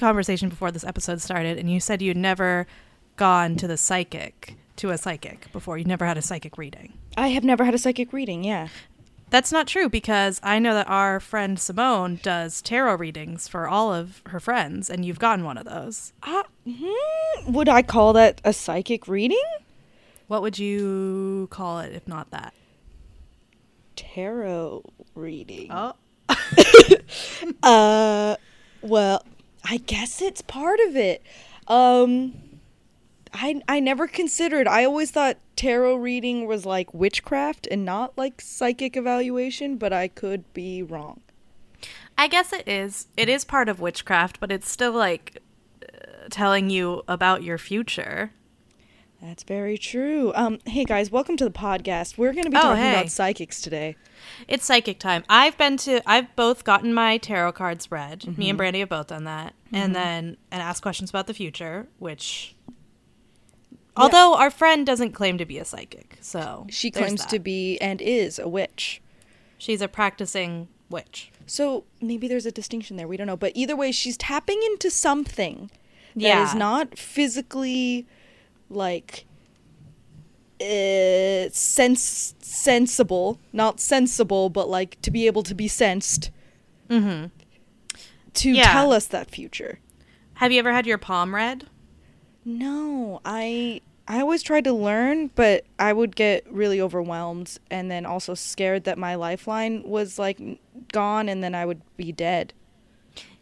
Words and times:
conversation 0.00 0.48
before 0.48 0.70
this 0.72 0.84
episode 0.84 1.20
started, 1.20 1.58
and 1.58 1.70
you 1.70 1.78
said 1.78 2.02
you'd 2.02 2.16
never 2.16 2.66
gone 3.16 3.54
to 3.56 3.68
the 3.68 3.76
psychic 3.76 4.56
to 4.76 4.90
a 4.90 4.98
psychic 4.98 5.52
before. 5.52 5.78
You'd 5.78 5.86
never 5.86 6.06
had 6.06 6.16
a 6.18 6.22
psychic 6.22 6.58
reading. 6.58 6.94
I 7.16 7.28
have 7.28 7.44
never 7.44 7.64
had 7.64 7.74
a 7.74 7.78
psychic 7.78 8.12
reading. 8.12 8.42
Yeah. 8.42 8.68
That's 9.28 9.52
not 9.52 9.68
true 9.68 9.88
because 9.88 10.40
I 10.42 10.58
know 10.58 10.74
that 10.74 10.88
our 10.88 11.20
friend 11.20 11.60
Simone 11.60 12.18
does 12.20 12.60
tarot 12.60 12.96
readings 12.96 13.46
for 13.46 13.68
all 13.68 13.94
of 13.94 14.22
her 14.26 14.40
friends, 14.40 14.90
and 14.90 15.04
you've 15.04 15.20
gotten 15.20 15.44
one 15.44 15.56
of 15.56 15.66
those. 15.66 16.12
Uh, 16.24 16.42
hmm, 16.68 17.52
would 17.52 17.68
I 17.68 17.82
call 17.82 18.12
that 18.14 18.40
a 18.44 18.52
psychic 18.52 19.06
reading? 19.06 19.42
What 20.26 20.42
would 20.42 20.58
you 20.58 21.46
call 21.50 21.78
it 21.80 21.92
if 21.92 22.08
not 22.08 22.30
that? 22.32 22.54
Tarot 23.96 24.82
reading. 25.14 25.68
Oh, 25.70 25.92
Uh, 27.62 28.36
well, 28.82 29.24
I 29.70 29.76
guess 29.76 30.20
it's 30.20 30.42
part 30.42 30.80
of 30.80 30.96
it. 30.96 31.22
Um, 31.68 32.32
I 33.32 33.62
I 33.68 33.78
never 33.78 34.08
considered. 34.08 34.66
I 34.66 34.84
always 34.84 35.12
thought 35.12 35.36
tarot 35.54 35.94
reading 35.94 36.48
was 36.48 36.66
like 36.66 36.92
witchcraft 36.92 37.68
and 37.70 37.84
not 37.84 38.18
like 38.18 38.40
psychic 38.40 38.96
evaluation, 38.96 39.76
but 39.76 39.92
I 39.92 40.08
could 40.08 40.52
be 40.54 40.82
wrong. 40.82 41.20
I 42.18 42.26
guess 42.26 42.52
it 42.52 42.66
is. 42.66 43.06
It 43.16 43.28
is 43.28 43.44
part 43.44 43.68
of 43.68 43.78
witchcraft, 43.78 44.40
but 44.40 44.50
it's 44.50 44.68
still 44.68 44.90
like 44.92 45.40
uh, 45.82 46.26
telling 46.30 46.68
you 46.68 47.02
about 47.06 47.44
your 47.44 47.56
future. 47.56 48.32
That's 49.22 49.42
very 49.42 49.76
true. 49.76 50.32
Um, 50.34 50.60
hey 50.64 50.84
guys, 50.84 51.10
welcome 51.10 51.36
to 51.36 51.44
the 51.44 51.50
podcast. 51.50 52.16
We're 52.16 52.32
going 52.32 52.44
to 52.44 52.50
be 52.50 52.56
Oh, 52.56 52.60
talking 52.62 52.82
hey. 52.82 52.92
about 52.92 53.10
psychics 53.10 53.60
today. 53.60 53.96
It's 54.48 54.64
psychic 54.64 54.98
time. 54.98 55.24
I've 55.28 55.58
been 55.58 55.76
to. 55.78 56.00
I've 56.08 56.34
both 56.36 56.64
gotten 56.64 56.94
my 56.94 57.18
tarot 57.18 57.52
cards 57.52 57.90
read. 57.92 58.38
Me 58.38 58.48
and 58.48 58.56
Brandy 58.56 58.80
have 58.80 58.88
both 58.88 59.08
done 59.08 59.24
that, 59.24 59.54
and 59.72 59.94
then 59.94 60.38
and 60.50 60.62
asked 60.62 60.80
questions 60.82 61.10
about 61.10 61.26
the 61.26 61.34
future. 61.34 61.86
Which, 61.98 62.56
although 63.94 64.36
our 64.36 64.50
friend 64.50 64.86
doesn't 64.86 65.12
claim 65.12 65.36
to 65.36 65.44
be 65.44 65.58
a 65.58 65.66
psychic, 65.66 66.16
so 66.22 66.66
She 66.70 66.90
claims 66.90 67.26
to 67.26 67.38
be 67.38 67.76
and 67.78 68.00
is 68.00 68.38
a 68.38 68.48
witch. 68.48 69.02
She's 69.58 69.82
a 69.82 69.88
practicing 69.88 70.68
witch. 70.88 71.30
So 71.44 71.84
maybe 72.00 72.26
there's 72.26 72.46
a 72.46 72.52
distinction 72.52 72.96
there. 72.96 73.06
We 73.06 73.18
don't 73.18 73.26
know. 73.26 73.36
But 73.36 73.52
either 73.54 73.76
way, 73.76 73.92
she's 73.92 74.16
tapping 74.16 74.62
into 74.64 74.90
something 74.90 75.70
that 76.16 76.42
is 76.42 76.52
Yeah. 76.54 76.58
not 76.58 76.96
physically 76.98 78.06
like 78.70 79.26
uh, 80.60 81.48
sense 81.52 82.34
sensible, 82.40 83.38
not 83.52 83.80
sensible, 83.80 84.48
but 84.50 84.68
like 84.68 85.00
to 85.02 85.10
be 85.10 85.26
able 85.26 85.42
to 85.44 85.54
be 85.54 85.68
sensed 85.68 86.30
Mm-hmm. 86.88 87.26
to 88.34 88.50
Yeah. 88.50 88.72
tell 88.72 88.92
us 88.92 89.06
that 89.06 89.30
future. 89.30 89.78
Have 90.34 90.50
you 90.52 90.58
ever 90.58 90.72
had 90.72 90.86
your 90.86 90.98
palm 90.98 91.34
read? 91.34 91.66
No, 92.44 93.20
I 93.24 93.80
I 94.08 94.20
always 94.20 94.42
tried 94.42 94.64
to 94.64 94.72
learn, 94.72 95.28
but 95.36 95.64
I 95.78 95.92
would 95.92 96.16
get 96.16 96.44
really 96.50 96.80
overwhelmed 96.80 97.58
and 97.70 97.88
then 97.90 98.04
also 98.04 98.34
scared 98.34 98.82
that 98.84 98.98
my 98.98 99.14
lifeline 99.14 99.84
was 99.84 100.18
like 100.18 100.40
gone 100.92 101.28
and 101.28 101.44
then 101.44 101.54
I 101.54 101.64
would 101.64 101.80
be 101.96 102.10
dead. 102.10 102.52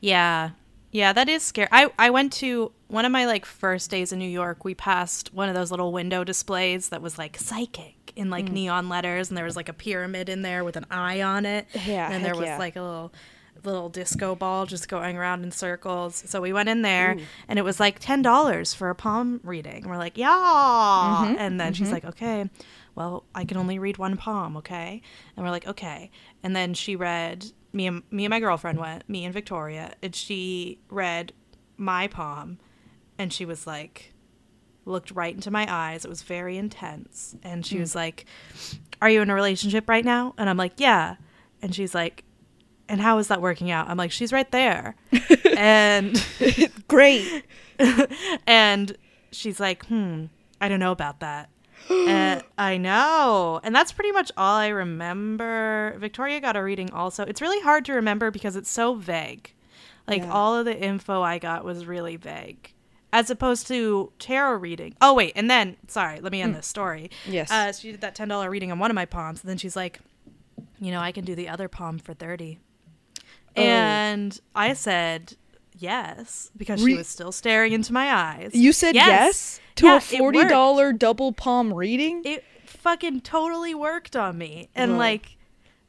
Yeah. 0.01 0.51
Yeah, 0.93 1.13
that 1.15 1.29
is 1.29 1.43
scary. 1.43 1.69
I, 1.73 1.91
I 1.99 2.11
went 2.11 2.33
to 2.35 2.73
one 2.89 3.05
of 3.05 3.13
my 3.13 3.27
like 3.27 3.45
first 3.47 3.91
days 3.91 4.13
in 4.13 4.19
New 4.19 4.29
York. 4.29 4.65
We 4.65 4.75
passed 4.75 5.33
one 5.33 5.49
of 5.49 5.55
those 5.55 5.71
little 5.71 5.93
window 5.93 6.25
displays 6.25 6.89
that 6.89 7.01
was 7.03 7.19
like 7.19 7.37
psychic 7.39 8.13
in 8.17 8.29
Mm. 8.29 8.31
like 8.31 8.51
neon 8.51 8.89
letters, 8.89 9.29
and 9.29 9.37
there 9.37 9.45
was 9.45 9.57
like 9.57 9.69
a 9.69 9.73
pyramid 9.75 10.29
in 10.29 10.43
there 10.43 10.65
with 10.65 10.77
an 10.77 10.87
eye 10.91 11.23
on 11.23 11.47
it. 11.47 11.67
Yeah, 11.87 12.11
and 12.11 12.25
there 12.25 12.35
was 12.35 12.47
yeah. 12.47 12.59
like 12.59 12.77
a 12.77 12.83
little 12.83 13.13
little 13.65 13.89
disco 13.89 14.37
ball 14.37 14.67
just 14.67 14.89
going 14.89 15.17
around 15.17 15.43
in 15.43 15.51
circles. 15.51 16.23
So 16.27 16.41
we 16.41 16.53
went 16.53 16.69
in 16.69 16.83
there, 16.83 17.17
and 17.49 17.59
it 17.59 17.63
was 17.63 17.81
like 17.81 17.99
ten 17.99 18.23
dollars 18.23 18.73
for 18.75 18.89
a 18.89 18.95
palm 18.95 19.41
reading. 19.43 19.83
And 19.83 19.87
we're 19.87 19.97
like, 19.99 20.17
yeah. 20.17 20.29
Mm-hmm, 20.29 21.35
And 21.39 21.61
then 21.61 21.75
she's 21.75 21.91
like, 21.93 22.05
okay, 22.05 22.49
well, 22.95 23.25
I 23.35 23.45
can 23.45 23.57
only 23.57 23.79
read 23.79 23.99
one 23.99 24.17
palm, 24.17 24.57
okay? 24.59 25.03
And 25.37 25.45
we're 25.45 25.51
like, 25.51 25.67
okay. 25.67 26.11
And 26.43 26.55
then 26.55 26.73
she 26.75 26.97
read 26.97 27.47
me 27.73 27.87
and 27.89 28.03
me 28.11 28.25
and 28.25 28.31
my 28.31 28.41
girlfriend 28.41 28.79
went, 28.79 29.09
me 29.09 29.25
and 29.25 29.35
Victoria, 29.35 29.95
and 30.03 30.15
she 30.15 30.79
read 30.89 31.33
my 31.77 32.07
palm, 32.09 32.59
and 33.19 33.33
she 33.33 33.45
was 33.45 33.67
like, 33.67 34.13
looked 34.85 35.11
right 35.11 35.35
into 35.35 35.51
my 35.51 35.67
eyes. 35.69 36.05
It 36.05 36.09
was 36.09 36.23
very 36.23 36.57
intense, 36.57 37.37
and 37.43 37.67
she 37.67 37.79
was 37.79 37.95
like, 37.95 38.25
"Are 39.03 39.11
you 39.11 39.21
in 39.21 39.29
a 39.31 39.35
relationship 39.35 39.89
right 39.89 40.05
now?" 40.05 40.35
And 40.39 40.49
I'm 40.49 40.57
like, 40.57 40.75
"Yeah," 40.79 41.17
and 41.63 41.75
she's 41.75 41.95
like. 41.95 42.25
And 42.91 43.03
how 43.03 43.19
is 43.19 43.29
that 43.29 43.43
working 43.43 43.71
out? 43.71 43.91
I'm 43.91 43.99
like, 43.99 44.11
she's 44.11 44.33
right 44.33 44.51
there. 44.51 44.97
and 45.59 46.25
Great. 46.89 47.45
and 48.47 48.97
she's 49.31 49.61
like, 49.61 49.85
hmm, 49.87 50.25
I 50.59 50.71
don't 50.71 50.81
know 50.81 50.93
about 50.93 51.21
that. 51.21 51.51
and 51.91 52.43
I 52.57 52.79
know. 52.79 53.61
And 53.63 53.75
that's 53.75 53.93
pretty 53.93 54.13
much 54.13 54.33
all 54.39 54.57
I 54.57 54.69
remember. 54.69 55.97
Victoria 55.99 56.41
got 56.41 56.57
a 56.57 56.63
reading 56.63 56.91
also. 56.93 57.25
It's 57.25 57.43
really 57.43 57.61
hard 57.61 57.85
to 57.87 57.93
remember 57.93 58.31
because 58.31 58.57
it's 58.57 58.71
so 58.71 58.95
vague. 58.95 59.53
Like 60.07 60.23
Yeah. 60.23 60.33
all 60.33 60.57
of 60.57 60.65
the 60.65 60.75
info 60.75 61.21
I 61.21 61.39
got 61.39 61.67
was 61.67 61.85
really 61.85 62.17
vague. 62.17 62.73
As 63.13 63.31
opposed 63.31 63.67
to 63.69 64.13
tarot 64.19 64.57
reading. 64.57 64.95
Oh 65.01 65.15
wait, 65.15 65.33
and 65.35 65.51
then 65.51 65.77
sorry, 65.87 66.21
let 66.21 66.31
me 66.31 66.43
end 66.43 66.55
this 66.55 66.67
story. 66.67 67.11
Yes. 67.27 67.51
Uh, 67.51 67.73
she 67.73 67.93
did 67.93 68.03
that 68.03 68.15
ten 68.15 68.29
dollar 68.29 68.51
reading 68.51 68.71
on 68.71 68.79
one 68.79 68.91
of 68.91 68.95
my 68.95 69.07
palms, 69.07 69.43
and 69.43 69.49
then 69.49 69.57
she's 69.57 69.77
like, 69.77 70.01
you 70.79 70.91
know, 70.91 71.01
I 71.01 71.13
can 71.13 71.25
do 71.25 71.35
the 71.35 71.49
other 71.49 71.69
palm 71.69 71.99
for 71.99 72.13
thirty. 72.13 72.59
Oh. 73.57 73.63
And 73.63 74.39
I 74.55 74.75
said 74.75 75.37
yes 75.77 76.51
because 76.57 76.83
Re- 76.83 76.93
she 76.93 76.99
was 76.99 77.09
still 77.09 77.33
staring 77.33 77.73
into 77.73 77.93
my 77.93 78.13
eyes. 78.13 78.51
You 78.55 78.73
said 78.73 78.95
yes, 78.95 79.61
to 79.77 79.87
Yeah, 79.87 79.97
a 79.97 80.01
forty 80.01 80.47
dollar 80.47 80.93
double 80.93 81.33
palm 81.33 81.73
reading. 81.73 82.23
It 82.25 82.45
fucking 82.67 83.23
totally 83.23 83.75
worked 83.75 84.17
on 84.17 84.39
me. 84.39 84.69
And 84.75 84.99
like 84.99 85.37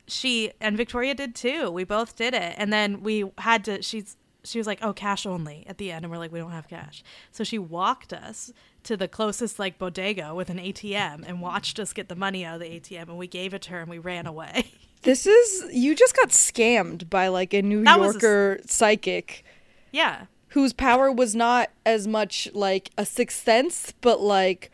she 0.08 0.52
and 0.60 0.78
Victoria 0.78 1.14
did 1.16 1.36
too. 1.36 1.70
We 1.70 1.84
both 1.84 2.16
did 2.16 2.34
it. 2.34 2.56
And 2.58 2.72
then 2.72 3.02
we 3.02 3.26
had 3.40 3.64
to 3.66 3.82
she's 3.82 4.16
she 4.44 4.58
was 4.58 4.68
like, 4.68 4.80
"Oh, 4.82 4.94
cash 4.94 5.26
only" 5.26 5.66
at 5.68 5.78
the 5.78 5.92
end 5.92 6.06
and 6.06 6.12
we're 6.12 6.18
like, 6.18 6.32
"We 6.32 6.40
don't 6.40 6.52
have 6.52 6.68
cash." 6.68 7.04
So 7.32 7.44
she 7.44 7.58
walked 7.58 8.14
us 8.14 8.52
to 8.84 8.96
the 8.96 9.08
closest 9.08 9.60
like 9.60 9.78
bodega 9.78 10.34
with 10.34 10.50
an 10.50 10.58
ATM 10.58 11.24
and 11.28 11.42
watched 11.42 11.80
us 11.80 11.94
get 11.94 12.10
the 12.10 12.16
money 12.16 12.46
out 12.46 12.56
of 12.56 12.62
the 12.62 12.80
ATM 12.80 13.10
and 13.10 13.18
we 13.18 13.28
gave 13.28 13.54
it 13.54 13.62
to 13.64 13.72
her 13.72 13.82
and 13.82 13.90
we 13.90 14.00
ran 14.00 14.26
away. 14.26 14.72
This 15.02 15.26
is 15.26 15.74
you 15.74 15.96
just 15.96 16.14
got 16.14 16.28
scammed 16.28 17.10
by 17.10 17.30
like 17.30 17.54
a 17.54 17.62
New 17.62 17.86
That 17.86 18.02
was 18.02 18.18
a 18.18 18.20
Yorker 18.20 18.60
psychic 18.66 19.46
yeah. 19.94 20.26
whose 20.50 20.74
power 20.74 21.10
was 21.10 21.34
not 21.34 21.70
as 21.86 22.06
much 22.06 22.50
like 22.54 22.90
a 22.98 23.06
sixth 23.06 23.42
sense, 23.46 23.94
but 24.02 24.20
like 24.20 24.72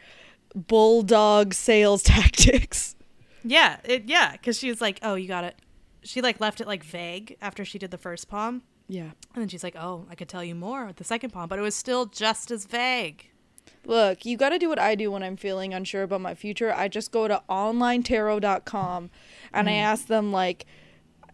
bulldog 0.55 1.53
sales 1.53 2.01
tactics. 2.13 2.95
Yeah, 3.43 3.77
it, 3.83 4.05
yeah, 4.05 4.31
because 4.31 4.57
she 4.57 4.67
was 4.67 4.81
like, 4.81 4.99
"Oh, 5.03 5.13
you 5.13 5.27
got 5.27 5.43
it." 5.43 5.55
She 6.03 6.21
like 6.21 6.39
left 6.39 6.59
it 6.59 6.65
like 6.65 6.83
vague 6.83 7.37
after 7.41 7.63
she 7.63 7.77
did 7.77 7.91
the 7.91 7.97
first 7.97 8.27
palm, 8.27 8.63
Yeah. 8.87 9.11
and 9.33 9.41
then 9.41 9.47
she's 9.47 9.63
like, 9.63 9.75
"Oh, 9.75 10.05
I 10.09 10.15
could 10.15 10.29
tell 10.29 10.43
you 10.43 10.55
more 10.55 10.85
with 10.85 10.97
the 10.97 11.03
second 11.03 11.31
palm," 11.31 11.49
but 11.49 11.59
it 11.59 11.63
was 11.63 11.75
still 11.75 12.05
just 12.05 12.51
as 12.51 12.65
vague. 12.65 13.29
Look, 13.85 14.25
you 14.25 14.37
got 14.37 14.49
to 14.49 14.59
do 14.59 14.69
what 14.69 14.79
I 14.79 14.95
do 14.95 15.11
when 15.11 15.23
I'm 15.23 15.37
feeling 15.37 15.73
unsure 15.73 16.03
about 16.03 16.21
my 16.21 16.33
future. 16.35 16.73
I 16.73 16.87
just 16.87 17.11
go 17.11 17.27
to 17.27 17.41
onlinetarot.com 17.49 19.09
and 19.53 19.69
I 19.69 19.73
mm. 19.73 19.81
ask 19.81 20.07
them 20.07 20.31
like 20.31 20.65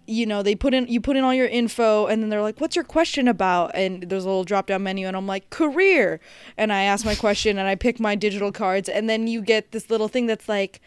you 0.08 0.26
know, 0.26 0.42
they 0.42 0.56
put 0.56 0.74
in 0.74 0.88
you 0.88 1.00
put 1.00 1.16
in 1.16 1.24
all 1.24 1.34
your 1.34 1.48
info 1.48 2.08
and 2.08 2.22
then 2.22 2.30
they're 2.30 2.42
like, 2.42 2.60
"What's 2.60 2.76
your 2.76 2.86
question 2.86 3.28
about?" 3.28 3.72
and 3.76 4.04
there's 4.04 4.26
a 4.26 4.28
little 4.28 4.44
drop-down 4.44 4.84
menu 4.84 5.08
and 5.08 5.16
I'm 5.16 5.28
like, 5.28 5.50
"Career." 5.50 6.20
And 6.58 6.74
I 6.74 6.84
ask 6.84 7.06
my 7.06 7.16
question 7.16 7.58
and 7.58 7.68
I 7.68 7.76
pick 7.76 8.00
my 8.00 8.16
digital 8.16 8.52
cards 8.52 8.90
and 8.90 9.10
then 9.10 9.28
you 9.28 9.42
get 9.42 9.72
this 9.72 9.90
little 9.90 10.08
thing 10.08 10.26
that's 10.26 10.50
like 10.50 10.82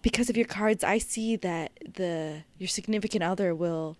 because 0.00 0.30
of 0.30 0.36
your 0.36 0.46
cards, 0.46 0.82
I 0.82 0.98
see 0.98 1.36
that 1.36 1.72
the 1.94 2.44
your 2.56 2.68
significant 2.68 3.22
other 3.22 3.54
will 3.54 3.96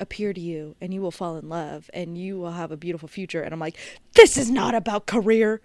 appear 0.00 0.32
to 0.32 0.40
you 0.40 0.76
and 0.80 0.92
you 0.92 1.00
will 1.00 1.10
fall 1.10 1.36
in 1.36 1.48
love 1.48 1.88
and 1.94 2.18
you 2.18 2.38
will 2.38 2.52
have 2.52 2.70
a 2.70 2.76
beautiful 2.76 3.08
future 3.08 3.42
and 3.42 3.52
I'm 3.54 3.60
like, 3.60 3.76
"This 4.14 4.36
is 4.36 4.50
not 4.50 4.74
about 4.74 5.06
career." 5.06 5.60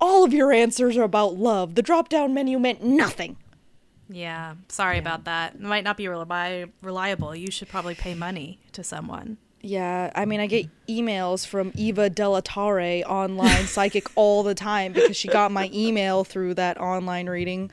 All 0.00 0.24
of 0.24 0.32
your 0.32 0.52
answers 0.52 0.96
are 0.96 1.02
about 1.02 1.34
love. 1.36 1.74
The 1.74 1.82
drop 1.82 2.08
down 2.08 2.32
menu 2.32 2.58
meant 2.60 2.84
nothing. 2.84 3.36
Yeah, 4.08 4.54
sorry 4.68 4.96
about 4.98 5.24
that. 5.24 5.54
It 5.56 5.60
might 5.60 5.82
not 5.84 5.96
be 5.96 6.04
reli- 6.04 6.70
reliable. 6.82 7.34
You 7.34 7.50
should 7.50 7.68
probably 7.68 7.94
pay 7.96 8.14
money 8.14 8.60
to 8.72 8.84
someone. 8.84 9.38
Yeah, 9.60 10.12
I 10.14 10.24
mean, 10.24 10.38
I 10.38 10.46
get 10.46 10.66
emails 10.88 11.44
from 11.44 11.72
Eva 11.74 12.08
Delatare, 12.08 13.02
online 13.06 13.64
psychic, 13.66 14.06
all 14.14 14.44
the 14.44 14.54
time 14.54 14.92
because 14.92 15.16
she 15.16 15.26
got 15.26 15.50
my 15.50 15.68
email 15.74 16.22
through 16.22 16.54
that 16.54 16.78
online 16.80 17.28
reading 17.28 17.70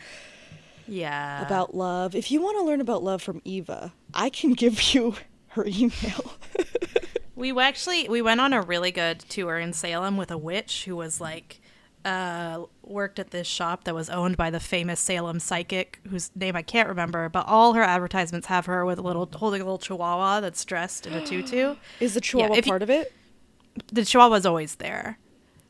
Yeah. 0.87 1.45
about 1.45 1.75
love. 1.75 2.15
If 2.15 2.31
you 2.31 2.41
want 2.41 2.57
to 2.57 2.63
learn 2.63 2.81
about 2.81 3.03
love 3.03 3.21
from 3.21 3.39
Eva, 3.45 3.93
I 4.15 4.29
can 4.31 4.53
give 4.53 4.81
you 4.95 5.15
her 5.55 5.65
email. 5.67 6.33
We 7.37 7.51
actually 7.59 8.07
we 8.07 8.21
went 8.21 8.39
on 8.39 8.53
a 8.53 8.61
really 8.61 8.91
good 8.93 9.19
tour 9.19 9.59
in 9.59 9.73
Salem 9.73 10.15
with 10.15 10.31
a 10.31 10.37
witch 10.37 10.85
who 10.85 10.95
was 10.95 11.19
like 11.19 11.59
uh, 12.05 12.63
worked 12.81 13.19
at 13.19 13.31
this 13.31 13.45
shop 13.45 13.83
that 13.83 13.93
was 13.93 14.09
owned 14.09 14.37
by 14.37 14.49
the 14.49 14.59
famous 14.61 15.01
Salem 15.01 15.39
psychic, 15.41 15.99
whose 16.09 16.31
name 16.33 16.55
I 16.55 16.61
can't 16.61 16.87
remember, 16.87 17.27
but 17.27 17.45
all 17.45 17.73
her 17.73 17.83
advertisements 17.83 18.47
have 18.47 18.67
her 18.67 18.85
with 18.85 18.99
a 18.99 19.01
little 19.01 19.29
holding 19.35 19.59
a 19.59 19.65
little 19.65 19.77
chihuahua 19.79 20.39
that's 20.39 20.63
dressed 20.63 21.05
in 21.05 21.11
a 21.13 21.25
tutu. 21.25 21.75
Is 21.99 22.13
the 22.13 22.21
chihuahua 22.21 22.55
you- 22.55 22.61
part 22.61 22.81
of 22.81 22.89
it? 22.89 23.11
The 23.91 24.01
chihuahua's 24.05 24.45
always 24.45 24.75
there. 24.75 25.19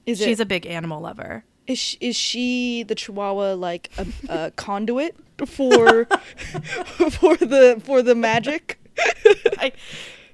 Is 0.05 0.19
She's 0.19 0.39
it? 0.39 0.43
a 0.43 0.45
big 0.45 0.67
animal 0.67 1.01
lover. 1.01 1.45
is 1.65 1.79
she, 1.79 1.97
is 1.99 2.15
she 2.15 2.83
the 2.83 2.93
chihuahua 2.93 3.53
like 3.55 3.89
a, 3.97 4.05
a 4.29 4.51
conduit 4.55 5.15
for 5.47 6.05
for 6.05 7.35
the 7.37 7.81
for 7.83 8.03
the 8.03 8.13
magic? 8.13 8.79
I, 9.57 9.71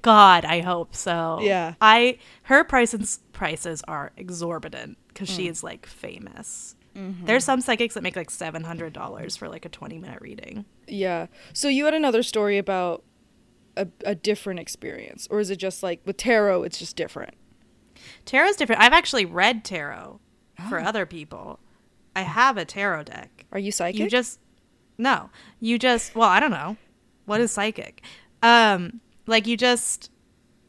God, 0.02 0.44
I 0.44 0.60
hope 0.60 0.94
so. 0.94 1.38
Yeah. 1.42 1.74
I 1.80 2.18
her 2.44 2.64
prices 2.64 3.20
prices 3.32 3.82
are 3.88 4.12
exorbitant 4.16 4.98
because 5.08 5.30
Mm. 5.30 5.36
she 5.36 5.48
is 5.48 5.62
like 5.62 5.86
famous. 5.86 6.76
Mm-hmm. 6.96 7.24
There's 7.24 7.44
some 7.44 7.60
psychics 7.60 7.94
that 7.94 8.02
make 8.02 8.16
like 8.16 8.30
seven 8.30 8.64
hundred 8.64 8.92
dollars 8.92 9.36
for 9.36 9.48
like 9.48 9.64
a 9.64 9.68
twenty 9.68 9.98
minute 9.98 10.20
reading. 10.20 10.64
Yeah. 10.86 11.26
So 11.52 11.68
you 11.68 11.84
had 11.86 11.94
another 11.94 12.22
story 12.22 12.58
about 12.58 13.02
a, 13.76 13.86
a 14.04 14.14
different 14.14 14.60
experience, 14.60 15.26
or 15.30 15.40
is 15.40 15.48
it 15.50 15.56
just 15.56 15.82
like 15.82 16.00
with 16.04 16.16
tarot? 16.18 16.64
It's 16.64 16.78
just 16.78 16.96
different. 16.96 17.34
Tarot's 18.26 18.56
different. 18.56 18.82
I've 18.82 18.92
actually 18.92 19.24
read 19.24 19.64
tarot 19.64 20.20
for 20.68 20.80
Oh. 20.80 20.84
other 20.84 21.06
people. 21.06 21.60
I 22.14 22.22
have 22.22 22.56
a 22.58 22.64
tarot 22.66 23.04
deck. 23.04 23.46
Are 23.52 23.58
you 23.58 23.72
psychic? 23.72 24.00
You 24.00 24.10
just 24.10 24.38
no. 24.98 25.30
You 25.60 25.78
just 25.78 26.14
well, 26.14 26.28
I 26.28 26.40
don't 26.40 26.50
know. 26.50 26.76
What 27.24 27.40
is 27.40 27.52
psychic? 27.52 28.02
Um, 28.42 29.00
like 29.26 29.46
you 29.46 29.56
just 29.56 30.10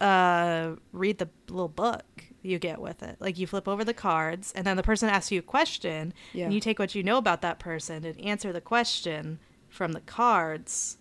uh 0.02 0.76
read 0.92 1.18
the 1.18 1.30
little 1.50 1.68
book 1.70 2.04
you 2.42 2.60
get 2.60 2.82
with 2.82 3.02
it. 3.04 3.16
Like 3.20 3.38
you 3.40 3.48
flip 3.48 3.68
over 3.70 3.84
the 3.86 3.94
cards 3.94 4.52
and 4.54 4.68
then 4.68 4.76
the 4.76 4.84
person 4.84 5.08
asks 5.10 5.32
you 5.32 5.40
a 5.40 5.44
question 5.44 6.14
Yeah. 6.34 6.46
and 6.46 6.54
you 6.54 6.60
take 6.60 6.78
what 6.78 6.94
you 6.94 7.02
know 7.04 7.18
about 7.18 7.42
that 7.42 7.58
person 7.60 8.04
and 8.04 8.20
answer 8.20 8.52
the 8.52 8.60
question 8.62 9.40
from 9.70 9.94
the 9.94 10.02
cards. 10.02 10.98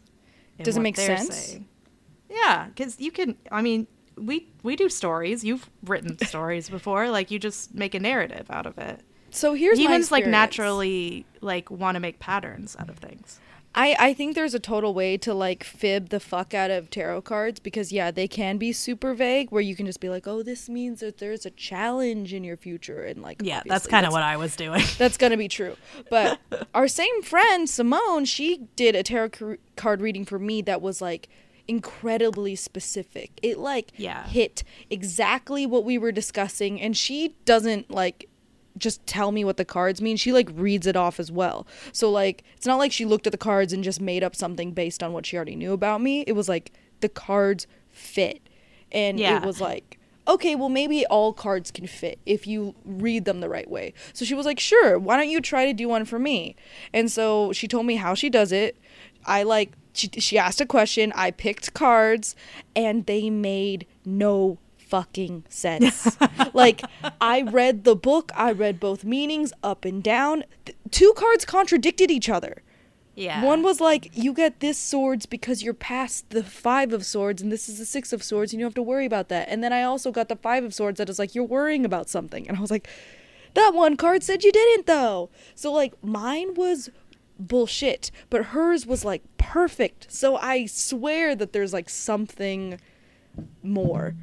Does 0.63 0.77
it 0.77 0.81
make 0.81 0.97
sense? 0.97 1.35
saying. 1.37 1.67
Yeah, 2.31 2.69
cuz 2.77 3.01
you 3.01 3.11
can 3.11 3.37
I 3.51 3.61
mean, 3.61 3.89
we 4.17 4.49
we 4.63 4.77
do 4.77 4.89
stories. 4.89 5.43
You've 5.45 5.69
written 5.85 6.17
stories 6.27 6.71
before. 6.71 7.11
Like 7.11 7.31
you 7.33 7.39
just 7.41 7.75
make 7.75 7.95
a 7.95 8.01
narrative 8.01 8.47
out 8.51 8.67
of 8.67 8.79
it. 8.79 9.01
so 9.31 9.55
here's 9.55 9.79
my 9.79 9.85
Humans 9.85 10.13
like 10.13 10.27
naturally 10.27 11.27
like 11.41 11.71
want 11.73 11.97
to 11.97 12.01
make 12.01 12.21
patterns 12.21 12.77
out 12.79 12.89
of 12.89 12.99
things. 12.99 13.41
I, 13.75 13.97
I 13.99 14.13
think 14.15 14.35
there's 14.35 14.53
a 14.55 14.61
total 14.61 14.93
way 14.93 15.17
to 15.19 15.33
like 15.33 15.65
fib 15.65 16.11
the 16.11 16.21
fuck 16.21 16.53
out 16.53 16.71
of 16.71 16.91
tarot 16.91 17.23
cards 17.23 17.59
because 17.59 17.91
yeah 17.91 18.11
they 18.11 18.29
can 18.29 18.59
be 18.59 18.73
super 18.73 19.15
vague 19.15 19.51
where 19.51 19.63
you 19.63 19.75
can 19.75 19.87
just 19.87 20.01
be 20.01 20.09
like 20.11 20.27
oh 20.27 20.43
this 20.43 20.69
means 20.69 21.01
that 21.01 21.19
there's 21.19 21.47
a 21.47 21.51
challenge 21.51 22.35
in 22.35 22.45
your 22.45 22.57
future 22.57 23.03
and 23.05 23.23
like 23.23 23.41
Yeah, 23.43 23.63
that's 23.65 23.87
kind 23.87 24.05
of 24.05 24.13
what 24.13 24.23
I 24.23 24.37
was 24.37 24.57
doing. 24.57 24.83
that's 24.99 25.17
gonna 25.17 25.37
be 25.39 25.49
true 25.49 25.77
but 26.11 26.39
our 26.75 26.87
same 26.89 27.23
friend 27.23 27.69
simone 27.69 28.25
she 28.27 28.67
did 28.77 28.95
a 28.95 29.03
tarot 29.03 29.31
car- 29.31 29.59
card 29.77 30.01
reading 30.03 30.25
for 30.25 30.39
me 30.39 30.61
that 30.63 30.83
was 30.83 31.01
like 31.01 31.29
incredibly 31.69 32.55
specific 32.57 33.31
it 33.43 33.57
like 33.59 33.93
Yeah. 33.97 34.27
hit 34.27 34.65
exactly 34.91 35.65
what 35.65 35.85
we 35.85 35.97
were 35.97 36.13
discussing 36.13 36.81
and 36.81 36.97
she 36.97 37.37
doesn't 37.45 37.91
like 37.91 38.29
just 38.79 39.07
tell 39.07 39.33
me 39.33 39.45
what 39.45 39.57
the 39.57 39.65
cards 39.65 40.01
mean. 40.01 40.17
She 40.17 40.33
like 40.33 40.49
reads 40.55 40.87
it 40.87 40.97
off 40.97 41.21
as 41.21 41.31
well. 41.31 41.67
So 41.93 42.11
like 42.11 42.43
it's 42.57 42.67
not 42.67 42.79
like 42.79 42.93
she 42.93 43.05
looked 43.05 43.27
at 43.27 43.33
the 43.33 43.39
cards 43.39 43.73
and 43.73 43.85
just 43.85 44.01
made 44.01 44.23
up 44.25 44.35
something 44.35 44.73
based 44.73 45.03
on 45.03 45.13
what 45.13 45.27
she 45.27 45.37
already 45.37 45.57
knew 45.57 45.73
about 45.73 46.01
me. 46.01 46.23
It 46.27 46.33
was 46.33 46.49
like 46.49 46.73
the 47.01 47.09
cards 47.09 47.67
fit. 47.91 48.41
And 48.91 49.19
Yeah. 49.19 49.37
it 49.39 49.45
was 49.47 49.61
like 49.61 49.99
okay 50.29 50.55
well 50.55 50.69
maybe 50.69 51.05
all 51.07 51.33
cards 51.33 51.73
can 51.73 51.85
fit 51.85 52.17
if 52.27 52.47
you 52.47 52.75
read 52.85 53.25
them 53.25 53.41
the 53.41 53.49
right 53.49 53.69
way. 53.69 53.93
So 54.13 54.25
she 54.25 54.35
was 54.35 54.47
like 54.47 54.61
sure 54.61 54.99
why 54.99 55.17
don't 55.17 55.29
you 55.29 55.41
try 55.41 55.67
to 55.67 55.73
do 55.73 55.89
one 55.89 56.05
for 56.05 56.19
me? 56.19 56.55
And 56.93 57.11
so 57.11 57.53
she 57.53 57.67
told 57.69 57.87
me 57.87 57.97
how 57.97 58.15
she 58.15 58.31
does 58.31 58.53
it. 58.53 58.77
I 59.27 59.43
like 59.43 59.73
she, 59.95 60.09
she 60.19 60.39
asked 60.39 60.61
a 60.61 60.67
question. 60.67 61.13
I 61.15 61.31
picked 61.33 61.75
cards 61.75 62.35
and 62.75 63.05
they 63.07 63.29
made 63.31 63.87
no 64.07 64.59
fucking 64.93 65.43
sense 65.49 66.17
like 66.63 66.83
i 67.21 67.41
read 67.43 67.85
the 67.85 67.97
book 67.97 68.31
i 68.35 68.51
read 68.53 68.79
both 68.79 69.05
meanings 69.05 69.51
up 69.63 69.85
and 69.87 70.03
down 70.03 70.45
Th- 70.67 70.77
two 70.91 71.13
cards 71.17 71.45
contradicted 71.47 72.11
each 72.11 72.29
other 72.29 72.55
Yeah. 73.15 73.45
one 73.45 73.63
was 73.63 73.79
like, 73.81 74.11
you 74.25 74.33
get 74.43 74.61
this 74.61 74.79
swords 74.79 75.25
because 75.27 75.63
you're 75.63 75.75
past 75.93 76.31
the 76.31 76.43
five 76.43 76.93
of 76.97 77.05
swords, 77.05 77.43
and 77.43 77.51
this 77.53 77.69
is 77.71 77.77
the 77.79 77.85
six 77.85 78.13
of 78.17 78.23
swords, 78.23 78.53
and 78.53 78.59
you 78.59 78.65
don't 78.65 78.71
have 78.73 78.81
to 78.83 78.91
worry 78.93 79.05
about 79.13 79.29
that. 79.29 79.45
And 79.51 79.63
then 79.63 79.71
I 79.79 79.83
also 79.83 80.11
got 80.19 80.29
the 80.33 80.37
five 80.49 80.65
of 80.65 80.73
swords 80.73 80.97
that 80.99 81.11
is 81.11 81.19
like, 81.19 81.35
you're 81.35 81.45
worrying 81.59 81.85
about 81.85 82.09
something. 82.09 82.49
And 82.49 82.57
I 82.57 82.61
was 82.61 82.71
like, 82.71 82.89
that 83.53 83.73
one 83.75 83.97
card 83.99 84.23
said 84.23 84.45
you 84.45 84.51
didn't, 84.53 84.87
though. 84.87 85.29
So, 85.55 85.71
like, 85.71 85.93
mine 86.03 86.55
was 86.55 86.89
bullshit, 87.39 88.11
but 88.31 88.47
hers 88.57 88.87
was 88.87 89.05
like 89.05 89.23
perfect. 89.37 90.07
So 90.11 90.37
I 90.37 90.65
swear 90.67 91.35
that 91.37 91.53
there's 91.53 91.75
like 91.79 91.91
something 91.91 92.81
more. 93.63 94.15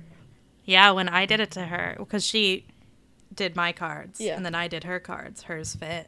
Yeah, 0.69 0.91
when 0.91 1.09
I 1.09 1.25
did 1.25 1.39
it 1.39 1.49
to 1.51 1.63
her, 1.63 1.95
because 1.97 2.23
she 2.23 2.65
did 3.33 3.55
my 3.55 3.71
cards, 3.71 4.21
Yeah. 4.21 4.35
and 4.35 4.45
then 4.45 4.53
I 4.53 4.67
did 4.67 4.83
her 4.83 4.99
cards. 4.99 5.43
Hers 5.43 5.75
fit. 5.75 6.07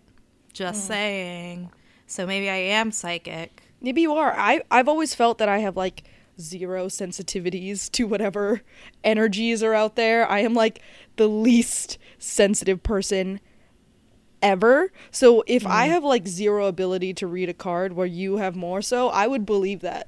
Just 0.53 0.83
Mm. 0.83 0.87
saying. 0.87 1.69
So 2.05 2.27
maybe 2.27 2.47
I 2.49 2.57
am 2.57 2.91
psychic. 2.91 3.63
Maybe 3.81 4.01
you 4.01 4.13
are. 4.13 4.33
I 4.37 4.61
I've 4.69 4.87
always 4.87 5.15
felt 5.15 5.39
that 5.39 5.49
I 5.49 5.59
have 5.59 5.75
like 5.75 6.03
zero 6.39 6.87
sensitivities 6.87 7.91
to 7.93 8.05
whatever 8.05 8.61
energies 9.03 9.63
are 9.63 9.73
out 9.73 9.95
there. 9.95 10.29
I 10.29 10.39
am 10.39 10.53
like 10.53 10.81
the 11.15 11.27
least 11.27 11.97
sensitive 12.19 12.83
person 12.83 13.39
ever. 14.43 14.91
So 15.09 15.43
if 15.47 15.65
I 15.65 15.87
have 15.87 16.03
like 16.03 16.27
zero 16.27 16.67
ability 16.67 17.13
to 17.15 17.25
read 17.27 17.49
a 17.49 17.53
card 17.53 17.93
where 17.93 18.05
you 18.07 18.37
have 18.37 18.55
more 18.55 18.81
so, 18.83 19.09
I 19.09 19.25
would 19.25 19.45
believe 19.45 19.79
that. 19.81 20.07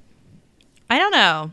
I 0.90 1.00
don't 1.00 1.12
know. 1.12 1.52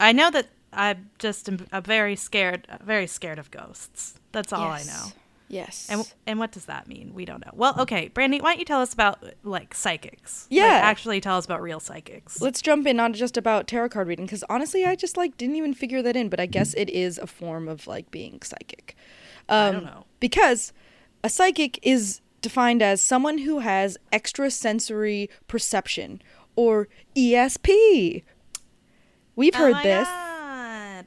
I 0.00 0.12
know 0.12 0.30
that 0.30 0.46
I'm 0.72 1.10
just 1.18 1.48
am- 1.48 1.66
I'm 1.72 1.82
very 1.82 2.16
scared, 2.16 2.66
very 2.82 3.06
scared 3.06 3.38
of 3.38 3.50
ghosts. 3.50 4.14
That's 4.32 4.52
all 4.52 4.62
I 4.70 4.82
know. 4.84 5.06
Yes. 5.48 5.86
And 5.90 6.10
and 6.26 6.38
what 6.38 6.50
does 6.52 6.64
that 6.64 6.88
mean? 6.88 7.12
We 7.12 7.26
don't 7.26 7.44
know. 7.44 7.52
Well, 7.54 7.74
okay, 7.80 8.08
Brandy, 8.08 8.40
why 8.40 8.52
don't 8.52 8.58
you 8.58 8.64
tell 8.64 8.80
us 8.80 8.94
about 8.94 9.22
like 9.42 9.74
psychics? 9.74 10.46
Like, 10.50 10.56
Yeah. 10.60 10.80
actually 10.82 11.20
tell 11.20 11.36
us 11.36 11.44
about 11.44 11.60
real 11.60 11.78
psychics. 11.78 12.40
Let's 12.40 12.62
jump 12.62 12.86
in 12.86 12.96
not 12.96 13.12
just 13.12 13.36
about 13.36 13.66
tarot 13.66 13.90
card 13.90 14.08
reading 14.08 14.24
because 14.24 14.42
honestly, 14.48 14.86
I 14.86 14.94
just 14.96 15.18
like 15.18 15.36
didn't 15.36 15.56
even 15.56 15.74
figure 15.74 16.00
that 16.02 16.16
in, 16.16 16.30
but 16.30 16.40
I 16.40 16.46
guess 16.46 16.72
it 16.72 16.88
is 16.88 17.18
a 17.18 17.26
form 17.26 17.68
of 17.68 17.86
like 17.86 18.10
being 18.10 18.40
psychic. 18.42 18.96
Um, 19.50 19.58
I 19.68 19.70
don't 19.72 19.84
know. 19.84 20.04
because 20.20 20.72
a 21.22 21.28
psychic 21.28 21.78
is 21.82 22.22
defined 22.40 22.80
as 22.82 23.02
someone 23.02 23.38
who 23.38 23.58
has 23.58 23.98
extrasensory 24.10 25.28
perception 25.48 26.22
or 26.56 26.88
ESP. 27.14 28.22
We've 29.36 29.54
Oh 29.54 29.58
heard 29.58 29.72
my 29.72 29.82
this. 29.82 30.08
God. 30.08 30.28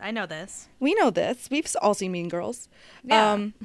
I 0.05 0.11
know 0.11 0.27
this. 0.27 0.69
We 0.79 0.93
know 0.93 1.09
this. 1.09 1.49
We've 1.49 1.65
all 1.81 1.95
seen 1.95 2.11
Mean 2.11 2.29
Girls. 2.29 2.69
Yeah. 3.03 3.31
Um, 3.31 3.55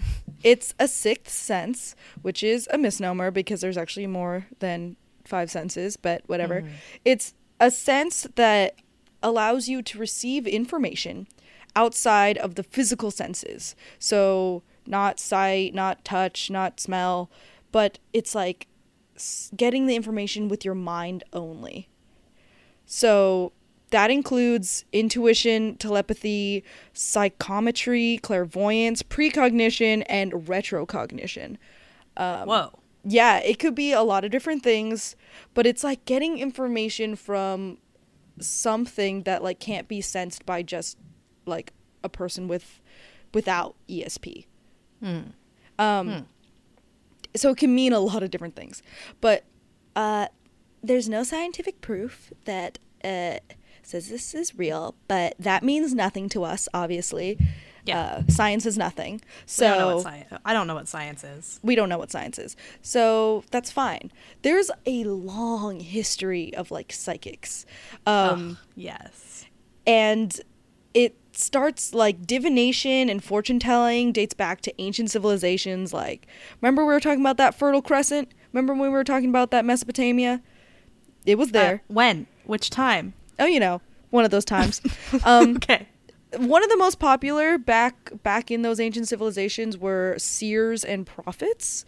it's 0.42 0.73
a 0.78 0.88
sixth 0.88 1.35
sense, 1.35 1.94
which 2.23 2.42
is 2.42 2.66
a 2.73 2.78
misnomer 2.78 3.30
because 3.30 3.61
there's 3.61 3.76
actually 3.76 4.06
more 4.06 4.47
than 4.59 4.97
five 5.26 5.50
senses, 5.50 5.99
but 5.99 6.23
whatever. 6.28 6.64
It's 7.04 7.35
a 7.61 7.70
sense 7.70 8.26
that 8.37 8.76
allows 9.23 9.68
you 9.68 9.82
to 9.82 9.99
receive 9.99 10.47
information 10.47 11.28
outside 11.76 12.38
of 12.38 12.54
the 12.54 12.62
physical 12.62 13.11
senses. 13.11 13.76
So, 13.99 14.62
not 14.87 15.20
sight, 15.20 15.75
not 15.75 16.06
touch, 16.06 16.50
not 16.50 16.80
smell, 16.80 17.30
but 17.70 17.99
it's 18.14 18.35
like 18.35 18.66
getting 19.54 19.85
the 19.85 19.94
information 19.94 20.49
with 20.49 20.64
your 20.64 20.75
mind 20.75 21.23
only. 21.35 21.90
So 22.87 23.52
that 23.90 24.11
includes 24.11 24.85
intuition, 24.92 25.76
telepathy, 25.76 26.64
psychometry, 26.92 28.18
clairvoyance, 28.23 29.02
precognition, 29.02 30.02
and 30.02 30.32
retrocognition. 30.32 31.56
Um, 32.16 32.49
Whoa. 32.49 32.78
Yeah, 33.04 33.38
it 33.38 33.59
could 33.59 33.75
be 33.75 33.92
a 33.92 34.02
lot 34.02 34.25
of 34.25 34.30
different 34.30 34.62
things, 34.62 35.16
but 35.54 35.66
it's 35.66 35.82
like 35.82 36.04
getting 36.04 36.38
information 36.38 37.16
from 37.16 37.78
something 38.38 39.23
that 39.23 39.42
like 39.42 39.59
can't 39.59 39.88
be 39.88 40.00
sensed 40.00 40.44
by 40.44 40.62
just 40.62 40.99
like 41.47 41.73
a 42.04 42.09
person 42.09 42.47
with 42.47 42.80
without 43.32 43.75
ESP. 43.88 44.47
Um, 45.78 46.26
so 47.35 47.50
it 47.50 47.56
can 47.56 47.75
mean 47.75 47.92
a 47.92 48.00
lot 48.00 48.23
of 48.23 48.30
different 48.30 48.54
things, 48.54 48.82
but 49.20 49.44
uh, 49.97 50.26
there's 50.82 51.09
no 51.09 51.23
scientific 51.23 51.80
proof 51.80 52.32
that 52.44 52.78
uh, 53.02 53.38
says 53.87 54.08
this 54.08 54.34
is 54.34 54.54
real, 54.58 54.94
but 55.08 55.34
that 55.38 55.62
means 55.62 55.94
nothing 55.94 56.28
to 56.30 56.44
us. 56.44 56.68
Obviously, 56.75 57.38
Yeah. 57.84 58.00
uh, 58.00 58.22
science 58.28 58.66
is 58.66 58.76
nothing. 58.76 59.20
So 59.46 59.66
I 59.66 59.68
don't 59.70 59.78
know 59.78 59.94
what 59.96 60.02
science. 60.02 60.32
I 60.44 60.52
don't 60.52 60.66
know 60.66 60.75
what 60.75 60.88
science 60.88 61.25
is. 61.25 61.60
we 61.62 61.75
don't 61.75 61.88
know 61.88 61.99
what 61.99 62.10
science 62.10 62.38
is. 62.38 62.56
So 62.82 63.42
that's 63.50 63.70
fine. 63.70 64.12
There's 64.42 64.70
a 64.87 65.04
long 65.04 65.80
history 65.80 66.54
of 66.54 66.70
like 66.70 66.92
psychics. 66.92 67.64
Um, 68.06 68.58
Ugh, 68.60 68.66
yes. 68.76 69.46
and 69.87 70.40
it 70.92 71.16
starts 71.32 71.94
like 71.94 72.26
divination 72.26 73.08
and 73.08 73.22
fortune 73.25 73.58
telling 73.60 74.12
dates 74.12 74.34
back 74.34 74.60
to 74.60 74.82
ancient 74.82 75.08
civilizations 75.10 75.92
like 75.94 76.26
remember 76.60 76.84
we 76.84 76.92
were 76.92 76.99
talking 77.00 77.20
about 77.20 77.37
that 77.37 77.54
fertile 77.54 77.80
crescent 77.80 78.28
remember 78.52 78.72
when 78.72 78.82
we 78.82 78.88
were 78.88 79.04
talking 79.04 79.28
about 79.30 79.52
that 79.52 79.64
mesopotamia 79.64 80.42
it 81.25 81.38
was 81.38 81.52
there 81.52 81.75
Uh, 81.88 81.92
when? 81.94 82.26
Which 82.44 82.68
time? 82.68 83.14
Oh 83.40 83.47
you 83.47 83.61
know 83.61 83.80
one 84.11 84.25
of 84.25 84.30
those 84.30 84.44
times 84.44 84.80
um 85.25 85.56
okay. 85.56 85.88
one 86.37 86.62
of 86.62 86.70
the 86.70 86.76
most 86.76 86.99
popular 86.99 87.59
back 87.59 88.11
back 88.23 88.50
in 88.50 88.62
those 88.62 88.78
ancient 88.78 89.09
civilizations 89.09 89.76
were 89.76 90.14
seers 90.18 90.85
and 90.85 91.06
prophets 91.06 91.85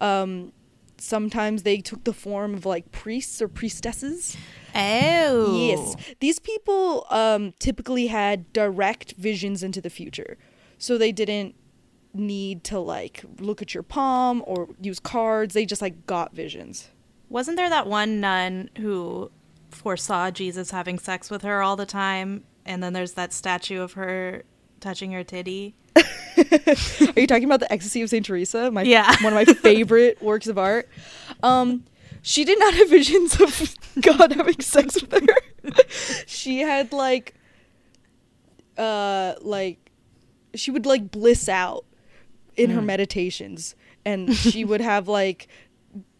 um 0.00 0.52
sometimes 0.98 1.62
they 1.62 1.78
took 1.78 2.04
the 2.04 2.12
form 2.12 2.54
of 2.54 2.66
like 2.66 2.92
priests 2.92 3.40
or 3.40 3.48
priestesses 3.48 4.36
Oh. 4.74 5.56
Yes. 5.56 6.14
These 6.20 6.38
people 6.38 7.06
um, 7.10 7.52
typically 7.58 8.08
had 8.08 8.52
direct 8.52 9.12
visions 9.12 9.62
into 9.62 9.80
the 9.80 9.90
future. 9.90 10.36
So 10.78 10.98
they 10.98 11.12
didn't 11.12 11.54
need 12.12 12.64
to 12.64 12.78
like 12.78 13.24
look 13.38 13.62
at 13.62 13.74
your 13.74 13.82
palm 13.82 14.42
or 14.46 14.68
use 14.80 15.00
cards. 15.00 15.54
They 15.54 15.66
just 15.66 15.82
like 15.82 16.06
got 16.06 16.34
visions. 16.34 16.88
Wasn't 17.28 17.56
there 17.56 17.68
that 17.68 17.86
one 17.86 18.20
nun 18.20 18.70
who 18.78 19.30
foresaw 19.70 20.30
Jesus 20.30 20.70
having 20.70 20.98
sex 20.98 21.30
with 21.30 21.42
her 21.42 21.62
all 21.62 21.76
the 21.76 21.86
time? 21.86 22.44
And 22.64 22.82
then 22.82 22.92
there's 22.92 23.12
that 23.12 23.32
statue 23.32 23.80
of 23.80 23.94
her 23.94 24.42
touching 24.80 25.12
her 25.12 25.24
titty. 25.24 25.74
Are 25.96 27.20
you 27.20 27.26
talking 27.26 27.44
about 27.44 27.60
the 27.60 27.70
Ecstasy 27.72 28.02
of 28.02 28.10
Saint 28.10 28.26
Teresa? 28.26 28.70
My 28.70 28.82
Yeah. 28.82 29.14
one 29.22 29.32
of 29.32 29.46
my 29.46 29.52
favorite 29.54 30.22
works 30.22 30.46
of 30.46 30.58
art. 30.58 30.88
Um 31.42 31.84
she 32.22 32.44
did 32.44 32.58
not 32.58 32.74
have 32.74 32.90
visions 32.90 33.40
of 33.40 33.74
God 34.00 34.32
having 34.32 34.60
sex 34.60 35.00
with 35.00 35.12
her. 35.12 35.72
she 36.26 36.60
had 36.60 36.92
like 36.92 37.34
uh 38.76 39.34
like 39.40 39.90
she 40.54 40.70
would 40.70 40.86
like 40.86 41.10
bliss 41.10 41.48
out 41.48 41.84
in 42.56 42.70
her 42.70 42.82
meditations 42.82 43.74
and 44.04 44.34
she 44.34 44.64
would 44.64 44.80
have 44.80 45.08
like 45.08 45.48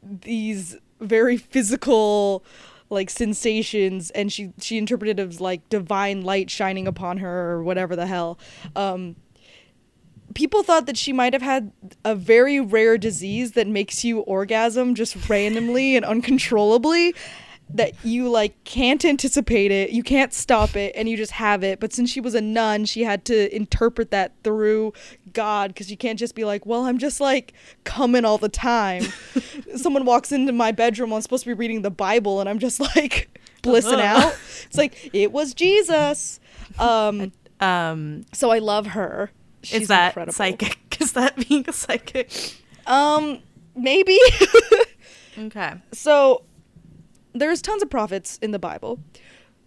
these 0.03 0.77
very 1.01 1.37
physical 1.37 2.45
like 2.91 3.09
sensations 3.09 4.11
and 4.11 4.33
she 4.33 4.53
she 4.61 4.77
interpreted 4.77 5.19
it 5.19 5.29
as 5.29 5.41
like 5.41 5.69
divine 5.69 6.23
light 6.23 6.51
shining 6.51 6.87
upon 6.87 7.19
her 7.19 7.53
or 7.53 7.63
whatever 7.63 7.97
the 7.97 8.07
hell. 8.07 8.39
Um 8.77 9.17
people 10.35 10.63
thought 10.63 10.87
that 10.87 10.97
she 10.97 11.13
might 11.13 11.33
have 11.33 11.43
had 11.43 11.73
a 12.05 12.15
very 12.15 12.61
rare 12.61 12.99
disease 12.99 13.53
that 13.53 13.67
makes 13.67 14.05
you 14.05 14.21
orgasm 14.21 14.95
just 14.95 15.29
randomly 15.29 15.97
and 15.97 16.05
uncontrollably 16.05 17.15
that 17.75 17.93
you 18.05 18.29
like 18.29 18.53
can't 18.65 19.05
anticipate 19.05 19.71
it 19.71 19.91
you 19.91 20.03
can't 20.03 20.33
stop 20.35 20.77
it 20.77 20.93
and 20.97 21.09
you 21.09 21.17
just 21.17 21.33
have 21.33 21.63
it 21.63 21.79
but 21.81 21.93
since 21.93 22.11
she 22.11 22.21
was 22.21 22.35
a 22.35 22.41
nun 22.41 22.85
she 22.85 23.03
had 23.05 23.25
to 23.25 23.55
interpret 23.55 24.11
that 24.11 24.33
through 24.43 24.93
god 25.33 25.69
because 25.69 25.91
you 25.91 25.97
can't 25.97 26.19
just 26.19 26.35
be 26.35 26.45
like 26.45 26.67
well 26.67 26.85
i'm 26.87 26.99
just 26.99 27.21
like 27.21 27.53
coming 27.85 28.25
all 28.25 28.39
the 28.39 28.49
time 28.49 29.03
someone 29.77 30.05
walks 30.05 30.33
into 30.33 30.53
my 30.53 30.73
bedroom 30.73 31.13
i'm 31.13 31.21
supposed 31.21 31.45
to 31.45 31.51
be 31.51 31.55
reading 31.55 31.83
the 31.83 31.91
bible 31.91 32.41
and 32.41 32.49
i'm 32.49 32.59
just 32.59 32.81
like 32.81 33.39
blissing 33.63 33.95
Uh-huh. 34.01 34.27
out 34.29 34.39
it's 34.67 34.77
like 34.79 35.11
it 35.13 35.31
was 35.33 35.55
jesus 35.55 36.41
um 36.79 37.33
Um, 37.61 38.25
so 38.33 38.51
i 38.51 38.59
love 38.59 38.89
her 38.89 39.31
She's 39.63 39.83
is 39.83 39.89
that 39.89 40.09
incredible. 40.09 40.33
psychic? 40.33 40.79
Is 41.01 41.13
that 41.13 41.37
being 41.49 41.65
a 41.69 41.73
psychic? 41.75 42.31
Um, 42.87 43.41
maybe. 43.77 44.19
Okay. 45.39 45.75
so 45.93 46.43
there's 47.35 47.63
tons 47.63 47.83
of 47.83 47.91
prophets 47.91 48.39
in 48.43 48.51
the 48.51 48.59
Bible. 48.59 49.01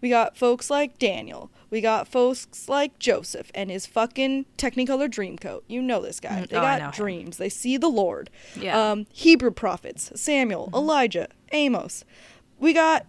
We 0.01 0.09
got 0.09 0.35
folks 0.37 0.69
like 0.69 0.99
Daniel. 0.99 1.49
We 1.69 1.79
got 1.79 2.09
folks 2.09 2.67
like 2.67 2.99
Joseph 2.99 3.49
and 3.55 3.71
his 3.71 3.85
fucking 3.85 4.45
Technicolor 4.57 5.07
Dreamcoat. 5.09 5.61
You 5.67 5.81
know 5.81 6.01
this 6.01 6.19
guy. 6.19 6.41
Mm, 6.41 6.49
They 6.49 6.57
oh, 6.57 6.61
got 6.61 6.81
him. 6.81 6.91
dreams. 6.91 7.37
They 7.37 7.47
see 7.49 7.77
the 7.77 7.87
Lord. 7.87 8.29
Yeah. 8.59 8.73
Mm-hmm. 8.75 8.79
Um, 9.01 9.05
Hebrew 9.13 9.51
prophets: 9.51 10.11
Samuel, 10.15 10.69
Elijah, 10.73 11.29
Amos. 11.53 12.03
We 12.59 12.73
got 12.73 13.05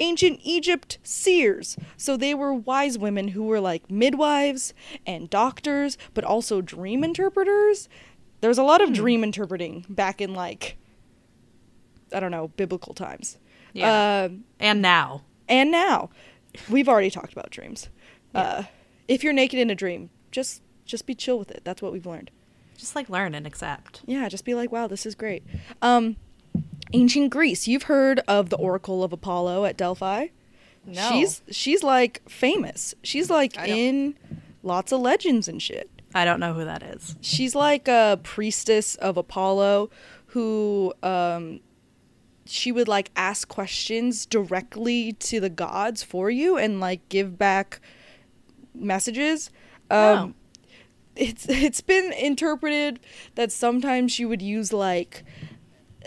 ancient 0.00 0.40
Egypt 0.42 0.96
seers. 1.02 1.76
So 1.98 2.16
they 2.16 2.32
were 2.32 2.54
wise 2.54 2.96
women 2.96 3.28
who 3.28 3.42
were 3.42 3.60
like 3.60 3.90
midwives 3.90 4.72
and 5.06 5.28
doctors, 5.28 5.98
but 6.14 6.24
also 6.24 6.60
dream 6.62 7.04
interpreters. 7.04 7.88
There 8.40 8.48
was 8.48 8.58
a 8.58 8.62
lot 8.62 8.80
of 8.80 8.88
Hmm. 8.90 8.94
dream 8.94 9.22
interpreting 9.24 9.84
back 9.88 10.20
in 10.22 10.32
like 10.34 10.76
I 12.12 12.20
don't 12.20 12.30
know, 12.30 12.48
biblical 12.56 12.94
times. 12.94 13.36
Yeah. 13.72 14.24
Um, 14.28 14.44
And 14.60 14.82
now. 14.82 15.22
and 15.48 15.70
now, 15.70 16.10
we've 16.68 16.88
already 16.88 17.10
talked 17.10 17.32
about 17.32 17.50
dreams. 17.50 17.88
Yeah. 18.34 18.40
Uh, 18.40 18.62
if 19.06 19.22
you're 19.24 19.32
naked 19.32 19.58
in 19.58 19.70
a 19.70 19.74
dream, 19.74 20.10
just 20.30 20.62
just 20.84 21.06
be 21.06 21.14
chill 21.14 21.38
with 21.38 21.50
it. 21.50 21.62
That's 21.64 21.80
what 21.82 21.92
we've 21.92 22.06
learned. 22.06 22.30
Just 22.76 22.94
like 22.96 23.08
learn 23.10 23.34
and 23.34 23.46
accept. 23.46 24.02
Yeah, 24.06 24.28
just 24.28 24.44
be 24.44 24.54
like, 24.54 24.70
wow, 24.72 24.86
this 24.86 25.04
is 25.04 25.14
great. 25.14 25.42
Um, 25.82 26.16
ancient 26.92 27.30
Greece. 27.30 27.66
You've 27.68 27.84
heard 27.84 28.20
of 28.28 28.50
the 28.50 28.56
Oracle 28.56 29.02
of 29.02 29.12
Apollo 29.12 29.64
at 29.64 29.76
Delphi? 29.76 30.28
No. 30.86 31.08
She's 31.10 31.42
she's 31.50 31.82
like 31.82 32.22
famous. 32.28 32.94
She's 33.02 33.28
like 33.30 33.58
in 33.58 34.14
lots 34.62 34.92
of 34.92 35.00
legends 35.00 35.48
and 35.48 35.60
shit. 35.60 35.90
I 36.14 36.24
don't 36.24 36.40
know 36.40 36.54
who 36.54 36.64
that 36.64 36.82
is. 36.82 37.16
She's 37.20 37.54
like 37.54 37.88
a 37.88 38.18
priestess 38.22 38.94
of 38.96 39.16
Apollo 39.16 39.90
who 40.26 40.94
um 41.02 41.60
she 42.48 42.72
would 42.72 42.88
like 42.88 43.10
ask 43.16 43.46
questions 43.48 44.26
directly 44.26 45.12
to 45.14 45.38
the 45.40 45.50
gods 45.50 46.02
for 46.02 46.30
you 46.30 46.56
and 46.56 46.80
like 46.80 47.08
give 47.08 47.38
back 47.38 47.80
messages. 48.74 49.50
Um 49.90 49.98
Oh. 49.98 50.34
it's 51.16 51.48
it's 51.48 51.80
been 51.80 52.12
interpreted 52.12 53.00
that 53.34 53.52
sometimes 53.52 54.12
she 54.12 54.24
would 54.24 54.42
use 54.42 54.72
like 54.72 55.24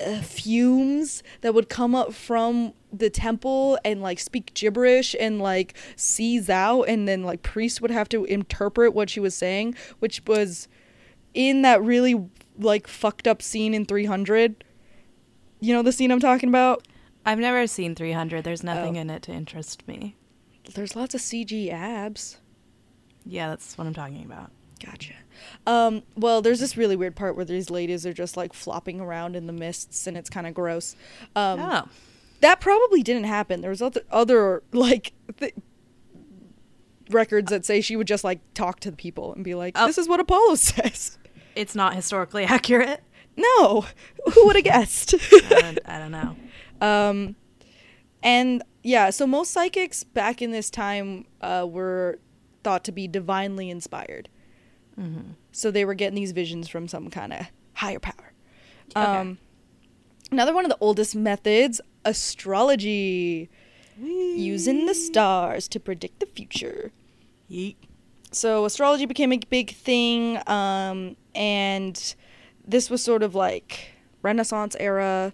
uh, 0.05 0.21
fumes 0.21 1.21
that 1.41 1.53
would 1.53 1.67
come 1.69 1.93
up 1.93 2.13
from 2.13 2.74
the 2.93 3.10
temple 3.10 3.77
and 3.83 4.01
like 4.01 4.19
speak 4.19 4.53
gibberish 4.53 5.15
and 5.19 5.39
like 5.39 5.74
seize 5.95 6.50
out 6.50 6.83
and 6.83 7.07
then 7.07 7.24
like 7.24 7.41
priests 7.41 7.81
would 7.81 7.91
have 7.91 8.07
to 8.10 8.24
interpret 8.25 8.93
what 8.93 9.10
she 9.10 9.19
was 9.19 9.36
saying 9.36 9.75
which 10.00 10.21
was 10.27 10.67
in 11.33 11.62
that 11.62 11.81
really 11.83 12.29
like 12.57 12.88
fucked 12.88 13.27
up 13.27 13.41
scene 13.41 13.74
in 13.74 13.86
300 13.86 14.63
you 15.62 15.74
know 15.74 15.82
the 15.82 15.91
scene 15.94 16.12
i'm 16.12 16.20
talking 16.20 16.50
about 16.50 16.86
I've 17.24 17.38
never 17.38 17.68
seen 17.68 17.94
300. 17.94 18.44
There's 18.44 18.63
nothing 18.63 18.98
Oh. 18.98 19.01
in 19.01 19.10
it 19.12 19.22
to 19.24 19.32
interest 19.32 19.88
me. 19.88 20.15
there's 20.74 20.96
lots 20.96 21.13
of 21.15 21.22
cg 21.22 21.72
abs 21.72 22.38
Yeah, 23.25 23.50
that's 23.50 23.77
what 23.77 23.86
I'm 23.86 23.94
talking 23.94 24.25
about. 24.25 24.50
Gotcha. 24.84 25.13
Um, 25.68 26.01
well, 26.18 26.41
there's 26.41 26.60
this 26.60 26.75
really 26.75 26.96
weird 26.96 27.15
part 27.15 27.36
where 27.36 27.46
these 27.46 27.70
ladies 27.70 28.08
are 28.08 28.13
just 28.13 28.36
like 28.36 28.51
flopping 28.53 29.00
around 29.00 29.36
in 29.36 29.46
the 29.46 29.53
mists, 29.53 30.08
and 30.08 30.18
it's 30.18 30.27
kind 30.32 30.48
of 30.48 30.56
gross. 30.56 30.96
Um, 31.36 31.60
oh. 31.60 31.88
That 32.39 32.60
probably 32.60 33.03
didn't 33.03 33.25
happen. 33.25 33.62
There 33.62 33.70
was 33.70 33.84
other 33.84 34.01
other 34.10 34.63
like 34.72 35.13
th- 35.39 35.53
records 37.10 37.50
that 37.51 37.65
say 37.65 37.82
she 37.82 37.96
would 37.96 38.08
just 38.08 38.24
like 38.24 38.39
talk 38.53 38.80
to 38.82 38.91
the 38.91 38.98
people 38.98 39.34
and 39.34 39.44
be 39.44 39.53
like, 39.56 39.74
Oh. 39.77 39.86
"This 39.88 39.98
is 40.00 40.08
what 40.08 40.20
Apollo 40.20 40.56
says." 40.56 41.18
It's 41.56 41.75
not 41.75 41.94
historically 41.96 42.46
accurate. 42.46 43.01
No, 43.38 43.85
who 44.33 44.45
would 44.47 44.55
have 44.55 44.65
guessed? 44.65 45.15
I 45.15 45.39
don't, 45.50 45.79
I 45.85 46.00
don't 46.00 46.11
know. 46.11 46.35
Um, 46.81 47.35
and 48.23 48.63
yeah, 48.83 49.09
so 49.09 49.25
most 49.25 49.51
psychics 49.51 50.03
back 50.03 50.41
in 50.41 50.51
this 50.51 50.69
time 50.69 51.25
uh, 51.41 51.65
were 51.69 52.19
thought 52.63 52.83
to 52.85 52.91
be 52.91 53.07
divinely 53.07 53.69
inspired. 53.69 54.29
Mm-hmm. 55.00 55.31
So 55.51 55.71
they 55.71 55.85
were 55.85 55.93
getting 55.93 56.15
these 56.15 56.31
visions 56.31 56.67
from 56.67 56.88
some 56.88 57.09
kind 57.09 57.33
of 57.33 57.47
higher 57.73 58.00
power. 58.00 58.33
Okay. 58.95 59.01
Um, 59.01 59.38
another 60.31 60.53
one 60.53 60.65
of 60.65 60.69
the 60.69 60.77
oldest 60.79 61.15
methods, 61.15 61.81
astrology, 62.05 63.50
using 64.00 64.85
the 64.85 64.95
stars 64.95 65.67
to 65.69 65.79
predict 65.79 66.19
the 66.19 66.25
future. 66.25 66.91
Yeet. 67.50 67.75
So 68.31 68.65
astrology 68.65 69.05
became 69.05 69.33
a 69.33 69.38
big 69.38 69.71
thing, 69.71 70.39
um, 70.47 71.17
and 71.35 72.15
this 72.68 72.89
was 72.89 73.03
sort 73.03 73.24
of 73.24 73.36
like 73.36 73.91
Renaissance 74.22 74.75
era 74.80 75.34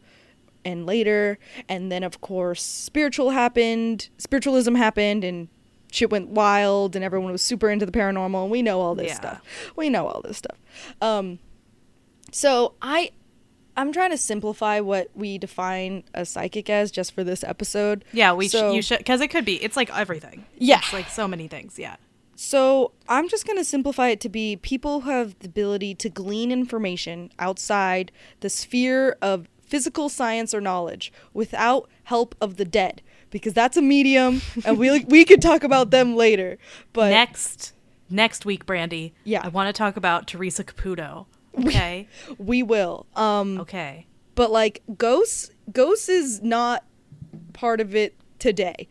and 0.65 0.85
later, 0.85 1.37
and 1.69 1.91
then 1.91 2.03
of 2.03 2.19
course 2.21 2.61
spiritual 2.61 3.29
happened, 3.31 4.09
spiritualism 4.17 4.75
happened, 4.75 5.23
and 5.23 5.47
shit 5.91 6.09
went 6.09 6.29
wild, 6.29 6.95
and 6.95 7.03
everyone 7.05 7.31
was 7.31 7.41
super 7.41 7.69
into 7.69 7.85
the 7.85 7.91
paranormal. 7.91 8.43
And 8.43 8.51
we 8.51 8.61
know 8.61 8.81
all 8.81 8.93
this 8.95 9.07
Yeah. 9.07 9.13
stuff. 9.15 9.41
We 9.75 9.89
know 9.89 10.07
all 10.07 10.21
this 10.21 10.37
stuff. 10.37 10.57
Um, 11.01 11.39
so 12.31 12.73
I, 12.81 13.11
I'm 13.77 13.93
trying 13.93 14.11
to 14.11 14.17
simplify 14.17 14.79
what 14.81 15.09
we 15.15 15.37
define 15.37 16.03
a 16.13 16.25
psychic 16.25 16.69
as 16.69 16.91
just 16.91 17.13
for 17.13 17.23
this 17.23 17.43
episode. 17.43 18.03
Yeah, 18.11 18.33
we 18.33 18.47
So- 18.49 18.71
sh- 18.71 18.75
you 18.75 18.81
should 18.81 18.97
because 18.97 19.21
it 19.21 19.29
could 19.29 19.45
be. 19.45 19.63
It's 19.63 19.77
like 19.77 19.95
everything. 19.95 20.45
Yeah. 20.57 20.79
It's 20.79 20.91
like 20.93 21.07
so 21.09 21.27
many 21.27 21.47
things. 21.47 21.79
Yeah. 21.79 21.95
So 22.39 22.91
I'm 23.09 23.27
just 23.27 23.47
going 23.47 23.57
to 23.57 23.63
simplify 23.65 24.09
it 24.09 24.19
to 24.21 24.29
be 24.29 24.57
people 24.57 25.01
who 25.01 25.09
have 25.09 25.37
the 25.39 25.47
ability 25.47 25.95
to 25.95 26.07
glean 26.07 26.51
information 26.51 27.31
outside 27.39 28.11
the 28.41 28.49
sphere 28.49 29.17
of 29.23 29.49
physical 29.63 30.07
science 30.07 30.53
or 30.53 30.61
knowledge 30.61 31.11
without 31.33 31.89
help 32.03 32.35
of 32.39 32.57
the 32.57 32.63
dead 32.63 33.01
because 33.31 33.53
that's 33.53 33.75
a 33.75 33.81
medium 33.81 34.43
and 34.63 34.77
we 34.77 35.03
we 35.09 35.25
could 35.25 35.41
talk 35.41 35.63
about 35.63 35.89
them 35.89 36.15
later 36.15 36.59
but 36.93 37.09
Next. 37.09 37.73
next 38.07 38.45
week, 38.45 38.67
Brandy. 38.67 39.13
Yeah. 39.23 39.41
I 39.43 39.47
want 39.47 39.67
to 39.67 39.77
talk 39.77 39.97
about 39.97 40.27
Theresa 40.27 40.63
Caputo. 40.63 41.25
Okay. 41.65 42.07
We 42.37 42.61
will. 42.61 43.07
Um 43.15 43.59
okay. 43.61 44.05
but 44.35 44.51
like 44.51 44.83
ghosts 44.95 45.49
ghosts 45.73 46.07
is 46.07 46.43
not 46.43 46.85
part 47.53 47.81
of 47.81 47.95
it 47.95 48.15
today. 48.37 48.87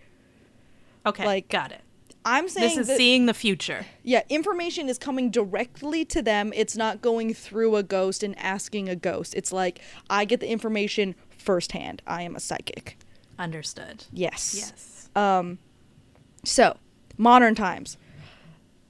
Okay. 1.06 1.24
Like, 1.24 1.48
got 1.48 1.70
it. 1.70 1.82
I'm 2.26 2.49
saying 2.49 2.68
This 2.71 2.76
is 2.78 2.87
that, 2.88 2.97
seeing 2.97 3.26
the 3.26 3.33
future. 3.35 3.87
yeah, 4.02 4.23
information 4.28 4.88
is 4.88 4.99
coming 4.99 5.30
directly 5.30 6.04
to 6.06 6.21
them. 6.21 6.52
It's 6.56 6.76
not 6.76 7.00
going 7.00 7.33
through 7.33 7.76
a 7.76 7.83
ghost 7.85 8.23
and 8.25 8.37
asking 8.38 8.88
a 8.88 8.97
ghost. 8.97 9.33
It's 9.35 9.52
like 9.52 9.80
I 10.11 10.25
get 10.25 10.40
the 10.40 10.49
information 10.50 11.14
firsthand. 11.30 12.02
I 12.06 12.23
am 12.23 12.35
a 12.35 12.40
psychic. 12.40 12.99
Understood. 13.38 14.04
Yes. 14.12 14.54
Yes. 14.56 15.09
Um, 15.14 15.59
so, 16.45 16.76
modern 17.16 17.54
times. 17.54 17.97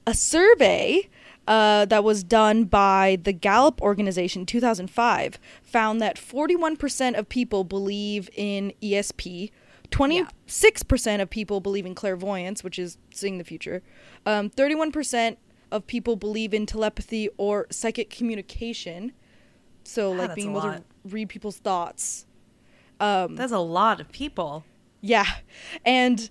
A 0.07 0.13
survey 0.13 1.09
uh, 1.47 1.85
that 1.85 2.03
was 2.03 2.23
done 2.23 2.63
by 2.65 3.19
the 3.21 3.33
Gallup 3.33 3.81
organization 3.81 4.45
2005 4.45 5.37
found 5.61 6.01
that 6.01 6.15
41% 6.17 7.17
of 7.17 7.29
people 7.29 7.63
believe 7.63 8.29
in 8.35 8.73
ESP, 8.81 9.51
26% 9.91 11.21
of 11.21 11.29
people 11.29 11.59
believe 11.59 11.85
in 11.85 11.95
clairvoyance, 11.95 12.63
which 12.63 12.77
is 12.79 12.97
seeing 13.13 13.37
the 13.37 13.43
future, 13.43 13.81
um, 14.25 14.49
31% 14.49 15.37
of 15.71 15.85
people 15.87 16.15
believe 16.15 16.53
in 16.53 16.65
telepathy 16.65 17.29
or 17.37 17.67
psychic 17.69 18.09
communication. 18.09 19.11
So, 19.83 20.13
Ah, 20.13 20.17
like 20.17 20.35
being 20.35 20.51
able 20.51 20.59
lot. 20.61 20.75
to 20.77 20.83
read 21.05 21.29
people's 21.29 21.57
thoughts. 21.57 22.25
Um, 22.99 23.35
That's 23.35 23.51
a 23.51 23.59
lot 23.59 23.99
of 24.01 24.11
people. 24.11 24.63
yeah. 25.01 25.25
And 25.85 26.29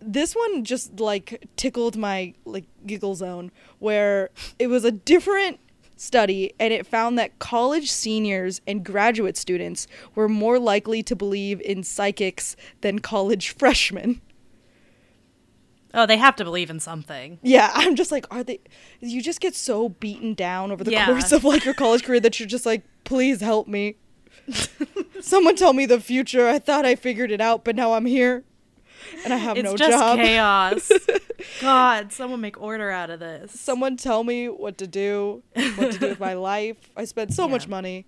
this 0.00 0.34
one 0.34 0.64
just 0.64 0.98
like 0.98 1.46
tickled 1.56 1.96
my 1.96 2.34
like 2.44 2.64
giggle 2.86 3.14
zone 3.14 3.52
where 3.78 4.30
it 4.58 4.66
was 4.66 4.84
a 4.84 4.90
different 4.90 5.60
study 6.02 6.52
and 6.58 6.72
it 6.72 6.86
found 6.86 7.16
that 7.18 7.38
college 7.38 7.90
seniors 7.90 8.60
and 8.66 8.84
graduate 8.84 9.36
students 9.36 9.86
were 10.14 10.28
more 10.28 10.58
likely 10.58 11.02
to 11.04 11.14
believe 11.14 11.60
in 11.60 11.82
psychics 11.84 12.56
than 12.80 12.98
college 12.98 13.50
freshmen. 13.58 14.20
Oh, 15.94 16.06
they 16.06 16.16
have 16.16 16.36
to 16.36 16.44
believe 16.44 16.70
in 16.70 16.80
something. 16.80 17.38
Yeah, 17.42 17.70
I'm 17.74 17.96
just 17.96 18.10
like, 18.10 18.26
are 18.34 18.42
they? 18.42 18.60
You 19.00 19.22
just 19.22 19.40
get 19.40 19.54
so 19.54 19.90
beaten 19.90 20.34
down 20.34 20.72
over 20.72 20.82
the 20.82 20.90
Yeah. 20.90 21.06
course 21.06 21.32
of 21.32 21.44
like 21.44 21.64
your 21.64 21.74
college 21.74 22.02
career 22.02 22.20
that 22.20 22.40
you're 22.40 22.48
just 22.48 22.66
like, 22.66 22.82
please 23.04 23.40
help 23.40 23.68
me. 23.68 23.96
Someone 25.20 25.54
tell 25.54 25.72
me 25.72 25.86
the 25.86 26.00
future. 26.00 26.48
I 26.48 26.58
thought 26.58 26.84
I 26.86 26.94
figured 26.94 27.30
it 27.30 27.40
out, 27.40 27.62
but 27.64 27.76
now 27.76 27.92
I'm 27.92 28.06
here, 28.06 28.42
and 29.24 29.32
I 29.32 29.36
have 29.36 29.56
it's 29.56 29.64
no 29.64 29.76
just 29.76 29.90
job. 29.98 30.18
chaos. 30.18 30.90
God, 31.60 32.12
someone 32.12 32.40
make 32.40 32.60
order 32.60 32.90
out 32.90 33.10
of 33.10 33.20
this. 33.20 33.58
Someone 33.58 33.96
tell 33.96 34.24
me 34.24 34.48
what 34.48 34.78
to 34.78 34.86
do, 34.86 35.42
what 35.76 35.92
to 35.92 35.98
do 35.98 36.08
with 36.10 36.20
my 36.20 36.34
life. 36.52 36.76
I 36.96 37.04
spent 37.04 37.32
so 37.32 37.48
much 37.48 37.68
money. 37.68 38.06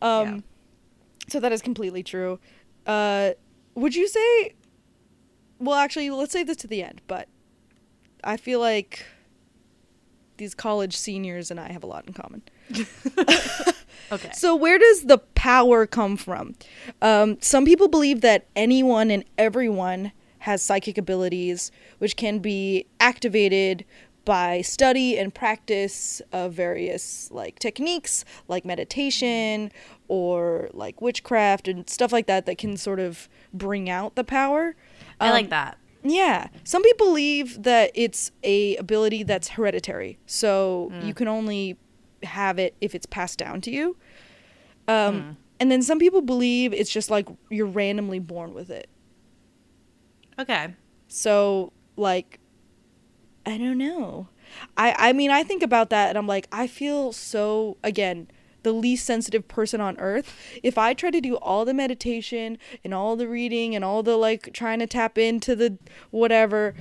Um, 0.00 0.26
Yeah. 0.26 0.40
so 1.28 1.40
that 1.40 1.52
is 1.52 1.60
completely 1.62 2.02
true. 2.02 2.38
Uh, 2.86 3.32
would 3.74 3.94
you 3.94 4.06
say? 4.08 4.54
Well, 5.58 5.76
actually, 5.76 6.10
let's 6.10 6.32
say 6.32 6.44
this 6.44 6.56
to 6.58 6.66
the 6.68 6.82
end. 6.82 7.00
But 7.08 7.28
I 8.22 8.36
feel 8.36 8.60
like 8.60 9.04
these 10.36 10.54
college 10.54 10.96
seniors 10.96 11.50
and 11.50 11.58
I 11.58 11.72
have 11.72 11.82
a 11.82 11.86
lot 11.86 12.06
in 12.06 12.12
common. 12.12 12.42
Okay. 14.10 14.30
So 14.32 14.56
where 14.56 14.78
does 14.78 15.02
the 15.02 15.18
power 15.18 15.84
come 15.86 16.16
from? 16.16 16.54
Um, 17.02 17.36
some 17.42 17.64
people 17.66 17.88
believe 17.88 18.22
that 18.22 18.46
anyone 18.56 19.10
and 19.10 19.22
everyone 19.36 20.12
has 20.40 20.62
psychic 20.62 20.96
abilities, 20.98 21.70
which 21.98 22.16
can 22.16 22.38
be 22.38 22.86
activated 23.00 23.84
by 24.24 24.60
study 24.60 25.18
and 25.18 25.34
practice 25.34 26.20
of 26.32 26.52
various 26.52 27.30
like 27.30 27.58
techniques, 27.58 28.24
like 28.46 28.64
meditation 28.64 29.72
or 30.06 30.68
like 30.74 31.00
witchcraft 31.00 31.66
and 31.66 31.88
stuff 31.88 32.12
like 32.12 32.26
that, 32.26 32.44
that 32.44 32.58
can 32.58 32.76
sort 32.76 33.00
of 33.00 33.28
bring 33.54 33.88
out 33.88 34.16
the 34.16 34.24
power. 34.24 34.76
I 35.18 35.30
like 35.30 35.46
Um, 35.46 35.50
that. 35.50 35.78
yeah. 36.02 36.48
Some 36.62 36.82
people 36.82 37.06
believe 37.06 37.62
that 37.62 37.90
it's 37.94 38.30
a 38.44 38.76
ability 38.76 39.22
that's 39.22 39.48
hereditary. 39.48 40.18
So 40.26 40.92
you 41.02 41.14
can 41.14 41.26
only 41.26 41.78
have 42.22 42.58
it 42.58 42.74
if 42.82 42.94
it's 42.94 43.06
passed 43.06 43.38
down 43.38 43.60
to 43.62 43.70
you. 43.70 43.96
Um 44.86 45.36
and 45.60 45.72
then 45.72 45.82
some 45.82 45.98
people 45.98 46.20
believe 46.20 46.72
it's 46.72 46.90
just 46.90 47.10
like 47.10 47.26
you're 47.50 47.66
randomly 47.66 48.18
born 48.18 48.54
with 48.54 48.70
it. 48.70 48.88
Okay. 50.38 50.74
So 51.08 51.72
like 51.96 52.38
I 53.44 53.58
don't 53.58 53.78
know. 53.78 54.28
I 54.76 54.94
I 54.96 55.12
mean 55.12 55.30
I 55.30 55.42
think 55.42 55.62
about 55.62 55.90
that 55.90 56.10
and 56.10 56.18
I'm 56.18 56.26
like 56.26 56.48
I 56.52 56.66
feel 56.66 57.12
so 57.12 57.76
again 57.82 58.28
the 58.62 58.72
least 58.72 59.06
sensitive 59.06 59.48
person 59.48 59.80
on 59.80 59.98
earth. 59.98 60.36
If 60.62 60.76
I 60.78 60.94
try 60.94 61.10
to 61.10 61.20
do 61.20 61.36
all 61.36 61.64
the 61.64 61.74
meditation 61.74 62.58
and 62.84 62.92
all 62.92 63.16
the 63.16 63.28
reading 63.28 63.74
and 63.74 63.84
all 63.84 64.02
the 64.02 64.16
like 64.16 64.52
trying 64.52 64.80
to 64.80 64.86
tap 64.86 65.16
into 65.16 65.54
the 65.56 65.78
whatever, 66.10 66.74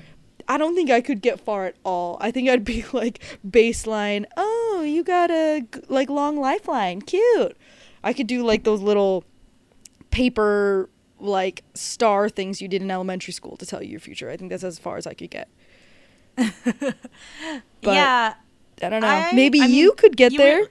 I 0.48 0.58
don't 0.58 0.76
think 0.76 0.90
I 0.90 1.02
could 1.02 1.22
get 1.22 1.40
far 1.40 1.66
at 1.66 1.76
all. 1.84 2.18
I 2.20 2.32
think 2.32 2.50
I'd 2.50 2.66
be 2.66 2.84
like 2.94 3.24
baseline, 3.48 4.26
"Oh, 4.36 4.84
you 4.86 5.04
got 5.04 5.32
a 5.32 5.66
like 5.88 6.10
long 6.10 6.40
lifeline. 6.40 7.02
Cute." 7.02 7.58
I 8.04 8.14
could 8.14 8.28
do 8.28 8.44
like 8.44 8.64
those 8.64 8.82
little 8.82 9.24
paper 10.12 10.90
like 11.20 11.64
star 11.74 12.30
things 12.30 12.62
you 12.62 12.68
did 12.68 12.82
in 12.82 12.92
elementary 12.92 13.34
school 13.34 13.58
to 13.58 13.66
tell 13.66 13.82
you 13.82 13.90
your 13.92 14.00
future. 14.00 14.30
I 14.30 14.38
think 14.38 14.50
that's 14.52 14.64
as 14.64 14.78
far 14.80 14.98
as 14.98 15.08
I 15.08 15.14
could 15.14 15.30
get. 15.32 15.50
But- 17.82 17.94
yeah. 17.96 18.34
I 18.82 18.90
don't 18.90 19.02
know. 19.02 19.08
I- 19.08 19.32
Maybe 19.34 19.60
I 19.62 19.68
mean, 19.68 19.76
you 19.76 19.94
could 19.94 20.16
get 20.16 20.32
you 20.32 20.38
there. 20.38 20.68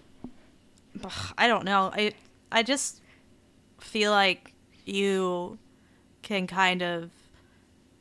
I 1.36 1.46
don't 1.48 1.64
know. 1.64 1.90
I 1.92 2.12
I 2.52 2.62
just 2.62 3.00
feel 3.80 4.12
like 4.12 4.52
you 4.84 5.58
can 6.22 6.46
kind 6.46 6.82
of 6.82 7.10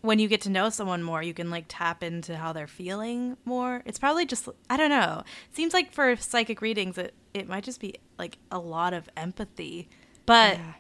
when 0.01 0.19
you 0.19 0.27
get 0.27 0.41
to 0.41 0.49
know 0.51 0.69
someone 0.69 1.01
more, 1.01 1.23
you 1.23 1.33
can 1.33 1.49
like 1.49 1.65
tap 1.67 2.03
into 2.03 2.37
how 2.37 2.53
they're 2.53 2.67
feeling 2.67 3.35
more. 3.45 3.81
It's 3.85 3.97
probably 3.97 4.25
just 4.27 4.47
I 4.69 4.77
don't 4.77 4.91
know. 4.91 5.23
Seems 5.53 5.73
like 5.73 5.91
for 5.91 6.15
psychic 6.15 6.61
readings 6.61 6.97
it 6.99 7.13
it 7.33 7.49
might 7.49 7.63
just 7.63 7.79
be 7.81 7.95
like 8.19 8.37
a 8.51 8.59
lot 8.59 8.93
of 8.93 9.09
empathy. 9.17 9.89
But 10.27 10.57
Yeah. 10.57 10.73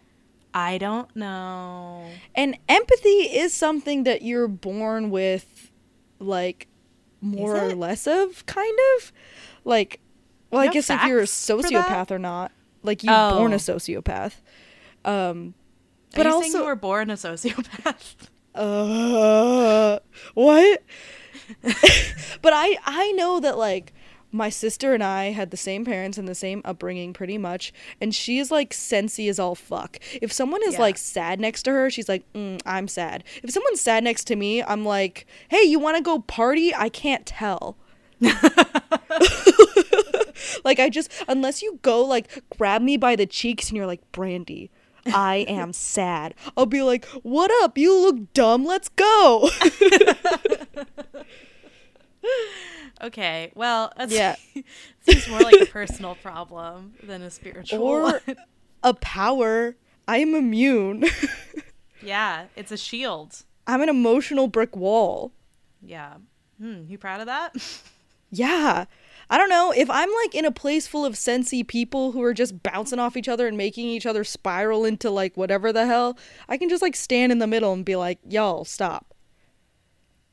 I 0.55 0.77
don't 0.77 1.13
know. 1.15 2.09
And 2.33 2.57
empathy 2.69 3.09
is 3.09 3.53
something 3.53 4.03
that 4.03 4.21
you're 4.21 4.47
born 4.47 5.09
with, 5.09 5.69
like, 6.19 6.67
more 7.21 7.57
or 7.71 7.75
less 7.75 8.07
of, 8.07 8.45
kind 8.45 8.77
of. 8.97 9.11
Like, 9.65 9.99
well, 10.49 10.61
I 10.61 10.65
You 10.65 10.67
have 10.69 10.73
guess 10.75 10.89
if 10.89 11.03
you're 11.03 11.19
a 11.19 11.27
facts 11.27 11.45
for 11.45 11.57
that? 11.57 11.71
sociopath 11.89 12.11
or 12.11 12.19
not. 12.19 12.51
Like, 12.83 13.03
you're 13.03 13.29
born 13.29 13.51
a 13.51 13.55
Oh. 13.55 13.59
sociopath. 13.59 14.35
Um, 15.03 15.55
But 16.11 16.17
but 16.17 16.25
Are 16.27 16.29
you 16.29 16.35
also, 16.35 16.57
you 16.59 16.65
were 16.65 16.75
born 16.77 17.09
a 17.09 17.15
sociopath? 17.15 18.15
uh, 18.55 19.99
what? 20.35 20.83
but 21.61 22.53
I, 22.53 22.77
I 22.85 23.11
know 23.13 23.39
that, 23.41 23.57
like, 23.57 23.93
my 24.35 24.49
sister 24.49 24.93
and 24.93 25.01
I 25.03 25.31
had 25.31 25.49
the 25.51 25.57
same 25.57 25.85
parents 25.85 26.17
and 26.17 26.27
the 26.27 26.35
same 26.35 26.61
upbringing 26.65 27.13
pretty 27.13 27.37
much, 27.37 27.71
and 28.01 28.13
she 28.13 28.37
is 28.37 28.51
like 28.51 28.71
sensy 28.73 29.29
as 29.29 29.39
all 29.39 29.55
fuck. 29.55 29.97
If 30.21 30.31
someone 30.33 30.61
is 30.65 30.73
Yeah. 30.73 30.81
like 30.81 30.97
sad 30.97 31.39
next 31.39 31.63
to 31.63 31.71
her, 31.71 31.89
she's 31.89 32.09
like, 32.09 32.31
mm, 32.33 32.59
I'm 32.65 32.87
sad. 32.87 33.23
If 33.43 33.49
someone's 33.51 33.81
sad 33.81 34.03
next 34.03 34.25
to 34.25 34.35
me, 34.35 34.61
I'm 34.61 34.83
like, 34.83 35.25
hey, 35.47 35.63
you 35.63 35.79
want 35.79 35.95
to 35.97 36.03
go 36.03 36.19
party? 36.19 36.75
I 36.75 36.89
can't 36.89 37.25
tell. 37.25 37.77
like 40.63 40.79
I 40.79 40.89
just 40.89 41.11
unless 41.27 41.61
you 41.61 41.79
go 41.81 42.03
like 42.03 42.43
grab 42.57 42.81
me 42.81 42.97
by 42.97 43.15
the 43.15 43.25
cheeks 43.25 43.69
and 43.69 43.77
you're 43.77 43.85
like, 43.85 44.01
Brandy, 44.11 44.69
I 45.07 45.45
am 45.47 45.73
sad. 45.73 46.33
I'll 46.57 46.65
be 46.65 46.81
like, 46.81 47.05
what 47.23 47.51
up? 47.63 47.77
You 47.77 47.93
look 47.97 48.33
dumb. 48.33 48.65
Let's 48.65 48.89
go. 48.89 49.49
Okay, 53.01 53.51
well, 53.55 53.91
that's, 53.97 54.13
Yeah. 54.13 54.35
seems 55.01 55.27
more 55.27 55.41
like 55.41 55.55
a 55.61 55.65
personal 55.65 56.15
problem 56.15 56.93
than 57.03 57.21
a 57.21 57.29
spiritual 57.29 57.81
or 57.83 58.01
one. 58.03 58.21
a 58.83 58.93
power. 58.93 59.75
I 60.07 60.17
am 60.17 60.33
immune. 60.35 61.05
Yeah, 62.01 62.45
it's 62.55 62.71
a 62.71 62.77
shield. 62.77 63.43
I'm 63.65 63.81
an 63.81 63.89
emotional 63.89 64.47
brick 64.47 64.75
wall. 64.75 65.31
Yeah. 65.81 66.15
Hmm, 66.61 66.83
you 66.87 66.97
proud 66.99 67.19
of 67.21 67.25
that? 67.27 67.55
Yeah. 68.31 68.85
I 69.29 69.37
don't 69.37 69.49
know. 69.49 69.71
If 69.71 69.89
I'm 69.89 70.09
like 70.23 70.35
in 70.35 70.43
a 70.45 70.51
place 70.51 70.87
full 70.87 71.05
of 71.05 71.13
sensy 71.13 71.65
people 71.65 72.11
who 72.11 72.21
are 72.21 72.33
just 72.33 72.61
bouncing 72.63 72.99
off 72.99 73.15
each 73.15 73.29
other 73.29 73.47
and 73.47 73.55
making 73.57 73.87
each 73.87 74.05
other 74.05 74.23
spiral 74.25 74.83
into 74.83 75.09
like 75.09 75.37
whatever 75.37 75.71
the 75.71 75.85
hell, 75.85 76.17
I 76.49 76.57
can 76.57 76.67
just 76.67 76.81
like 76.81 76.95
stand 76.97 77.31
in 77.31 77.39
the 77.39 77.47
middle 77.47 77.71
and 77.71 77.85
be 77.85 77.95
like, 77.95 78.19
y'all, 78.27 78.65
stop. 78.65 79.14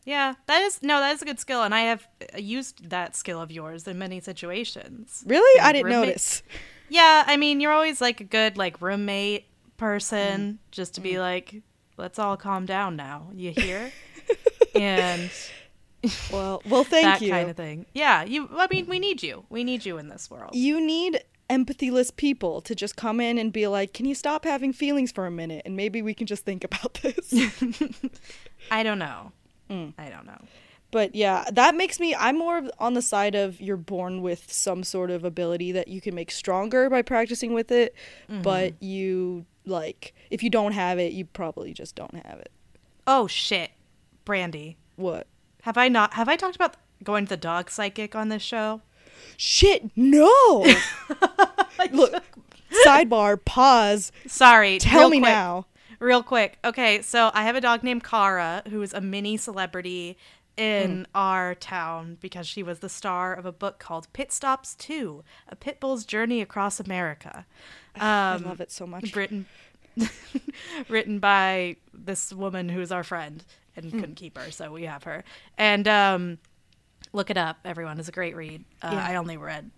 Yeah, 0.04 0.34
that 0.46 0.62
is 0.62 0.82
no, 0.82 0.98
that 1.00 1.14
is 1.14 1.22
a 1.22 1.24
good 1.24 1.38
skill, 1.40 1.62
and 1.62 1.74
I 1.74 1.80
have 1.82 2.08
uh, 2.34 2.38
used 2.38 2.90
that 2.90 3.14
skill 3.16 3.40
of 3.40 3.50
yours 3.50 3.86
in 3.86 3.98
many 3.98 4.20
situations. 4.20 5.22
Really? 5.26 5.60
I 5.60 5.72
didn't 5.72 5.86
roommate- 5.86 6.06
notice. 6.08 6.42
Yeah, 6.88 7.24
I 7.26 7.38
mean, 7.38 7.60
you're 7.62 7.72
always 7.72 8.02
like 8.02 8.20
a 8.20 8.24
good 8.24 8.58
like 8.58 8.82
roommate 8.82 9.46
person, 9.78 10.58
just 10.70 10.94
to 10.96 11.00
be 11.00 11.18
like, 11.18 11.62
let's 11.96 12.18
all 12.18 12.36
calm 12.36 12.66
down 12.66 12.96
now. 12.96 13.30
You 13.34 13.52
hear? 13.56 13.90
and 14.74 15.30
Well, 16.32 16.60
well, 16.68 16.84
thank 16.84 17.04
that 17.06 17.22
you. 17.22 17.30
kind 17.30 17.48
of 17.48 17.56
thing. 17.56 17.86
Yeah, 17.94 18.24
you. 18.24 18.48
I 18.56 18.66
mean, 18.70 18.86
we 18.88 18.98
need 18.98 19.22
you. 19.22 19.44
We 19.48 19.64
need 19.64 19.86
you 19.86 19.96
in 19.98 20.08
this 20.08 20.30
world. 20.30 20.54
You 20.54 20.84
need 20.84 21.22
empathyless 21.48 22.14
people 22.14 22.60
to 22.62 22.74
just 22.74 22.96
come 22.96 23.20
in 23.20 23.38
and 23.38 23.52
be 23.52 23.66
like, 23.68 23.94
"Can 23.94 24.04
you 24.04 24.14
stop 24.14 24.44
having 24.44 24.72
feelings 24.74 25.12
for 25.12 25.24
a 25.26 25.30
minute?" 25.30 25.62
And 25.64 25.76
maybe 25.76 26.02
we 26.02 26.12
can 26.12 26.26
just 26.26 26.44
think 26.44 26.62
about 26.64 26.94
this. 27.02 27.32
I 28.70 28.82
don't 28.82 28.98
know. 28.98 29.32
Mm. 29.72 29.94
I 29.98 30.08
don't 30.10 30.26
know. 30.26 30.38
but 30.90 31.14
yeah, 31.14 31.44
that 31.52 31.74
makes 31.74 31.98
me. 31.98 32.14
I'm 32.14 32.36
more 32.38 32.62
on 32.78 32.94
the 32.94 33.02
side 33.02 33.34
of 33.34 33.60
you're 33.60 33.76
born 33.78 34.20
with 34.22 34.52
some 34.52 34.84
sort 34.84 35.10
of 35.10 35.24
ability 35.24 35.72
that 35.72 35.88
you 35.88 36.00
can 36.00 36.14
make 36.14 36.30
stronger 36.30 36.90
by 36.90 37.02
practicing 37.02 37.54
with 37.54 37.72
it, 37.72 37.94
but 38.28 38.80
you 38.82 39.46
like 39.64 40.14
if 40.30 40.42
you 40.42 40.50
don't 40.50 40.72
have 40.72 40.98
it, 40.98 41.12
you 41.12 41.24
probably 41.24 41.72
just 41.72 41.94
don't 41.96 42.14
have 42.26 42.38
it. 42.38 42.50
Oh 43.06 43.26
shit, 43.26 43.70
Brandy. 44.24 44.76
What? 44.96 45.26
Have 45.62 45.78
I 45.78 45.88
not? 45.88 46.14
Have 46.14 46.28
I 46.28 46.36
talked 46.36 46.56
about 46.56 46.76
going 47.02 47.24
to 47.24 47.30
the 47.30 47.36
dog 47.36 47.70
psychic 47.70 48.14
on 48.14 48.28
this 48.28 48.42
show? 48.42 48.82
Shit! 49.36 49.90
No. 49.96 50.66
Look. 51.92 52.22
Sidebar. 52.86 53.42
Pause. 53.44 54.12
Sorry. 54.26 54.78
Tell 54.78 55.08
me 55.08 55.20
quick. 55.20 55.30
now. 55.30 55.66
Real 56.02 56.22
quick. 56.24 56.58
Okay, 56.64 57.00
so 57.00 57.30
I 57.32 57.44
have 57.44 57.54
a 57.54 57.60
dog 57.60 57.84
named 57.84 58.02
Kara 58.02 58.62
who 58.68 58.82
is 58.82 58.92
a 58.92 59.00
mini 59.00 59.36
celebrity 59.36 60.18
in 60.56 61.06
our 61.14 61.54
town 61.54 62.18
because 62.20 62.46
she 62.48 62.62
was 62.64 62.80
the 62.80 62.88
star 62.88 63.32
of 63.32 63.46
a 63.46 63.52
book 63.52 63.78
called 63.78 64.12
Pit 64.12 64.32
Stops 64.32 64.74
2 64.74 65.22
A 65.48 65.54
Pit 65.56 65.78
Bull's 65.78 66.04
Journey 66.04 66.40
Across 66.40 66.80
America. 66.80 67.46
I 67.94 68.34
Um, 68.34 68.44
love 68.44 68.60
it 68.60 68.72
so 68.72 68.84
much. 68.84 69.14
written 69.14 69.46
written 70.88 71.20
by 71.20 71.76
this 71.94 72.32
woman 72.32 72.68
who's 72.68 72.90
our 72.90 73.04
friend 73.04 73.44
and 73.76 73.90
Hmm. 73.92 74.00
couldn't 74.00 74.14
keep 74.16 74.36
her, 74.36 74.50
so 74.50 74.72
we 74.72 74.82
have 74.84 75.04
her. 75.04 75.22
And 75.56 75.86
um, 75.86 76.38
look 77.12 77.30
it 77.30 77.36
up, 77.36 77.58
everyone. 77.64 78.00
It's 78.00 78.08
a 78.08 78.12
great 78.12 78.34
read. 78.34 78.64
Uh, 78.82 78.90
Yeah. 78.92 79.06
I 79.06 79.14
only 79.16 79.36
read 79.36 79.70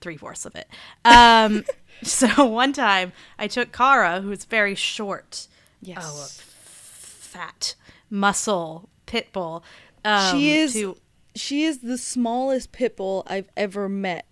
three 0.00 0.16
fourths 0.16 0.44
of 0.46 0.54
it. 0.54 0.68
Um, 1.04 1.64
so 2.02 2.44
one 2.44 2.72
time 2.72 3.12
I 3.38 3.46
took 3.46 3.72
Kara, 3.72 4.20
who's 4.20 4.44
very 4.44 4.74
short, 4.74 5.48
Yes. 5.80 5.98
oh, 6.02 6.22
a 6.22 6.28
fat 6.28 7.74
muscle 8.10 8.88
pit 9.06 9.32
bull. 9.32 9.64
Um, 10.04 10.36
she 10.36 10.56
is 10.56 10.72
to- 10.74 10.96
she 11.36 11.64
is 11.64 11.78
the 11.78 11.98
smallest 11.98 12.70
pit 12.72 12.96
bull 12.96 13.24
I've 13.26 13.48
ever 13.56 13.88
met. 13.88 14.26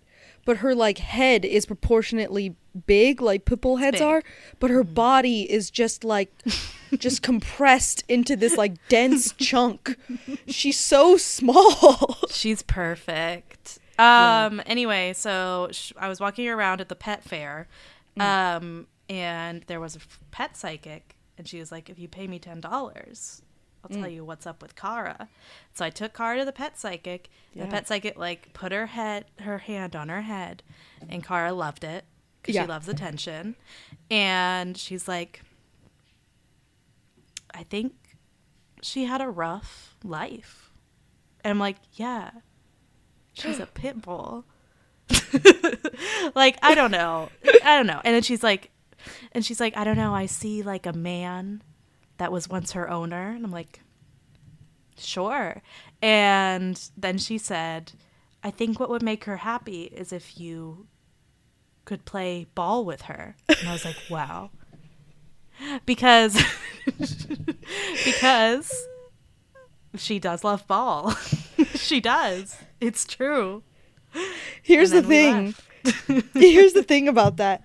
But 0.45 0.57
her 0.57 0.75
like 0.75 0.97
head 0.97 1.45
is 1.45 1.65
proportionately 1.65 2.55
big, 2.85 3.21
like 3.21 3.45
pit 3.45 3.59
heads 3.79 3.99
big. 3.99 4.01
are, 4.01 4.23
but 4.59 4.69
her 4.69 4.83
body 4.83 5.49
is 5.49 5.71
just 5.71 6.03
like 6.03 6.31
just 6.97 7.21
compressed 7.21 8.03
into 8.07 8.35
this 8.35 8.57
like 8.57 8.73
dense 8.89 9.31
chunk. 9.37 9.97
She's 10.47 10.79
so 10.79 11.17
small. 11.17 12.17
She's 12.29 12.61
perfect. 12.61 13.79
Um. 13.99 14.61
Anyway, 14.65 15.13
so 15.13 15.69
sh- 15.71 15.93
I 15.97 16.09
was 16.09 16.19
walking 16.19 16.49
around 16.49 16.81
at 16.81 16.89
the 16.89 16.95
pet 16.95 17.23
fair, 17.23 17.67
um, 18.19 18.87
and 19.07 19.63
there 19.67 19.79
was 19.79 19.95
a 19.95 19.99
f- 19.99 20.19
pet 20.31 20.57
psychic, 20.57 21.15
and 21.37 21.47
she 21.47 21.59
was 21.59 21.71
like, 21.71 21.89
"If 21.89 21.99
you 21.99 22.07
pay 22.07 22.27
me 22.27 22.39
ten 22.39 22.59
dollars, 22.59 23.43
I'll 23.83 23.95
mm. 23.95 24.01
tell 24.01 24.09
you 24.09 24.23
what's 24.23 24.47
up 24.47 24.61
with 24.61 24.75
Kara." 24.75 25.29
So 25.73 25.85
I 25.85 25.89
took 25.89 26.13
Kara 26.13 26.39
to 26.39 26.45
the 26.45 26.51
pet 26.51 26.79
psychic. 26.79 27.29
Yeah. 27.53 27.65
The 27.65 27.71
pet 27.71 27.87
psychic 27.87 28.17
like 28.17 28.53
put 28.53 28.71
her 28.71 28.87
head, 28.87 29.25
her 29.39 29.59
hand 29.59 29.95
on 29.95 30.09
her 30.09 30.21
head, 30.21 30.63
and 31.09 31.23
Kara 31.23 31.53
loved 31.53 31.83
it 31.83 32.05
because 32.41 32.55
Yeah. 32.55 32.63
she 32.63 32.67
loves 32.67 32.87
attention, 32.87 33.55
and 34.09 34.77
she's 34.77 35.07
like, 35.07 35.41
"I 37.53 37.63
think 37.63 37.93
she 38.81 39.05
had 39.05 39.21
a 39.21 39.29
rough 39.29 39.95
life," 40.03 40.71
and 41.43 41.51
I'm 41.51 41.59
like, 41.59 41.77
"Yeah." 41.93 42.31
she's 43.33 43.59
a 43.59 43.65
pit 43.73 44.01
bull. 44.01 44.45
like, 46.35 46.57
I 46.61 46.75
don't 46.75 46.91
know. 46.91 47.29
I 47.63 47.75
don't 47.75 47.87
know. 47.87 48.01
And 48.03 48.15
then 48.15 48.21
she's 48.21 48.43
like, 48.43 48.71
and 49.33 49.43
she's 49.45 49.59
like, 49.59 49.75
I 49.75 49.83
don't 49.83 49.97
know. 49.97 50.13
I 50.13 50.27
see 50.27 50.61
like 50.61 50.85
a 50.85 50.93
man 50.93 51.61
that 52.17 52.31
was 52.31 52.49
once 52.49 52.71
her 52.71 52.89
owner. 52.89 53.29
And 53.29 53.45
I'm 53.45 53.51
like, 53.51 53.81
sure. 54.97 55.61
And 56.01 56.79
then 56.97 57.17
she 57.17 57.37
said, 57.37 57.93
I 58.43 58.51
think 58.51 58.79
what 58.79 58.89
would 58.89 59.03
make 59.03 59.23
her 59.25 59.37
happy 59.37 59.83
is 59.83 60.11
if 60.11 60.39
you 60.39 60.87
could 61.85 62.05
play 62.05 62.47
ball 62.55 62.85
with 62.85 63.03
her. 63.03 63.35
And 63.47 63.67
I 63.67 63.73
was 63.73 63.85
like, 63.85 63.97
wow. 64.09 64.51
Because, 65.85 66.41
because 68.05 68.87
she 69.95 70.19
does 70.19 70.43
love 70.43 70.67
ball. 70.67 71.11
she 71.75 72.01
does. 72.01 72.57
It's 72.81 73.05
true. 73.05 73.63
Here's 74.61 74.91
the 74.91 74.97
And 74.99 75.05
then 75.07 75.45
we 75.45 75.51
thing. 75.51 76.23
Here's 76.33 76.73
the 76.73 76.83
thing 76.83 77.07
about 77.07 77.37
that. 77.37 77.63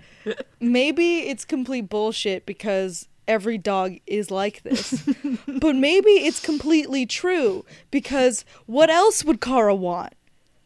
Maybe 0.61 1.20
it's 1.20 1.44
complete 1.44 1.88
bullshit 1.88 2.46
because 2.46 3.08
every 3.29 3.59
dog 3.59 3.97
is 4.07 4.31
like 4.31 4.62
this. 4.62 5.07
but 5.47 5.77
maybe 5.77 6.11
it's 6.11 6.41
completely 6.41 7.07
true 7.07 7.64
because 7.91 8.45
what 8.67 8.91
else 8.91 9.25
would 9.25 9.41
Kara 9.41 9.75
want? 9.75 10.14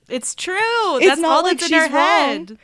It's 0.09 0.35
true. 0.35 0.57
It's 0.99 1.07
that's 1.07 1.23
all 1.23 1.43
like 1.43 1.59
that's 1.59 1.71
in 1.71 1.79
her 1.79 1.89
head. 1.89 2.59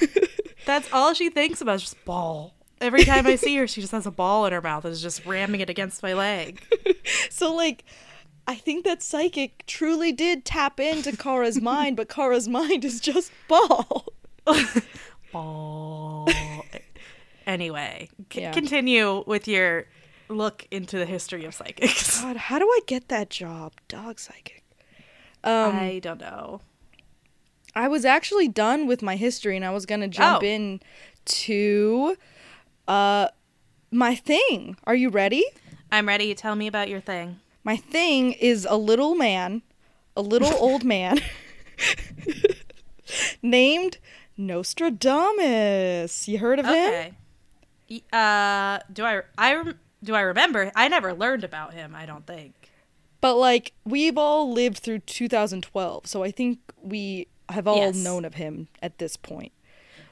that's 0.66 0.92
all 0.92 1.14
she 1.14 1.30
thinks 1.30 1.60
about 1.60 1.76
is 1.76 1.82
just 1.82 2.04
ball. 2.04 2.54
Every 2.80 3.04
time 3.04 3.26
I 3.26 3.36
see 3.36 3.56
her, 3.56 3.66
she 3.66 3.80
just 3.80 3.92
has 3.92 4.06
a 4.06 4.10
ball 4.10 4.46
in 4.46 4.52
her 4.52 4.60
mouth 4.60 4.84
and 4.84 4.92
is 4.92 5.00
just 5.00 5.24
ramming 5.24 5.60
it 5.60 5.70
against 5.70 6.02
my 6.02 6.14
leg. 6.14 6.62
So 7.30 7.54
like 7.54 7.84
I 8.46 8.54
think 8.54 8.84
that 8.84 9.02
psychic 9.02 9.64
truly 9.66 10.12
did 10.12 10.44
tap 10.44 10.80
into 10.80 11.16
Kara's 11.16 11.60
mind, 11.60 11.96
but 11.96 12.08
Kara's 12.08 12.48
mind 12.48 12.84
is 12.84 13.00
just 13.00 13.30
ball. 13.48 14.06
Ball. 15.32 16.28
Anyway, 17.46 18.08
c- 18.32 18.40
Yeah. 18.42 18.52
continue 18.52 19.24
with 19.26 19.46
your 19.48 19.86
look 20.28 20.66
into 20.70 20.98
the 20.98 21.06
history 21.06 21.44
of 21.44 21.54
psychics. 21.54 22.20
God, 22.22 22.36
how 22.36 22.58
do 22.58 22.66
I 22.66 22.80
get 22.86 23.08
that 23.08 23.30
job? 23.30 23.72
Dog 23.88 24.18
psychic. 24.18 24.62
Um 25.42 25.76
I 25.76 25.98
don't 26.02 26.20
know. 26.20 26.60
I 27.76 27.88
was 27.88 28.04
actually 28.04 28.48
done 28.48 28.86
with 28.86 29.02
my 29.02 29.16
history 29.16 29.56
and 29.56 29.64
I 29.64 29.70
was 29.70 29.84
gonna 29.86 30.08
jump 30.08 30.42
Oh. 30.42 30.46
in 30.46 30.80
to 31.26 32.16
uh 32.88 33.28
my 33.90 34.14
thing. 34.14 34.76
Are 34.84 34.94
you 34.94 35.08
ready? 35.10 35.44
I'm 35.92 36.08
ready. 36.08 36.34
Tell 36.34 36.56
me 36.56 36.66
about 36.66 36.88
your 36.88 37.00
thing. 37.00 37.38
My 37.62 37.76
thing 37.76 38.32
is 38.32 38.66
a 38.68 38.76
little 38.76 39.14
man, 39.14 39.62
a 40.16 40.22
little 40.22 40.52
old 40.54 40.84
man 40.94 41.18
named 43.42 43.98
Nostradamus. 44.36 46.28
You 46.28 46.38
heard 46.38 46.58
of 46.58 46.66
him? 46.66 46.72
Okay. 46.72 47.12
Y- 47.12 47.16
Uh, 48.12 48.78
do 48.92 49.04
I? 49.04 49.22
I 49.38 49.72
do 50.02 50.14
I 50.14 50.20
remember? 50.20 50.70
I 50.74 50.88
never 50.88 51.12
learned 51.14 51.44
about 51.44 51.74
him. 51.74 51.94
I 51.94 52.06
don't 52.06 52.26
think. 52.26 52.70
But 53.20 53.36
like 53.36 53.72
we've 53.84 54.18
all 54.18 54.52
lived 54.52 54.78
through 54.78 55.00
2012, 55.00 56.06
so 56.06 56.22
I 56.22 56.30
think 56.30 56.58
we 56.82 57.28
have 57.48 57.66
all 57.66 57.76
Yes. 57.78 57.96
known 57.96 58.24
of 58.24 58.34
him 58.34 58.68
at 58.82 58.98
this 58.98 59.16
point. 59.16 59.52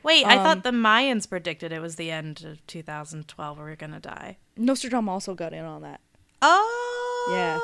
Wait, 0.03 0.25
I 0.27 0.37
Um, 0.37 0.43
thought 0.45 0.63
the 0.65 0.71
Mayans 0.71 1.29
predicted 1.29 1.73
it 1.73 1.81
was 1.81 1.97
the 1.97 2.11
end 2.11 2.43
of 2.45 2.67
2012 2.67 3.57
where 3.57 3.67
we 3.67 3.73
are 3.73 3.77
gonna 3.77 4.01
die. 4.01 4.39
Nostradamus 4.57 5.13
also 5.13 5.35
got 5.35 5.53
in 5.53 5.65
on 5.65 5.83
that. 5.83 6.01
Oh. 6.43 7.29
Yeah. 7.33 7.59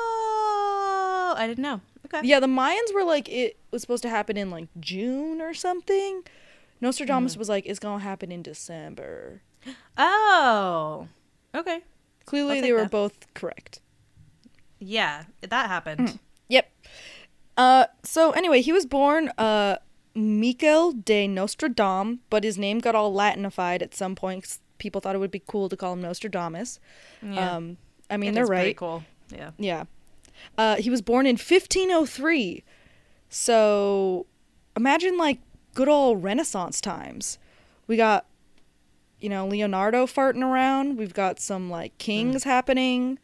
I 1.41 1.45
didn't 1.47 1.61
know. 1.61 1.81
Okay. 2.05 2.21
Yeah, 2.27 2.39
the 2.39 2.47
Mayans 2.47 2.93
were 2.93 3.03
like 3.03 3.29
it 3.29 3.57
was 3.71 3.81
supposed 3.81 4.01
to 4.03 4.09
happen 4.09 4.37
in 4.37 4.49
like 4.49 4.67
June 4.79 5.41
or 5.41 5.53
something. 5.53 6.23
Nostradamus 6.81 7.33
Hmm. 7.33 7.39
was 7.39 7.49
like 7.49 7.65
it's 7.65 7.79
gonna 7.79 8.03
happen 8.03 8.31
in 8.31 8.41
December. 8.41 9.41
Oh. 9.97 11.07
Okay. 11.55 11.81
Clearly, 12.25 12.61
they 12.61 12.71
were 12.71 12.81
that. 12.83 12.91
both 12.91 13.33
correct. 13.33 13.79
Yeah, 14.79 15.23
that 15.41 15.67
happened. 15.67 16.19
Yep. 16.47 16.71
Uh, 17.57 17.85
so 18.03 18.31
anyway, 18.31 18.61
he 18.61 18.71
was 18.71 18.85
born 18.85 19.29
uh 19.37 19.77
Michael 20.15 20.91
de 20.93 21.27
Nostradam, 21.27 22.19
but 22.29 22.43
his 22.43 22.57
name 22.57 22.79
got 22.79 22.95
all 22.95 23.13
Latinified 23.13 23.81
at 23.81 23.93
some 23.95 24.15
point. 24.15 24.43
'cause 24.43 24.59
People 24.77 25.01
thought 25.01 25.13
it 25.13 25.19
would 25.19 25.29
be 25.31 25.41
cool 25.45 25.67
to 25.67 25.75
call 25.75 25.91
him 25.93 26.01
Nostradamus. 26.01 26.79
Yeah. 27.21 27.55
Um, 27.57 27.77
I 28.09 28.15
mean 28.15 28.29
It 28.29 28.35
they're 28.35 28.45
right. 28.45 28.77
Cool. 28.77 29.03
Yeah. 29.29 29.51
Yeah. 29.57 29.83
Uh, 30.57 30.77
he 30.77 30.89
was 30.89 31.01
born 31.01 31.25
in 31.25 31.35
1503. 31.35 32.63
So 33.29 34.25
imagine 34.77 35.17
like 35.17 35.39
good 35.75 35.89
old 35.89 36.23
Renaissance 36.23 36.79
times. 36.79 37.37
We 37.87 37.97
got, 37.97 38.25
you 39.21 39.29
know, 39.29 39.47
Leonardo 39.47 40.05
farting 40.05 40.43
around. 40.43 40.97
We've 40.97 41.13
got 41.13 41.39
some 41.39 41.69
like 41.69 41.97
kings 41.97 42.43
happening. 42.43 43.19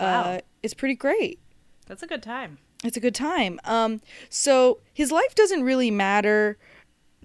Uh, 0.00 0.04
Wow. 0.04 0.40
it's 0.62 0.74
pretty 0.74 0.94
great. 0.94 1.38
That's 1.86 2.02
a 2.02 2.06
good 2.06 2.22
time. 2.22 2.58
It's 2.84 2.96
a 2.96 3.00
good 3.00 3.14
time. 3.14 3.58
Um, 3.64 4.00
so 4.28 4.78
his 4.92 5.10
life 5.10 5.34
doesn't 5.34 5.62
really 5.64 5.90
matter 5.90 6.56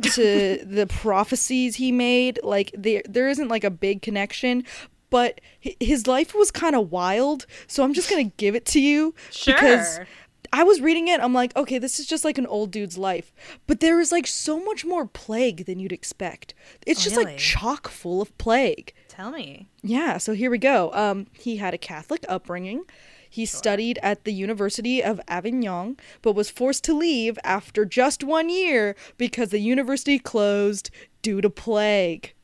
to 0.02 0.58
the 0.66 0.88
prophecies 0.88 1.76
he 1.76 1.92
made. 1.92 2.40
Like 2.44 2.72
there, 2.78 3.04
there 3.08 3.28
isn't 3.30 3.48
like 3.50 3.64
a 3.64 3.70
big 3.70 4.02
connection. 4.02 4.64
But 5.10 5.42
his 5.60 6.08
life 6.08 6.34
was 6.34 6.50
kind 6.50 6.76
of 6.76 6.92
wild, 6.92 7.46
so 7.68 7.84
I'm 7.84 7.94
just 7.94 8.10
gonna 8.10 8.24
give 8.24 8.56
it 8.56 8.66
to 8.68 8.80
you 8.82 9.14
because 9.46 9.96
Sure. 9.98 10.08
I 10.54 10.62
was 10.62 10.80
reading 10.80 11.08
it. 11.08 11.20
I'm 11.20 11.34
like, 11.34 11.56
okay, 11.56 11.80
this 11.80 12.00
is 12.00 12.06
just 12.06 12.24
like 12.24 12.38
an 12.38 12.46
old 12.46 12.70
dude's 12.70 12.96
life, 12.96 13.34
but 13.66 13.80
there 13.80 14.00
is 14.00 14.12
like 14.12 14.28
so 14.28 14.64
much 14.64 14.86
more 14.86 15.08
plague 15.08 15.66
than 15.66 15.80
you'd 15.80 15.92
expect. 15.92 16.54
It's 16.86 17.04
just 17.04 17.16
really? 17.16 17.32
like 17.32 17.40
chock 17.40 17.90
full 17.90 18.22
of 18.22 18.38
plague. 18.38 18.94
Tell 19.08 19.32
me. 19.32 19.68
Yeah, 19.82 20.20
so 20.20 20.34
here 20.34 20.52
we 20.52 20.60
go. 20.60 20.92
Um, 20.94 21.26
he 21.34 21.58
had 21.58 21.74
a 21.74 21.80
Catholic 21.80 22.24
upbringing. 22.30 22.84
He 23.28 23.48
studied 23.48 23.98
at 24.04 24.26
the 24.26 24.32
University 24.32 25.04
of 25.04 25.20
Avignon, 25.28 25.98
but 26.22 26.36
was 26.36 26.52
forced 26.52 26.84
to 26.84 26.94
leave 26.94 27.40
after 27.44 27.84
just 27.84 28.24
one 28.24 28.48
year 28.48 28.96
because 29.18 29.50
the 29.50 29.58
university 29.58 30.20
closed 30.20 30.92
due 31.24 31.42
to 31.42 31.50
plague. 31.50 32.36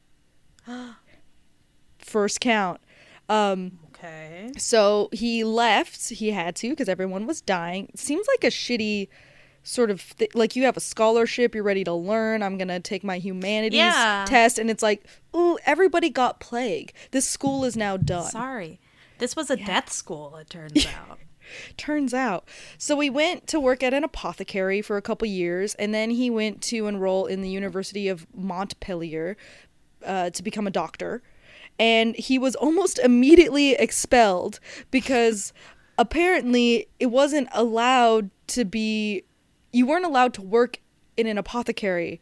First 2.00 2.42
count. 2.42 2.82
Um, 3.30 3.78
Okay. 4.00 4.52
so 4.58 5.10
he 5.12 5.44
left. 5.44 6.10
He 6.10 6.32
had 6.32 6.56
to 6.58 6.70
because 6.70 6.88
everyone 6.90 7.28
was 7.28 7.42
dying. 7.42 7.92
Seems 7.96 8.26
like 8.28 8.44
a 8.46 8.48
shitty 8.48 9.10
sort 9.62 9.92
of 9.92 10.16
th- 10.18 10.34
like 10.34 10.56
you 10.56 10.64
have 10.64 10.78
a 10.78 10.80
scholarship, 10.82 11.54
you're 11.54 11.64
ready 11.66 11.84
to 11.84 11.94
learn. 11.94 12.42
I'm 12.42 12.58
gonna 12.58 12.80
take 12.80 13.04
my 13.04 13.18
humanities 13.18 13.78
Yeah. 13.78 14.26
test, 14.28 14.58
and 14.58 14.70
it's 14.70 14.82
like, 14.82 15.06
ooh, 15.36 15.58
everybody 15.66 16.10
got 16.10 16.40
plague. 16.40 16.94
This 17.12 17.28
school 17.28 17.66
is 17.66 17.76
now 17.76 17.98
done. 17.98 18.32
Sorry. 18.32 18.80
This 19.18 19.36
was 19.36 19.50
a 19.50 19.58
death 19.58 19.92
school, 19.92 20.38
it 20.38 20.50
turns 20.50 20.86
out. 21.10 21.20
Turns 21.76 22.14
out. 22.14 22.48
So 22.78 22.98
he 23.02 23.10
went 23.10 23.48
to 23.48 23.60
work 23.60 23.84
at 23.84 23.94
an 23.94 24.04
apothecary 24.06 24.82
for 24.82 24.96
a 24.98 25.02
couple 25.02 25.28
years, 25.28 25.76
and 25.76 25.94
then 25.94 26.12
he 26.12 26.30
went 26.30 26.62
to 26.64 26.88
enroll 26.88 27.26
in 27.26 27.42
the 27.42 27.50
University 27.50 28.08
of 28.08 28.26
Montpellier 28.34 29.36
uh, 30.06 30.30
to 30.30 30.42
become 30.44 30.68
a 30.68 30.72
doctor. 30.72 31.22
And 31.80 32.16
he 32.16 32.38
was 32.38 32.56
almost 32.56 33.00
immediately 33.00 33.72
expelled 33.74 34.60
because 34.92 35.54
apparently 35.98 36.88
it 37.00 37.08
wasn't 37.08 37.48
allowed 37.54 38.30
to 38.48 38.66
be, 38.66 39.24
you 39.72 39.86
weren't 39.88 40.06
allowed 40.06 40.34
to 40.36 40.42
work 40.42 40.80
in 41.16 41.26
an 41.28 41.38
apothecary 41.38 42.20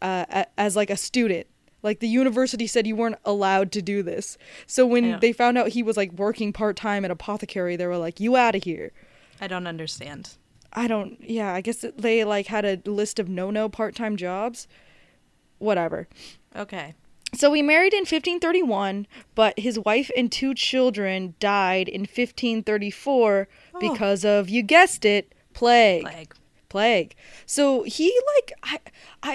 uh, 0.00 0.44
as 0.58 0.74
like 0.76 0.90
a 0.90 0.96
student. 0.96 1.46
Like 1.84 1.98
the 2.00 2.08
university 2.08 2.66
said 2.66 2.86
you 2.86 2.94
weren't 2.96 3.18
allowed 3.24 3.72
to 3.72 3.82
do 3.82 4.02
this. 4.02 4.38
So 4.66 4.86
when 4.86 5.04
Yeah. 5.04 5.18
they 5.18 5.32
found 5.32 5.58
out 5.58 5.68
he 5.68 5.82
was 5.82 5.96
like 5.96 6.12
working 6.12 6.52
part 6.52 6.76
time 6.76 7.04
at 7.04 7.10
apothecary, 7.10 7.74
they 7.76 7.86
were 7.86 7.96
like, 7.98 8.20
"You 8.20 8.36
out 8.36 8.54
of 8.54 8.62
here." 8.62 8.92
I 9.40 9.48
don't 9.48 9.66
understand. 9.66 10.30
I 10.72 10.86
don't. 10.86 11.18
Yeah, 11.20 11.52
I 11.52 11.60
guess 11.60 11.84
they 11.96 12.22
like 12.22 12.46
had 12.46 12.64
a 12.64 12.80
list 12.88 13.18
of 13.18 13.28
no 13.28 13.50
no 13.50 13.68
part 13.68 13.96
time 13.96 14.16
jobs. 14.16 14.68
Whatever. 15.58 16.06
Okay. 16.54 16.94
So 17.34 17.52
he 17.54 17.62
married 17.62 17.94
in 17.94 18.00
1531, 18.00 19.06
but 19.34 19.58
his 19.58 19.78
wife 19.78 20.10
and 20.16 20.30
two 20.30 20.54
children 20.54 21.34
died 21.40 21.88
in 21.88 22.02
1534 22.02 23.48
Oh. 23.74 23.80
because 23.80 24.24
of 24.24 24.48
you 24.50 24.62
guessed 24.62 25.04
it, 25.04 25.34
plague. 25.54 26.02
Plague. 26.02 26.34
plague. 26.68 27.14
So 27.46 27.82
he 27.84 28.12
like 28.36 28.52
I 28.62 28.78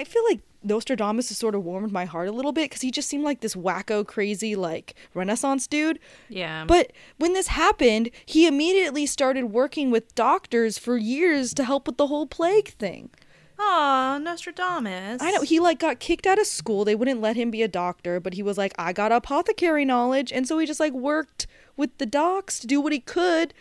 I 0.00 0.04
feel 0.04 0.22
like 0.28 0.40
Nostradamus 0.62 1.28
has 1.28 1.38
sort 1.38 1.54
of 1.54 1.62
warmed 1.64 1.92
my 1.92 2.04
heart 2.04 2.28
a 2.28 2.32
little 2.32 2.50
bit 2.52 2.64
because 2.70 2.82
he 2.82 2.90
just 2.90 3.08
seemed 3.08 3.22
like 3.24 3.40
this 3.40 3.54
wacko 3.54 4.04
crazy 4.06 4.54
like 4.56 4.94
Renaissance 5.14 5.66
dude. 5.68 5.98
Yeah. 6.28 6.64
But 6.66 6.92
when 7.18 7.32
this 7.32 7.48
happened, 7.48 8.10
he 8.26 8.46
immediately 8.46 9.06
started 9.06 9.46
working 9.46 9.90
with 9.90 10.14
doctors 10.16 10.76
for 10.78 10.96
years 10.96 11.54
to 11.54 11.64
help 11.64 11.86
with 11.86 11.96
the 11.96 12.08
whole 12.08 12.26
plague 12.26 12.68
thing. 12.70 13.10
Aw, 13.58 14.18
Nostradamus. 14.18 15.20
I 15.20 15.32
know 15.32 15.42
he 15.42 15.58
like 15.58 15.78
got 15.78 15.98
kicked 15.98 16.26
out 16.26 16.38
of 16.38 16.46
school. 16.46 16.84
They 16.84 16.94
wouldn't 16.94 17.20
let 17.20 17.36
him 17.36 17.50
be 17.50 17.62
a 17.62 17.68
doctor, 17.68 18.20
but 18.20 18.34
he 18.34 18.42
was 18.42 18.56
like, 18.56 18.72
I 18.78 18.92
got 18.92 19.10
apothecary 19.12 19.84
knowledge, 19.84 20.32
and 20.32 20.46
so 20.46 20.58
he 20.58 20.66
just 20.66 20.80
like 20.80 20.92
worked 20.92 21.46
with 21.76 21.96
the 21.98 22.06
docs 22.06 22.60
to 22.60 22.66
do 22.66 22.80
what 22.80 22.92
he 22.92 23.00
could 23.00 23.54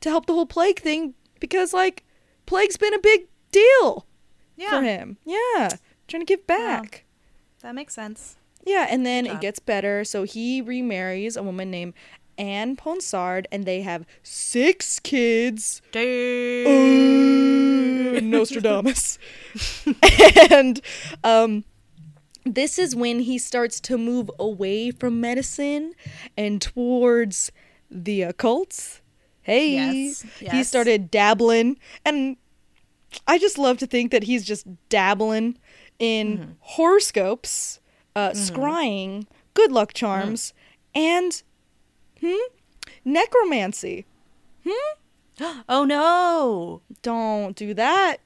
to 0.00 0.10
help 0.10 0.26
the 0.26 0.32
whole 0.32 0.46
plague 0.46 0.80
thing 0.80 1.14
because 1.40 1.72
like 1.72 2.04
plague's 2.46 2.76
been 2.76 2.94
a 2.94 2.98
big 2.98 3.26
deal 3.50 4.06
yeah, 4.56 4.70
for 4.70 4.82
him. 4.82 5.18
Yeah, 5.24 5.70
trying 6.08 6.22
to 6.22 6.26
give 6.26 6.46
back. 6.46 7.04
that 7.60 7.74
makes 7.74 7.94
sense. 7.94 8.36
Yeah, 8.64 8.86
and 8.88 9.04
then 9.04 9.26
it 9.26 9.40
gets 9.40 9.58
better. 9.58 10.04
So 10.04 10.22
he 10.22 10.62
remarries 10.62 11.36
a 11.36 11.42
woman 11.42 11.70
named 11.70 11.94
Anne 12.38 12.76
Ponsard, 12.76 13.46
and 13.52 13.64
they 13.64 13.82
have 13.82 14.04
six 14.22 14.98
kids. 14.98 15.82
Uh, 18.16 18.20
Nostradamus. 18.20 19.18
and 20.50 20.80
um, 21.24 21.64
this 22.44 22.78
is 22.78 22.94
when 22.96 23.20
he 23.20 23.38
starts 23.38 23.80
to 23.80 23.96
move 23.98 24.30
away 24.38 24.90
from 24.90 25.20
medicine 25.20 25.92
and 26.36 26.60
towards 26.60 27.52
the 27.90 28.22
occult. 28.22 29.00
Hey, 29.42 29.72
Yes, 29.72 30.24
he 30.38 30.62
started 30.62 31.10
dabbling, 31.10 31.78
and 32.04 32.36
I 33.26 33.38
just 33.38 33.58
love 33.58 33.78
to 33.78 33.86
think 33.86 34.12
that 34.12 34.24
he's 34.24 34.44
just 34.44 34.66
dabbling 34.88 35.58
in 35.98 36.38
Mm-hmm. 36.38 36.50
horoscopes, 36.60 37.80
uh, 38.16 38.30
scrying, 38.30 39.26
good 39.54 39.72
luck 39.72 39.92
charms, 39.94 40.52
and 40.94 41.42
hmm, 42.22 42.54
necromancy. 43.04 44.06
Hmm? 44.66 44.70
Oh 45.68 45.84
no. 45.84 46.82
Don't 47.02 47.56
do 47.56 47.74
that. 47.74 48.18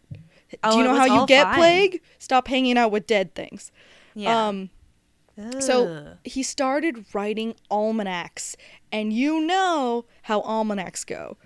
Oh, 0.63 0.73
do 0.73 0.79
you 0.79 0.85
know 0.85 0.95
how 0.95 1.05
you 1.21 1.27
get 1.27 1.45
fine. 1.45 1.55
plague? 1.57 2.03
Stop 2.19 2.49
hanging 2.49 2.77
out 2.77 2.91
with 2.91 3.07
dead 3.07 3.35
things. 3.35 3.71
Yeah. 4.15 4.49
Um, 4.49 4.71
so 5.61 6.15
he 6.25 6.43
started 6.43 7.05
writing 7.15 7.55
almanacs, 7.71 8.57
and 8.91 9.13
you 9.13 9.41
know 9.41 10.05
how 10.23 10.41
almanacs 10.43 11.05
go. 11.05 11.37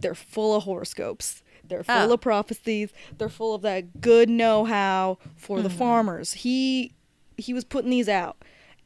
They're 0.00 0.14
full 0.14 0.54
of 0.56 0.64
horoscopes. 0.64 1.42
They're 1.66 1.84
full 1.84 2.10
Oh. 2.10 2.14
of 2.14 2.20
prophecies. 2.20 2.92
They're 3.16 3.28
full 3.28 3.54
of 3.54 3.62
that 3.62 4.00
good 4.00 4.28
know-how 4.28 5.18
for 5.36 5.56
Mm-hmm. 5.58 5.64
the 5.64 5.70
farmers. 5.70 6.32
He 6.34 6.92
he 7.38 7.52
was 7.54 7.64
putting 7.64 7.90
these 7.90 8.08
out 8.08 8.36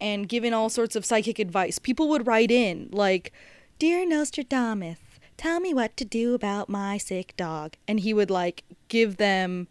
and 0.01 0.29
giving 0.29 0.53
all 0.53 0.69
sorts 0.69 0.97
of 0.97 1.05
psychic 1.05 1.39
advice. 1.39 1.79
People 1.79 2.09
would 2.09 2.27
write 2.27 2.51
in 2.51 2.89
like, 2.93 3.33
"Dear 3.79 4.07
Nostradamus, 4.07 4.99
tell 5.37 5.61
me 5.61 5.73
what 5.75 5.97
to 5.97 6.05
do 6.05 6.35
about 6.35 6.69
my 6.69 6.99
sick 6.99 7.35
dog," 7.37 7.75
and 7.89 8.01
he 8.01 8.13
would 8.15 8.31
like 8.31 8.65
give 8.89 9.17
them 9.17 9.69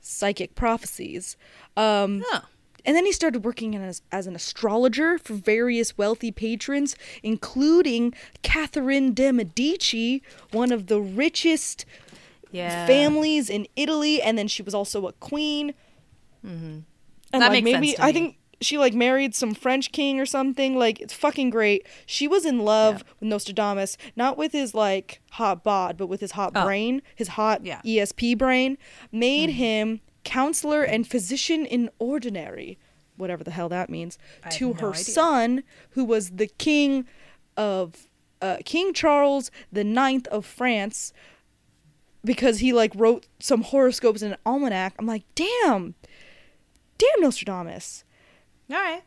psychic 0.00 0.54
prophecies. 0.54 1.36
Um, 1.76 2.24
Oh. 2.32 2.42
and 2.86 2.96
then 2.96 3.04
he 3.04 3.12
started 3.12 3.44
working 3.44 3.74
as, 3.76 4.00
as 4.10 4.26
an 4.26 4.34
astrologer 4.34 5.18
for 5.18 5.34
various 5.34 5.98
wealthy 5.98 6.30
patrons, 6.32 6.96
including 7.22 8.14
Catherine 8.42 9.12
de' 9.12 9.32
Medici, 9.32 10.22
one 10.52 10.72
of 10.72 10.86
the 10.86 11.00
richest 11.00 11.84
Yeah. 12.50 12.86
families 12.86 13.50
in 13.50 13.66
Italy. 13.76 14.22
And 14.22 14.38
then 14.38 14.48
she 14.48 14.62
was 14.62 14.74
also 14.74 15.06
a 15.06 15.12
queen. 15.12 15.74
Mm-hmm. 16.44 16.78
And 17.32 17.42
That 17.42 17.50
like 17.52 17.62
makes 17.62 17.74
maybe 17.76 17.88
sense 17.88 18.00
I 18.00 18.12
think 18.12 18.36
she 18.60 18.76
like 18.78 18.92
married 18.94 19.34
some 19.34 19.54
French 19.54 19.90
king 19.92 20.20
or 20.20 20.26
something. 20.26 20.76
Like 20.76 21.00
it's 21.00 21.14
fucking 21.14 21.50
great. 21.50 21.86
She 22.06 22.28
was 22.28 22.44
in 22.44 22.58
love 22.60 22.96
Yeah. 22.98 23.12
with 23.20 23.28
Nostradamus, 23.28 23.96
not 24.16 24.36
with 24.36 24.52
his 24.52 24.74
like 24.74 25.20
hot 25.32 25.64
bod, 25.64 25.96
but 25.96 26.08
with 26.08 26.20
his 26.20 26.32
hot 26.32 26.52
Oh. 26.54 26.64
brain, 26.64 27.02
his 27.14 27.28
hot 27.28 27.64
Yeah. 27.64 27.80
ESP 27.84 28.34
brain. 28.36 28.76
Made 29.10 29.50
Mm-hmm. 29.50 29.56
him 29.58 30.00
counselor 30.24 30.82
and 30.82 31.06
physician 31.08 31.64
in 31.64 31.88
ordinary, 31.98 32.78
whatever 33.16 33.42
the 33.42 33.50
hell 33.52 33.70
that 33.70 33.88
means, 33.88 34.18
I 34.44 34.50
to 34.50 34.74
her 34.74 34.92
son, 34.94 35.62
who 35.90 36.04
was 36.04 36.30
the 36.32 36.46
king 36.46 37.06
of 37.56 38.06
uh, 38.42 38.56
King 38.64 38.92
Charles 38.92 39.50
the 39.72 39.84
Ninth 39.84 40.26
of 40.28 40.44
France. 40.46 41.12
Because 42.22 42.58
he 42.58 42.74
like 42.74 42.92
wrote 42.94 43.26
some 43.38 43.62
horoscopes 43.62 44.20
in 44.20 44.32
an 44.32 44.38
almanac. 44.44 44.94
I'm 44.98 45.06
like, 45.06 45.24
damn, 45.34 45.94
damn 46.98 47.20
Nostradamus. 47.22 48.04
All 48.70 48.76
right. 48.76 49.02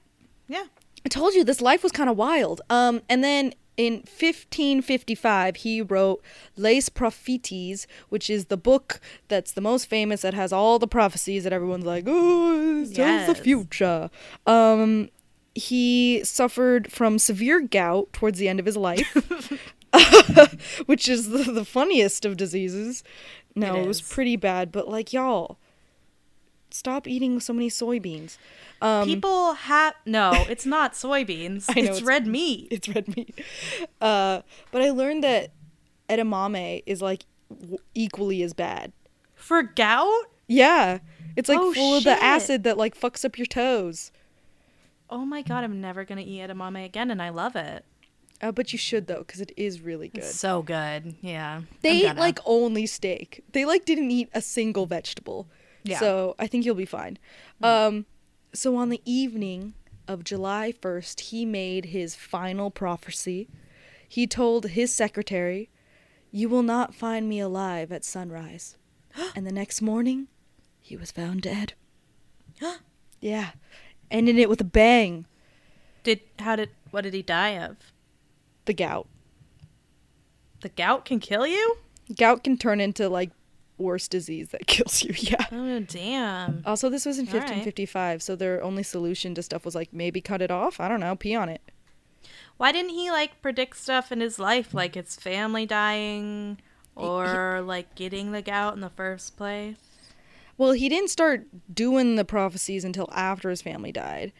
Yeah. 0.47 0.65
I 1.05 1.09
told 1.09 1.33
you 1.33 1.43
this 1.43 1.61
life 1.61 1.83
was 1.83 1.91
kind 1.91 2.09
of 2.09 2.17
wild. 2.17 2.61
Um, 2.69 3.01
and 3.09 3.23
then 3.23 3.53
in 3.75 3.93
1555, 3.93 5.57
he 5.57 5.81
wrote 5.81 6.23
Les 6.55 6.89
Prophéties, 6.89 7.85
which 8.09 8.29
is 8.29 8.45
the 8.45 8.57
book 8.57 8.99
that's 9.27 9.51
the 9.51 9.61
most 9.61 9.85
famous 9.85 10.21
that 10.21 10.33
has 10.33 10.53
all 10.53 10.79
the 10.79 10.87
prophecies 10.87 11.43
that 11.43 11.53
everyone's 11.53 11.85
like, 11.85 12.05
oh, 12.07 12.83
it 12.83 12.93
tells 12.93 13.27
the 13.27 13.35
future. 13.35 14.09
Um, 14.45 15.09
he 15.55 16.23
suffered 16.23 16.91
from 16.91 17.19
severe 17.19 17.61
gout 17.61 18.11
towards 18.13 18.39
the 18.39 18.47
end 18.47 18.59
of 18.59 18.65
his 18.65 18.77
life, 18.77 19.13
which 20.85 21.07
is 21.07 21.29
the, 21.29 21.51
the 21.51 21.65
funniest 21.65 22.25
of 22.25 22.37
diseases. 22.37 23.03
No, 23.55 23.75
It 23.75 23.81
it, 23.83 23.87
was 23.87 24.01
pretty 24.01 24.35
bad, 24.35 24.71
but 24.71 24.87
like, 24.87 25.13
y'all, 25.13 25.57
stop 26.73 27.07
eating 27.07 27.39
so 27.39 27.53
many 27.53 27.69
soybeans. 27.69 28.37
Um, 28.81 29.05
People 29.07 29.53
have 29.53 29.93
no. 30.05 30.31
It's 30.49 30.65
not 30.65 30.93
soybeans. 31.03 31.65
I 31.69 31.81
know, 31.81 31.89
it's, 31.89 31.97
it's- 31.97 32.01
red 32.01 32.25
meat. 32.27 32.67
it's 32.71 32.89
red 32.89 33.15
meat. 33.15 33.39
Uh, 34.01 34.41
but 34.71 34.81
I 34.81 34.89
learned 34.89 35.23
that 35.23 35.51
edamame 36.09 36.83
is 36.85 37.01
like 37.01 37.25
w- 37.49 37.77
equally 37.93 38.41
as 38.43 38.53
bad. 38.53 38.91
For 39.35 39.63
gout? 39.63 40.09
Yeah, 40.47 40.99
it's 41.35 41.49
like 41.49 41.59
Oh, 41.61 41.73
full 41.73 41.95
of 41.97 42.03
the 42.03 42.21
acid 42.21 42.63
that 42.63 42.77
like 42.77 42.99
fucks 42.99 43.23
up 43.25 43.37
your 43.37 43.45
toes. 43.45 44.11
Oh 45.09 45.25
my 45.25 45.41
god, 45.41 45.63
I'm 45.63 45.79
never 45.79 46.03
gonna 46.05 46.21
eat 46.21 46.39
edamame 46.41 46.83
again, 46.85 47.11
and 47.11 47.21
I 47.21 47.29
love 47.29 47.55
it. 47.55 47.85
Uh, 48.41 48.51
but 48.51 48.73
you 48.73 48.79
should 48.79 49.07
though, 49.07 49.19
because 49.19 49.39
it 49.39 49.51
is 49.55 49.79
really 49.81 50.09
good. 50.09 50.23
It's 50.23 50.35
so 50.35 50.61
good. 50.61 51.15
Yeah. 51.21 51.61
they 51.81 52.07
ate 52.07 52.15
like 52.17 52.39
only 52.45 52.85
steak. 52.85 53.43
They 53.53 53.63
like 53.63 53.85
didn't 53.85 54.11
eat 54.11 54.29
a 54.33 54.41
single 54.41 54.85
vegetable. 54.85 55.47
Yeah. 55.83 55.99
So 55.99 56.35
I 56.39 56.47
think 56.47 56.65
you'll 56.65 56.75
be 56.75 56.85
fine. 56.85 57.17
Um, 57.61 58.05
so 58.53 58.75
on 58.75 58.89
the 58.89 59.01
evening 59.05 59.73
of 60.07 60.23
July 60.23 60.73
1st, 60.81 61.19
he 61.21 61.45
made 61.45 61.85
his 61.85 62.15
final 62.15 62.69
prophecy. 62.71 63.47
He 64.07 64.27
told 64.27 64.67
his 64.67 64.93
secretary, 64.93 65.69
You 66.31 66.49
will 66.49 66.63
not 66.63 66.93
find 66.93 67.27
me 67.27 67.39
alive 67.39 67.91
at 67.91 68.05
sunrise. 68.05 68.77
and 69.35 69.45
the 69.45 69.51
next 69.51 69.81
morning, 69.81 70.27
he 70.81 70.95
was 70.95 71.11
found 71.11 71.41
dead. 71.41 71.73
yeah. 73.19 73.51
Ending 74.11 74.37
it 74.37 74.49
with 74.49 74.61
a 74.61 74.65
bang. 74.65 75.25
did 76.03 76.21
how 76.39 76.55
did 76.55 76.69
what 76.91 77.01
did 77.01 77.13
he 77.13 77.23
die 77.23 77.57
of? 77.57 77.77
The 78.65 78.73
gout. 78.73 79.07
The 80.61 80.69
gout 80.69 81.05
can 81.05 81.19
kill 81.19 81.47
you? 81.47 81.77
Gout 82.15 82.43
can 82.43 82.57
turn 82.57 82.79
into 82.79 83.09
like 83.09 83.31
worse 83.83 84.07
disease 84.07 84.49
that 84.49 84.65
kills 84.67 85.03
you. 85.03 85.13
Yeah. 85.15 85.45
Oh 85.51 85.79
damn. 85.81 86.63
Also, 86.65 86.89
this 86.89 87.05
was 87.05 87.19
in 87.19 87.27
All 87.27 87.33
right. 87.33 87.41
1555, 87.41 88.23
so 88.23 88.35
their 88.35 88.63
only 88.63 88.83
solution 88.83 89.35
to 89.35 89.43
stuff 89.43 89.65
was 89.65 89.75
like 89.75 89.93
maybe 89.93 90.21
cut 90.21 90.41
it 90.41 90.49
off. 90.49 90.79
I 90.79 90.87
don't 90.87 90.99
know, 90.99 91.15
pee 91.15 91.35
on 91.35 91.49
it. 91.49 91.61
Why 92.57 92.71
didn't 92.71 92.91
he 92.91 93.11
like 93.11 93.41
predict 93.41 93.77
stuff 93.77 94.11
in 94.11 94.19
his 94.21 94.39
life, 94.39 94.73
like 94.73 94.95
his 94.95 95.15
family 95.15 95.65
dying 95.65 96.59
or 96.95 97.61
like 97.61 97.95
getting 97.95 98.31
the 98.31 98.41
gout 98.41 98.73
in 98.75 98.81
the 98.81 98.89
first 98.89 99.35
place? 99.37 99.75
Well, 100.57 100.71
he 100.73 100.87
didn't 100.87 101.09
start 101.09 101.47
doing 101.73 102.15
the 102.15 102.23
prophecies 102.25 102.83
until 102.85 103.09
after 103.11 103.49
his 103.49 103.61
family 103.61 103.91
died. 103.91 104.31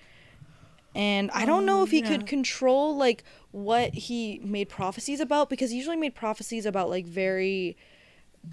And 0.96 1.32
I 1.32 1.46
don't 1.46 1.66
know 1.66 1.80
Oh, 1.80 1.84
if 1.84 1.90
he 1.92 2.02
yeah. 2.02 2.08
could 2.10 2.28
control 2.28 2.96
like 2.96 3.24
what 3.50 3.96
he 3.96 4.40
made 4.44 4.70
prophecies 4.70 5.20
about 5.20 5.50
because 5.50 5.72
he 5.72 5.78
usually 5.78 5.96
made 5.96 6.14
prophecies 6.14 6.68
about 6.68 6.90
like 6.92 7.08
very 7.08 7.76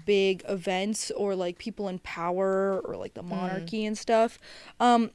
big 0.05 0.43
events 0.47 1.11
or 1.11 1.35
like 1.35 1.57
people 1.57 1.87
in 1.87 1.99
power 1.99 2.79
or 2.85 2.95
like 2.95 3.13
the 3.13 3.23
monarchy 3.23 3.85
and 3.85 3.97
stuff. 3.97 4.39
Um 4.79 5.11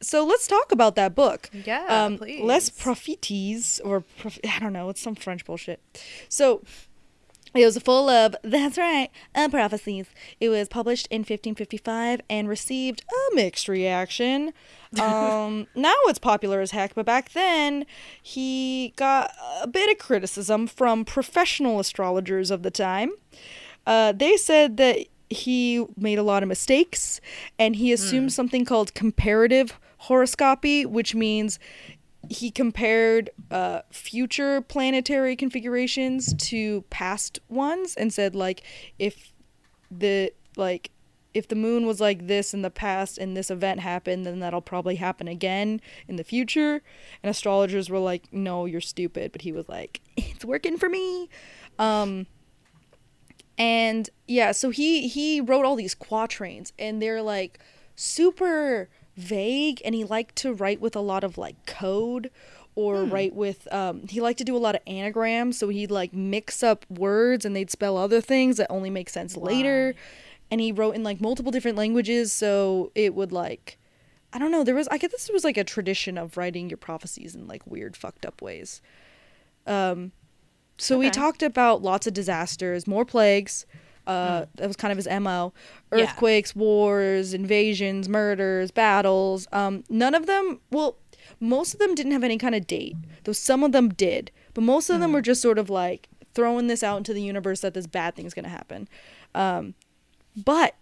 so 0.00 0.24
let's 0.24 0.46
talk 0.46 0.70
about 0.70 0.96
that 0.96 1.14
book. 1.14 1.48
Yeah, 1.64 1.86
um, 1.88 2.16
Les 2.16 2.68
please. 2.68 2.70
Prophéties, 2.70 3.80
or 3.84 4.02
prof- 4.02 4.38
I 4.44 4.58
don't 4.58 4.74
know, 4.74 4.90
it's 4.90 5.00
some 5.00 5.14
French 5.14 5.46
bullshit. 5.46 5.80
So 6.28 6.62
it 7.54 7.64
was 7.64 7.78
full 7.78 8.10
of, 8.10 8.36
that's 8.42 8.76
right, 8.76 9.08
uh, 9.34 9.48
prophecies. 9.48 10.06
It 10.40 10.50
was 10.50 10.68
published 10.68 11.06
in 11.10 11.20
1555 11.20 12.20
and 12.28 12.48
received 12.48 13.02
a 13.10 13.34
mixed 13.34 13.68
reaction. 13.68 14.52
Um, 14.94 15.66
now 15.74 15.96
it's 16.04 16.20
popular 16.20 16.60
as 16.60 16.70
heck, 16.70 16.94
but 16.94 17.04
back 17.04 17.32
then 17.32 17.84
he 18.22 18.92
got 18.94 19.32
a 19.60 19.66
bit 19.66 19.90
of 19.90 19.98
criticism 19.98 20.68
from 20.68 21.04
professional 21.04 21.80
astrologers 21.80 22.52
of 22.52 22.62
the 22.62 22.70
time. 22.70 23.10
Uh, 23.86 24.12
they 24.12 24.36
said 24.36 24.76
that 24.78 25.06
he 25.30 25.84
made 25.96 26.18
a 26.18 26.22
lot 26.22 26.42
of 26.42 26.48
mistakes 26.48 27.20
and 27.58 27.76
he 27.76 27.92
assumed 27.92 28.32
something 28.32 28.64
called 28.64 28.94
comparative 28.94 29.78
horoscopy, 29.98 30.86
which 30.86 31.14
means 31.14 31.58
he 32.30 32.50
compared 32.50 33.30
uh, 33.50 33.82
future 33.90 34.60
planetary 34.60 35.36
configurations 35.36 36.34
to 36.34 36.82
past 36.90 37.38
ones 37.48 37.94
and 37.96 38.12
said 38.12 38.34
like 38.34 38.62
if 38.98 39.32
the 39.90 40.32
like 40.56 40.90
if 41.34 41.48
the 41.48 41.56
moon 41.56 41.84
was 41.84 42.00
like 42.00 42.28
this 42.28 42.54
in 42.54 42.62
the 42.62 42.70
past 42.70 43.18
and 43.18 43.36
this 43.36 43.50
event 43.50 43.80
happened 43.80 44.24
then 44.24 44.38
that'll 44.38 44.60
probably 44.60 44.96
happen 44.96 45.26
again 45.28 45.80
in 46.08 46.16
the 46.16 46.24
future. 46.24 46.82
And 47.22 47.30
astrologers 47.30 47.90
were 47.90 47.98
like 47.98 48.32
no 48.32 48.66
you're 48.66 48.80
stupid. 48.80 49.32
But 49.32 49.42
he 49.42 49.52
was 49.52 49.68
like 49.68 50.00
it's 50.16 50.44
working 50.44 50.78
for 50.78 50.88
me. 50.88 51.28
Um 51.78 52.26
and 53.58 54.10
yeah 54.26 54.52
so 54.52 54.70
he 54.70 55.06
he 55.08 55.40
wrote 55.40 55.64
all 55.64 55.76
these 55.76 55.94
quatrains 55.94 56.72
and 56.78 57.00
they're 57.00 57.22
like 57.22 57.58
super 57.96 58.88
vague 59.16 59.80
and 59.84 59.94
he 59.94 60.04
liked 60.04 60.34
to 60.36 60.52
write 60.52 60.80
with 60.80 60.96
a 60.96 61.00
lot 61.00 61.22
of 61.22 61.38
like 61.38 61.64
code 61.66 62.30
or 62.74 63.04
write 63.04 63.34
with 63.34 63.72
um 63.72 64.02
he 64.08 64.20
liked 64.20 64.38
to 64.38 64.44
do 64.44 64.56
a 64.56 64.58
lot 64.58 64.74
of 64.74 64.80
anagrams 64.86 65.56
so 65.58 65.68
he'd 65.68 65.90
like 65.90 66.12
mix 66.12 66.62
up 66.62 66.84
words 66.90 67.44
and 67.44 67.54
they'd 67.54 67.70
spell 67.70 67.96
other 67.96 68.20
things 68.20 68.56
that 68.56 68.66
only 68.70 68.90
make 68.90 69.08
sense 69.08 69.36
later. 69.36 69.94
And 70.50 70.60
he 70.60 70.72
wrote 70.72 70.94
in 70.94 71.02
like 71.02 71.20
multiple 71.20 71.50
different 71.50 71.76
languages 71.76 72.32
so 72.32 72.90
it 72.94 73.14
would 73.14 73.32
like 73.32 73.78
i 74.32 74.38
don't 74.38 74.50
know 74.50 74.64
there 74.64 74.74
was 74.74 74.88
i 74.88 74.98
guess 74.98 75.12
this 75.12 75.30
was 75.32 75.44
like 75.44 75.56
a 75.56 75.64
tradition 75.64 76.18
of 76.18 76.36
writing 76.36 76.68
your 76.68 76.76
prophecies 76.76 77.34
in 77.34 77.46
like 77.46 77.66
weird 77.66 77.96
fucked 77.96 78.26
up 78.26 78.42
ways. 78.42 78.80
Um 79.66 80.12
so 80.78 80.98
we 80.98 81.06
talked 81.10 81.42
about 81.42 81.82
lots 81.82 82.06
of 82.06 82.14
disasters 82.14 82.86
more 82.86 83.04
plagues 83.04 83.66
uh, 84.06 84.44
that 84.56 84.66
was 84.66 84.76
kind 84.76 84.92
of 84.92 84.98
his 84.98 85.08
mo 85.20 85.52
earthquakes 85.92 86.54
wars 86.54 87.32
invasions 87.32 88.08
murders 88.08 88.70
battles 88.70 89.46
um, 89.52 89.82
none 89.88 90.14
of 90.14 90.26
them 90.26 90.60
well 90.70 90.96
most 91.40 91.72
of 91.74 91.80
them 91.80 91.94
didn't 91.94 92.12
have 92.12 92.24
any 92.24 92.36
kind 92.38 92.54
of 92.54 92.66
date 92.66 92.96
though 93.24 93.32
some 93.32 93.62
of 93.64 93.72
them 93.72 93.88
did 93.88 94.30
but 94.52 94.62
most 94.62 94.90
of 94.90 95.00
them 95.00 95.12
were 95.12 95.22
just 95.22 95.40
sort 95.40 95.58
of 95.58 95.70
like 95.70 96.08
throwing 96.34 96.66
this 96.66 96.82
out 96.82 96.96
into 96.98 97.14
the 97.14 97.22
universe 97.22 97.60
that 97.60 97.74
this 97.74 97.86
bad 97.86 98.14
thing's 98.14 98.34
going 98.34 98.44
to 98.44 98.50
happen. 98.50 98.88
Um, 99.34 99.74
but 100.36 100.74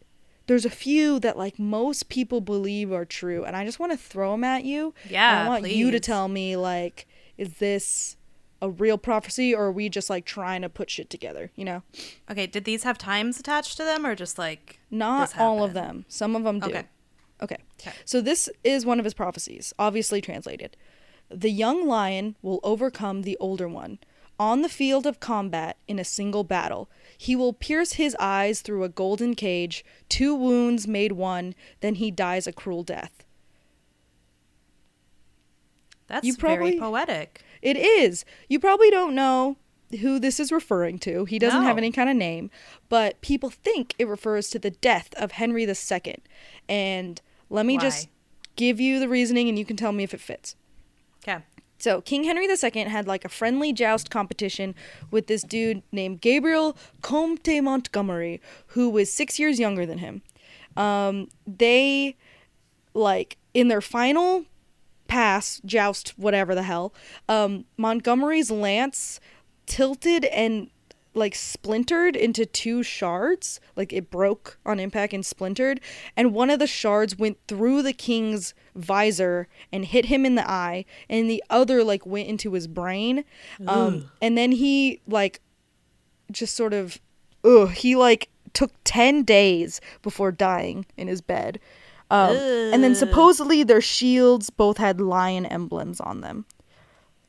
there's 0.46 0.64
a 0.64 0.70
few 0.70 1.20
that 1.20 1.36
like 1.38 1.58
most 1.58 2.08
people 2.08 2.40
believe 2.40 2.90
are 2.92 3.04
true 3.04 3.44
and 3.44 3.54
i 3.54 3.64
just 3.64 3.78
want 3.78 3.92
to 3.92 3.96
throw 3.98 4.32
them 4.32 4.44
at 4.44 4.64
you 4.64 4.92
Yeah, 5.08 5.44
i 5.44 5.48
want 5.48 5.68
you 5.68 5.90
to 5.90 6.00
tell 6.00 6.26
me 6.28 6.56
like 6.56 7.06
is 7.38 7.54
this 7.54 8.16
a 8.62 8.70
real 8.70 8.96
prophecy 8.96 9.52
or 9.54 9.64
are 9.64 9.72
we 9.72 9.88
just 9.88 10.08
like 10.08 10.24
trying 10.24 10.62
to 10.62 10.68
put 10.68 10.88
shit 10.88 11.10
together 11.10 11.50
you 11.56 11.64
know? 11.64 11.82
Okay, 12.30 12.46
did 12.46 12.64
these 12.64 12.84
have 12.84 12.96
times 12.96 13.38
attached 13.38 13.76
to 13.76 13.84
them 13.84 14.06
or 14.06 14.14
just 14.14 14.38
like 14.38 14.78
not 14.90 15.36
all 15.36 15.62
of 15.64 15.74
them. 15.74 16.04
Some 16.08 16.36
of 16.36 16.44
them 16.44 16.60
do. 16.60 16.66
Okay. 16.70 16.84
okay. 17.42 17.56
Okay. 17.80 17.92
so 18.04 18.20
this 18.20 18.48
is 18.62 18.86
one 18.86 18.98
of 19.00 19.04
his 19.04 19.14
prophecies 19.14 19.74
obviously 19.78 20.20
translated. 20.22 20.76
The 21.28 21.50
young 21.50 21.86
lion 21.86 22.36
will 22.40 22.60
overcome 22.62 23.22
the 23.22 23.36
older 23.40 23.68
one. 23.68 23.98
On 24.38 24.62
the 24.62 24.68
field 24.68 25.06
of 25.06 25.20
combat 25.20 25.76
in 25.88 25.98
a 25.98 26.04
single 26.04 26.44
battle 26.44 26.88
he 27.18 27.34
will 27.34 27.52
pierce 27.52 27.94
his 27.94 28.16
eyes 28.20 28.60
through 28.60 28.84
a 28.84 28.88
golden 28.88 29.34
cage 29.34 29.84
two 30.08 30.34
wounds 30.36 30.86
made 30.86 31.12
one 31.12 31.54
then 31.80 31.96
he 31.96 32.12
dies 32.12 32.46
a 32.46 32.52
cruel 32.52 32.84
death. 32.84 33.24
That's 36.06 36.26
You 36.26 36.36
probably- 36.36 36.72
very 36.72 36.80
poetic. 36.80 37.42
It 37.62 37.76
is. 37.76 38.24
You 38.48 38.58
probably 38.58 38.90
don't 38.90 39.14
know 39.14 39.56
who 40.00 40.18
this 40.18 40.40
is 40.40 40.50
referring 40.50 40.98
to. 41.00 41.24
He 41.24 41.38
doesn't 41.38 41.62
have 41.62 41.78
any 41.78 41.92
kind 41.92 42.10
of 42.10 42.16
name, 42.16 42.50
but 42.88 43.20
people 43.20 43.50
think 43.50 43.94
it 43.98 44.08
refers 44.08 44.48
to 44.50 44.58
the 44.58 44.70
death 44.70 45.14
of 45.16 45.32
Henry 45.32 45.64
II. 45.64 46.16
And 46.68 47.20
let 47.50 47.66
me 47.66 47.78
just 47.78 48.08
give 48.56 48.80
you 48.80 48.98
the 48.98 49.08
reasoning 49.08 49.48
and 49.48 49.58
you 49.58 49.64
can 49.64 49.76
tell 49.76 49.92
me 49.92 50.02
if 50.02 50.14
it 50.14 50.20
fits. 50.20 50.56
Okay. 51.26 51.42
So, 51.78 52.00
King 52.00 52.24
Henry 52.24 52.46
II 52.46 52.84
had 52.84 53.08
like 53.08 53.24
a 53.24 53.28
friendly 53.28 53.72
joust 53.72 54.08
competition 54.08 54.74
with 55.10 55.26
this 55.26 55.42
dude 55.42 55.82
named 55.90 56.20
Gabriel 56.20 56.76
Comte 57.02 57.60
Montgomery, 57.60 58.40
who 58.68 58.88
was 58.88 59.12
six 59.12 59.38
years 59.38 59.58
younger 59.58 59.84
than 59.84 59.98
him. 59.98 60.22
Um, 60.76 61.28
they, 61.44 62.16
like, 62.94 63.36
in 63.52 63.66
their 63.66 63.80
final 63.80 64.44
pass, 65.12 65.60
joust, 65.66 66.18
whatever 66.18 66.54
the 66.54 66.62
hell, 66.62 66.94
um, 67.28 67.66
Montgomery's 67.76 68.50
lance 68.50 69.20
tilted 69.66 70.24
and 70.24 70.70
like 71.12 71.34
splintered 71.34 72.16
into 72.16 72.46
two 72.46 72.82
shards. 72.82 73.60
Like 73.76 73.92
it 73.92 74.10
broke 74.10 74.58
on 74.64 74.80
impact 74.80 75.12
and 75.12 75.24
splintered. 75.26 75.82
And 76.16 76.32
one 76.32 76.48
of 76.48 76.60
the 76.60 76.66
shards 76.66 77.18
went 77.18 77.36
through 77.46 77.82
the 77.82 77.92
king's 77.92 78.54
visor 78.74 79.48
and 79.70 79.84
hit 79.84 80.06
him 80.06 80.24
in 80.24 80.34
the 80.34 80.50
eye. 80.50 80.86
And 81.10 81.28
the 81.28 81.44
other 81.50 81.84
like 81.84 82.06
went 82.06 82.28
into 82.28 82.54
his 82.54 82.66
brain. 82.66 83.24
Um, 83.66 84.10
and 84.22 84.38
then 84.38 84.52
he 84.52 85.02
like 85.06 85.42
just 86.30 86.56
sort 86.56 86.72
of, 86.72 86.98
ugh, 87.44 87.72
he 87.72 87.96
like 87.96 88.30
took 88.54 88.72
10 88.84 89.24
days 89.24 89.78
before 90.00 90.32
dying 90.32 90.86
in 90.96 91.06
his 91.06 91.20
bed. 91.20 91.60
Um, 92.12 92.36
and 92.36 92.84
then 92.84 92.94
supposedly 92.94 93.62
their 93.64 93.80
shields 93.80 94.50
both 94.50 94.76
had 94.78 95.00
lion 95.00 95.46
emblems 95.46 95.98
on 96.00 96.20
them. 96.20 96.44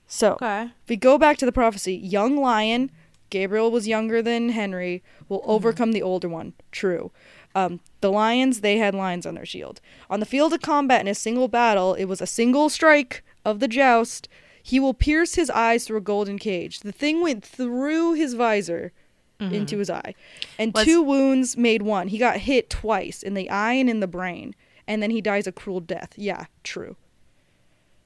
So 0.07 0.33
Okay. 0.33 0.63
if 0.83 0.89
we 0.89 0.97
go 0.97 1.17
back 1.17 1.37
to 1.37 1.45
the 1.45 1.51
prophecy, 1.51 1.95
young 1.95 2.35
lion, 2.37 2.91
Gabriel 3.29 3.71
was 3.71 3.87
younger 3.87 4.21
than 4.21 4.49
Henry, 4.49 5.01
will 5.29 5.41
overcome 5.45 5.91
the 5.93 6.01
older 6.01 6.27
one. 6.29 6.53
True. 6.71 7.11
Um, 7.55 7.79
the 8.01 8.11
lions, 8.11 8.59
they 8.61 8.77
had 8.77 8.93
lions 8.93 9.25
on 9.25 9.35
their 9.35 9.45
shield. 9.45 9.79
On 10.09 10.19
the 10.19 10.25
field 10.25 10.53
of 10.53 10.61
combat 10.61 11.01
in 11.01 11.07
a 11.07 11.15
single 11.15 11.47
battle, 11.47 11.93
it 11.93 12.05
was 12.05 12.21
a 12.21 12.27
single 12.27 12.69
strike 12.69 13.23
of 13.45 13.59
the 13.59 13.67
joust. 13.67 14.27
He 14.61 14.79
will 14.79 14.93
pierce 14.93 15.35
his 15.35 15.49
eyes 15.49 15.85
through 15.85 15.97
a 15.97 16.01
golden 16.01 16.37
cage. 16.39 16.81
The 16.81 16.91
thing 16.91 17.21
went 17.21 17.43
through 17.45 18.13
his 18.13 18.33
visor 18.33 18.91
into 19.39 19.77
his 19.79 19.89
eye. 19.89 20.15
And 20.57 20.73
Was- 20.73 20.85
two 20.85 21.01
wounds 21.01 21.57
made 21.57 21.81
one. 21.81 22.07
He 22.07 22.17
got 22.17 22.37
hit 22.37 22.69
twice 22.69 23.21
in 23.21 23.33
the 23.33 23.49
eye 23.49 23.73
and 23.73 23.89
in 23.89 23.99
the 23.99 24.07
brain. 24.07 24.55
And 24.87 25.01
then 25.01 25.11
he 25.11 25.21
dies 25.21 25.47
a 25.47 25.51
cruel 25.51 25.79
death. 25.79 26.13
Yeah, 26.17 26.45
true. 26.63 26.95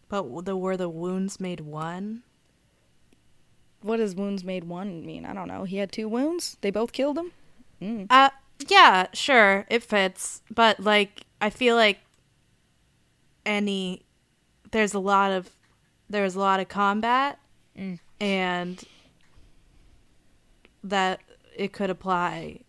But 0.09 0.45
the 0.45 0.55
were 0.55 0.77
the 0.77 0.89
wounds 0.89 1.39
made 1.39 1.59
one? 1.61 2.23
what 3.83 3.97
does 3.97 4.15
wounds 4.15 4.43
made 4.43 4.63
one 4.63 5.05
mean? 5.05 5.23
I 5.25 5.33
don't 5.33 5.47
know. 5.47 5.63
He 5.63 5.77
had 5.77 5.91
two 5.91 6.09
wounds. 6.09 6.57
They 6.61 6.71
both 6.71 6.91
killed 6.91 7.17
him. 7.17 7.31
Mm. 7.81 8.07
Uh, 8.09 8.31
yeah, 8.67 9.07
sure, 9.13 9.65
it 9.69 9.83
fits, 9.83 10.41
but 10.53 10.79
like 10.79 11.21
I 11.39 11.49
feel 11.49 11.75
like 11.75 11.99
any 13.45 14.03
there's 14.71 14.93
a 14.93 14.99
lot 14.99 15.31
of 15.31 15.51
there's 16.09 16.35
a 16.35 16.39
lot 16.39 16.59
of 16.59 16.67
combat 16.67 17.39
Mm. 17.77 17.99
and 18.19 18.83
that 20.83 21.19
it 21.55 21.71
could 21.73 21.91
apply 21.91 22.61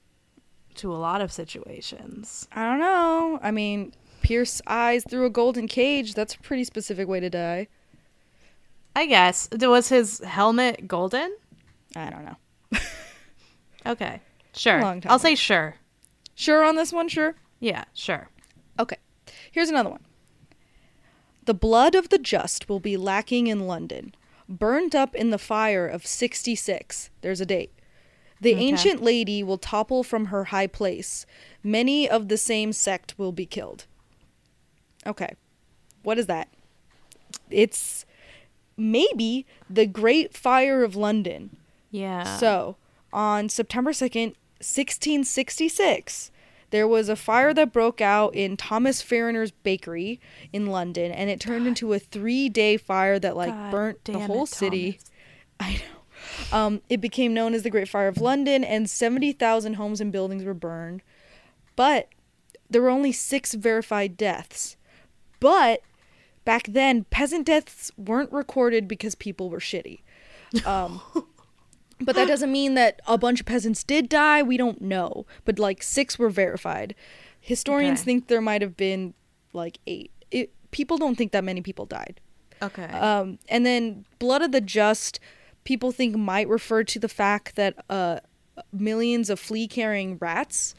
to 0.79 0.93
a 0.93 0.97
lot 0.97 1.21
of 1.21 1.31
situations. 1.33 2.49
I 2.53 2.65
don't 2.69 2.81
know. 2.81 3.39
I 3.43 3.51
mean, 3.51 3.93
pierce 4.23 4.61
eyes 4.67 5.05
through 5.09 5.27
a 5.27 5.31
golden 5.31 5.69
cage. 5.69 6.15
That's 6.15 6.35
a 6.35 6.39
pretty 6.39 6.65
specific 6.65 7.07
way 7.09 7.21
to 7.21 7.31
die. 7.31 7.69
I 8.97 9.07
guess. 9.07 9.49
Was 9.53 9.89
his 9.91 10.19
helmet 10.21 10.89
golden? 10.89 11.37
I 11.95 12.11
don't 12.11 12.25
know. 12.25 12.37
Okay. 13.87 14.21
Sure. 14.53 14.81
long 14.83 15.01
time 15.01 15.11
I'll 15.11 15.17
ago. 15.17 15.23
say 15.23 15.35
sure. 15.35 15.77
Sure 16.35 16.63
on 16.65 16.77
this 16.77 16.93
one? 16.93 17.09
Sure. 17.09 17.35
Yeah, 17.61 17.85
sure. 17.95 18.29
Okay. 18.79 18.97
Here's 19.51 19.71
another 19.71 19.89
one. 19.91 20.05
The 21.45 21.55
blood 21.55 21.95
of 21.95 22.11
the 22.11 22.19
just 22.19 22.69
will 22.69 22.81
be 22.81 22.97
lacking 22.97 23.47
in 23.47 23.67
London, 23.67 24.15
burned 24.49 24.95
up 24.95 25.15
in 25.15 25.31
the 25.31 25.39
fire 25.39 25.87
of 25.87 26.07
66. 26.07 27.11
There's 27.23 27.41
a 27.41 27.47
date. 27.47 27.73
The 28.41 28.55
Okay. 28.55 28.65
ancient 28.65 29.03
lady 29.03 29.43
will 29.43 29.59
topple 29.59 30.03
from 30.05 30.27
her 30.27 30.45
high 30.45 30.67
place. 30.69 31.27
Many 31.63 32.09
of 32.09 32.29
the 32.29 32.37
same 32.37 32.73
sect 32.73 33.19
will 33.19 33.33
be 33.33 33.47
killed. 33.47 33.87
Okay. 35.07 35.35
What 36.03 36.19
is 36.19 36.27
that? 36.27 36.49
It's 37.51 38.07
maybe 38.77 39.45
the 39.69 39.87
Great 39.87 40.35
Fire 40.37 40.85
of 40.85 40.95
London. 40.95 41.57
Yeah. 41.91 42.37
So, 42.37 42.77
on 43.13 43.49
September 43.49 43.93
2nd, 43.93 44.35
1666, 44.61 46.31
there 46.71 46.87
was 46.87 47.09
a 47.09 47.17
fire 47.17 47.55
that 47.55 47.73
broke 47.73 48.01
out 48.01 48.35
in 48.35 48.57
Thomas 48.57 49.03
Farriner's 49.03 49.51
bakery 49.51 50.21
in 50.53 50.67
London, 50.67 51.11
and 51.11 51.31
it 51.31 51.41
turned 51.41 51.67
into 51.67 51.93
a 51.93 51.99
three 51.99 52.49
day 52.49 52.77
fire 52.77 53.19
that, 53.19 53.37
like, 53.37 53.51
God 53.51 53.71
burnt 53.71 54.05
the 54.05 54.19
whole 54.21 54.45
it, 54.45 54.49
city. 54.51 54.93
Thomas. 54.93 55.11
I 55.61 55.73
know. 55.75 55.98
Um, 56.53 56.81
it 56.89 57.01
became 57.01 57.35
known 57.35 57.55
as 57.55 57.63
the 57.63 57.71
Great 57.71 57.89
Fire 57.89 58.09
of 58.09 58.19
London, 58.21 58.65
and 58.65 58.89
70,000 58.89 59.75
homes 59.75 60.01
and 60.01 60.11
buildings 60.13 60.45
were 60.45 60.55
burned. 60.55 61.03
But 61.77 62.09
there 62.71 62.83
were 62.83 62.91
only 62.91 63.13
six 63.13 63.55
verified 63.55 64.17
deaths. 64.17 64.77
But 65.41 65.83
back 66.45 66.65
then, 66.69 67.05
peasant 67.05 67.47
deaths 67.47 67.93
weren't 67.97 68.33
recorded 68.33 68.89
because 68.89 69.15
people 69.15 69.51
were 69.51 69.61
shitty. 69.61 70.01
Um, 70.67 71.01
but 72.01 72.17
that 72.17 72.29
doesn't 72.29 72.51
mean 72.51 72.75
that 72.75 73.01
a 73.07 73.19
bunch 73.19 73.41
of 73.41 73.47
peasants 73.47 73.85
did 73.85 74.09
die. 74.09 74.43
We 74.43 74.57
don't 74.57 74.81
know. 74.81 75.27
But 75.45 75.59
like 75.59 75.83
six 75.83 76.19
were 76.19 76.31
verified. 76.31 76.95
Historians 77.41 78.01
Okay. 78.01 78.05
think 78.05 78.29
there 78.29 78.41
might 78.41 78.63
have 78.63 78.77
been 78.77 79.15
like 79.53 79.79
eight. 79.87 80.11
It, 80.31 80.53
people 80.71 80.99
don't 80.99 81.17
think 81.17 81.33
that 81.33 81.45
many 81.45 81.61
people 81.61 81.87
died. 81.87 82.21
Okay. 82.61 82.85
Um, 82.85 83.39
and 83.49 83.65
then 83.65 84.05
blood 84.19 84.43
of 84.43 84.53
the 84.53 84.61
just, 84.61 85.21
people 85.69 85.93
think 85.93 86.17
might 86.17 86.49
refer 86.49 86.83
to 86.83 86.99
the 86.99 87.11
fact 87.11 87.55
that 87.55 87.75
uh, 87.91 88.19
millions 88.73 89.29
of 89.29 89.39
flea-carrying 89.39 90.17
rats 90.17 90.75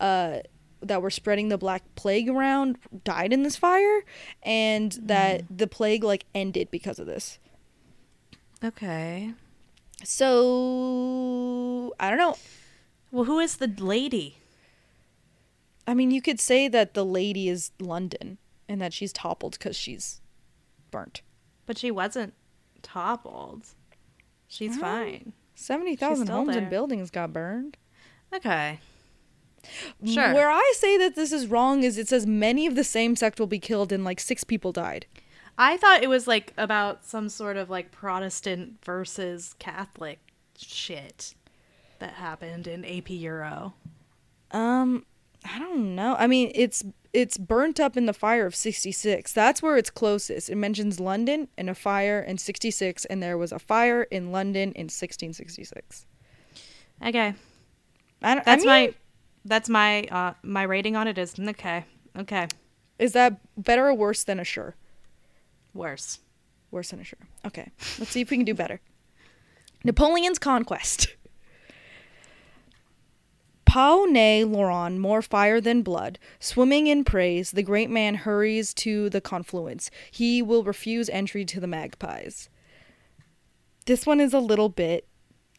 uh, 0.00 0.40
that 0.82 1.00
were 1.00 1.08
spreading 1.08 1.48
the 1.48 1.56
black 1.56 1.82
plague 1.94 2.28
around 2.28 2.76
died 3.04 3.32
in 3.32 3.42
this 3.42 3.56
fire, 3.56 4.02
and 4.42 4.98
that 5.02 5.44
the 5.48 5.66
plague 5.66 6.04
like 6.04 6.26
ended 6.34 6.70
because 6.70 6.98
of 6.98 7.06
this. 7.06 7.38
okay. 8.62 9.32
So 10.04 11.94
I 11.98 12.10
don't 12.10 12.18
know. 12.18 12.36
Well, 13.10 13.24
who 13.24 13.38
is 13.38 13.56
the 13.56 13.68
lady? 13.78 14.36
I 15.86 15.94
mean, 15.94 16.10
you 16.10 16.20
could 16.20 16.38
say 16.38 16.68
that 16.68 16.92
the 16.92 17.04
lady 17.04 17.48
is 17.48 17.70
London 17.80 18.36
and 18.68 18.78
that 18.82 18.92
she's 18.92 19.12
toppled 19.14 19.52
because 19.52 19.74
she's 19.74 20.20
burnt. 20.90 21.22
But 21.64 21.78
she 21.78 21.90
wasn't 21.90 22.34
toppled. 22.82 23.68
She's 24.54 24.76
Oh. 24.78 24.80
fine. 24.80 25.32
Seventy 25.56 25.96
thousand 25.96 26.26
still 26.26 26.36
homes 26.36 26.50
there. 26.50 26.58
and 26.58 26.70
buildings 26.70 27.10
got 27.10 27.32
burned. 27.32 27.76
Okay. 28.32 28.78
Sure. 30.04 30.34
Where 30.34 30.50
I 30.50 30.72
say 30.76 30.98
that 30.98 31.16
this 31.16 31.32
is 31.32 31.46
wrong 31.46 31.82
is 31.84 31.96
it 31.96 32.08
says 32.08 32.26
many 32.26 32.66
of 32.66 32.74
the 32.74 32.84
same 32.84 33.16
sect 33.16 33.40
will 33.40 33.46
be 33.46 33.58
killed 33.58 33.92
and 33.92 34.04
like 34.04 34.20
six 34.20 34.44
people 34.44 34.72
died. 34.72 35.06
I 35.56 35.76
thought 35.76 36.02
it 36.02 36.08
was 36.08 36.26
like 36.26 36.52
about 36.58 37.04
some 37.04 37.28
sort 37.28 37.56
of 37.56 37.70
like 37.70 37.90
Protestant 37.90 38.84
versus 38.84 39.54
Catholic 39.58 40.18
shit 40.58 41.34
that 41.98 42.14
happened 42.14 42.66
in 42.66 42.84
AP 42.84 43.10
Euro. 43.10 43.74
Um, 44.50 45.06
I 45.44 45.58
don't 45.58 45.94
know. 45.94 46.16
I 46.18 46.26
mean, 46.26 46.50
it's 46.54 46.84
it's 47.12 47.38
burnt 47.38 47.78
up 47.78 47.96
in 47.96 48.06
the 48.06 48.12
fire 48.12 48.46
of 48.46 48.54
66. 48.54 49.32
That's 49.32 49.62
where 49.62 49.76
it's 49.76 49.90
closest. 49.90 50.50
It 50.50 50.56
mentions 50.56 50.98
London 50.98 51.48
and 51.56 51.70
a 51.70 51.74
fire 51.74 52.20
in 52.20 52.38
66 52.38 53.04
and 53.04 53.22
there 53.22 53.38
was 53.38 53.52
a 53.52 53.58
fire 53.58 54.02
in 54.04 54.32
London 54.32 54.72
in 54.72 54.86
1666. 54.86 56.06
Okay. 57.04 57.34
I 58.22 58.34
don't, 58.34 58.44
That's 58.44 58.64
I 58.64 58.66
mean, 58.66 58.66
my 58.66 58.94
that's 59.44 59.68
my 59.68 60.02
uh 60.04 60.34
my 60.42 60.62
rating 60.62 60.96
on 60.96 61.06
it 61.06 61.18
is 61.18 61.38
okay. 61.38 61.84
Okay. 62.18 62.48
Is 62.98 63.12
that 63.12 63.38
better 63.56 63.88
or 63.88 63.94
worse 63.94 64.24
than 64.24 64.40
a 64.40 64.44
sure? 64.44 64.74
Worse. 65.72 66.20
Worse 66.70 66.90
than 66.90 67.00
a 67.00 67.04
sure. 67.04 67.18
Okay. 67.46 67.70
Let's 67.98 68.10
see 68.10 68.22
if 68.22 68.30
we 68.30 68.36
can 68.38 68.46
do 68.46 68.54
better. 68.54 68.80
Napoleon's 69.84 70.38
conquest. 70.38 71.14
Pau 73.74 74.04
ne 74.08 74.44
Laurent, 74.44 75.00
more 75.00 75.20
fire 75.20 75.60
than 75.60 75.82
blood. 75.82 76.20
Swimming 76.38 76.86
in 76.86 77.02
praise, 77.02 77.50
the 77.50 77.62
great 77.64 77.90
man 77.90 78.14
hurries 78.14 78.72
to 78.74 79.10
the 79.10 79.20
confluence. 79.20 79.90
He 80.12 80.40
will 80.42 80.62
refuse 80.62 81.08
entry 81.08 81.44
to 81.46 81.58
the 81.58 81.66
magpies. 81.66 82.48
This 83.86 84.06
one 84.06 84.20
is 84.20 84.32
a 84.32 84.38
little 84.38 84.68
bit 84.68 85.08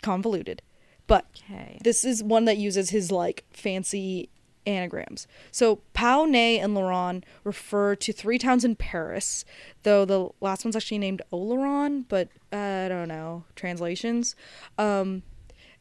convoluted, 0.01 0.61
but 1.07 1.25
Okay. 1.43 1.77
this 1.83 2.05
is 2.05 2.23
one 2.23 2.45
that 2.45 2.55
uses 2.55 2.91
his 2.91 3.11
like 3.11 3.43
fancy 3.51 4.29
anagrams. 4.65 5.27
So 5.51 5.81
Pau, 5.91 6.23
Ney, 6.23 6.57
and 6.57 6.73
Laurent 6.73 7.25
refer 7.43 7.97
to 7.97 8.13
three 8.13 8.37
towns 8.37 8.63
in 8.63 8.77
Paris, 8.77 9.43
though 9.83 10.05
the 10.05 10.29
last 10.39 10.63
one's 10.63 10.77
actually 10.77 10.99
named 10.99 11.21
Oloron, 11.33 12.05
but 12.07 12.29
uh, 12.53 12.85
I 12.85 12.87
don't 12.87 13.09
know 13.09 13.43
translations. 13.57 14.37
Um, 14.77 15.23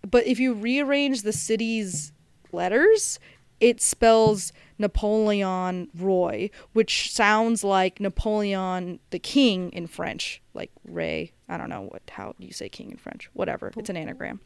but 0.02 0.26
if 0.26 0.40
you 0.40 0.52
rearrange 0.52 1.22
the 1.22 1.32
city's 1.32 2.10
letters, 2.54 3.18
it 3.60 3.80
spells 3.80 4.52
Napoleon 4.78 5.88
Roy, 5.96 6.50
which 6.72 7.12
sounds 7.12 7.62
like 7.64 8.00
Napoleon 8.00 8.98
the 9.10 9.18
King 9.18 9.70
in 9.72 9.86
French, 9.86 10.42
like 10.54 10.70
Ray. 10.84 11.32
I 11.48 11.56
don't 11.56 11.68
know 11.68 11.82
what 11.82 12.02
how 12.10 12.34
you 12.38 12.52
say 12.52 12.68
king 12.68 12.90
in 12.90 12.96
French. 12.96 13.30
Whatever, 13.32 13.70
it's 13.76 13.90
an 13.90 13.96
anagram. 13.96 14.40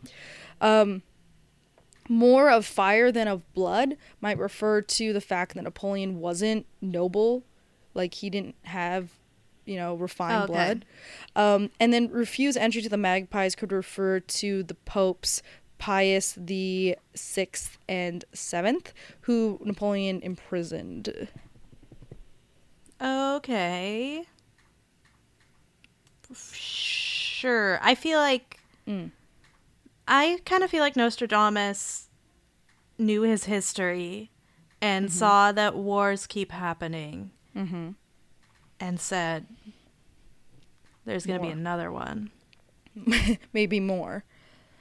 Um, 0.61 1.03
more 2.09 2.51
of 2.51 2.65
fire 2.67 3.13
than 3.13 3.29
of 3.29 3.51
blood 3.53 3.97
might 4.21 4.39
refer 4.39 4.81
to 4.81 5.13
the 5.13 5.21
fact 5.21 5.55
that 5.55 5.63
Napoleon 5.63 6.21
wasn't 6.21 6.67
noble, 6.81 7.45
like 7.95 8.15
he 8.15 8.31
didn't 8.31 8.55
have, 8.63 9.11
you 9.67 9.77
know, 9.77 9.95
refined 9.95 10.41
Oh, 10.41 10.45
okay. 10.45 10.53
blood. 10.53 10.85
Um, 11.37 11.71
and 11.79 11.93
then 11.93 12.09
refuse 12.11 12.57
entry 12.57 12.83
to 12.83 12.89
the 12.89 12.97
magpies 12.97 13.55
could 13.55 13.73
refer 13.73 14.21
to 14.21 14.63
the 14.63 14.75
popes 14.75 15.43
Pius 15.79 16.35
the 16.37 16.97
sixth 17.15 17.79
and 17.89 18.25
seventh, 18.33 18.93
who 19.23 19.61
Napoleon 19.65 20.21
imprisoned. 20.23 21.29
Okay. 23.01 24.25
Sure. 26.53 27.79
I 27.83 27.95
feel 27.95 28.19
like 28.19 28.59
Mm. 28.87 29.11
I 30.07 30.39
kind 30.47 30.63
of 30.65 30.71
feel 30.71 30.81
like 30.81 30.97
Nostradamus 30.97 32.09
knew 32.97 33.21
his 33.23 33.45
history 33.45 34.31
and 34.81 35.07
Mm-hmm. 35.09 35.19
saw 35.19 35.53
that 35.53 35.77
wars 35.77 36.27
keep 36.27 36.53
happening 36.53 37.31
Mm-hmm. 37.55 37.91
and 38.81 38.99
said 39.01 39.47
there's 41.05 41.27
going 41.27 41.39
to 41.41 41.47
be 41.47 41.53
another 41.53 41.93
one. 41.93 42.31
Maybe 43.53 43.79
more. 43.81 44.25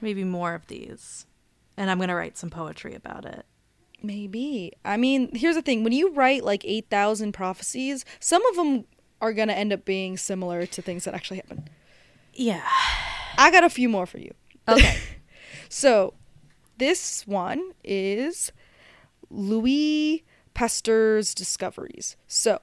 Maybe 0.00 0.24
more 0.24 0.54
of 0.54 0.66
these. 0.68 1.26
And 1.76 1.90
I'm 1.90 1.98
going 1.98 2.08
to 2.08 2.14
write 2.14 2.36
some 2.38 2.50
poetry 2.50 2.94
about 2.94 3.24
it. 3.24 3.44
Maybe. 4.02 4.72
I 4.84 4.96
mean, 4.96 5.34
here's 5.34 5.56
the 5.56 5.62
thing: 5.62 5.82
when 5.82 5.92
you 5.92 6.12
write 6.12 6.44
like 6.44 6.64
eight 6.64 6.86
thousand 6.88 7.32
prophecies, 7.32 8.04
some 8.20 8.46
of 8.46 8.54
them 8.54 8.84
are 9.20 9.32
gonna 9.32 9.54
end 9.54 9.72
up 9.72 9.84
being 9.84 10.16
similar 10.16 10.66
to 10.66 10.80
things 10.80 11.02
that 11.04 11.14
actually 11.14 11.38
happen. 11.38 11.68
Yeah. 12.32 12.62
I 13.36 13.50
got 13.50 13.64
a 13.64 13.68
few 13.68 13.88
more 13.88 14.06
for 14.06 14.18
you. 14.18 14.32
Okay. 14.68 14.98
So, 15.68 16.14
this 16.78 17.26
one 17.26 17.72
is 17.84 18.52
Louis 19.28 20.24
Pasteur's 20.54 21.34
discoveries. 21.34 22.16
So, 22.26 22.60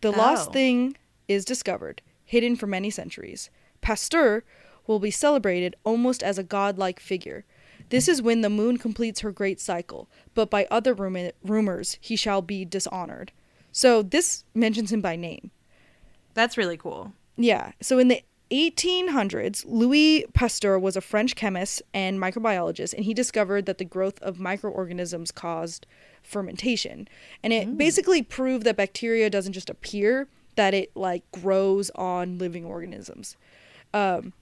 the 0.00 0.10
lost 0.12 0.48
Oh. 0.48 0.52
thing 0.52 0.96
is 1.26 1.44
discovered, 1.44 2.00
hidden 2.24 2.56
for 2.56 2.66
many 2.66 2.88
centuries. 2.90 3.50
Pasteur 3.80 4.44
will 4.88 4.98
be 4.98 5.12
celebrated 5.12 5.76
almost 5.84 6.24
as 6.24 6.38
a 6.38 6.42
godlike 6.42 6.98
figure. 6.98 7.44
This 7.90 8.08
is 8.08 8.20
when 8.20 8.40
the 8.40 8.50
moon 8.50 8.76
completes 8.76 9.20
her 9.20 9.30
great 9.30 9.60
cycle, 9.60 10.08
but 10.34 10.50
by 10.50 10.66
other 10.70 10.92
rumi- 10.94 11.32
rumors 11.44 11.96
he 12.00 12.16
shall 12.16 12.42
be 12.42 12.64
dishonored. 12.64 13.30
So 13.70 14.02
this 14.02 14.44
mentions 14.54 14.90
him 14.90 15.00
by 15.00 15.14
name. 15.14 15.52
That's 16.34 16.56
really 16.56 16.76
cool. 16.76 17.12
Yeah. 17.36 17.72
So 17.80 17.98
in 17.98 18.08
the 18.08 18.22
1800s, 18.50 19.64
Louis 19.66 20.26
Pasteur 20.32 20.78
was 20.78 20.96
a 20.96 21.00
French 21.00 21.36
chemist 21.36 21.82
and 21.92 22.18
microbiologist, 22.18 22.94
and 22.94 23.04
he 23.04 23.12
discovered 23.14 23.66
that 23.66 23.78
the 23.78 23.84
growth 23.84 24.20
of 24.22 24.40
microorganisms 24.40 25.30
caused 25.30 25.86
fermentation. 26.22 27.08
And 27.42 27.52
it 27.52 27.76
basically 27.76 28.22
proved 28.22 28.64
that 28.64 28.76
bacteria 28.76 29.28
doesn't 29.30 29.52
just 29.52 29.70
appear, 29.70 30.28
that 30.56 30.74
it 30.74 30.90
like 30.96 31.30
grows 31.30 31.90
on 31.90 32.38
living 32.38 32.64
organisms. 32.64 33.36
Um, 33.94 34.32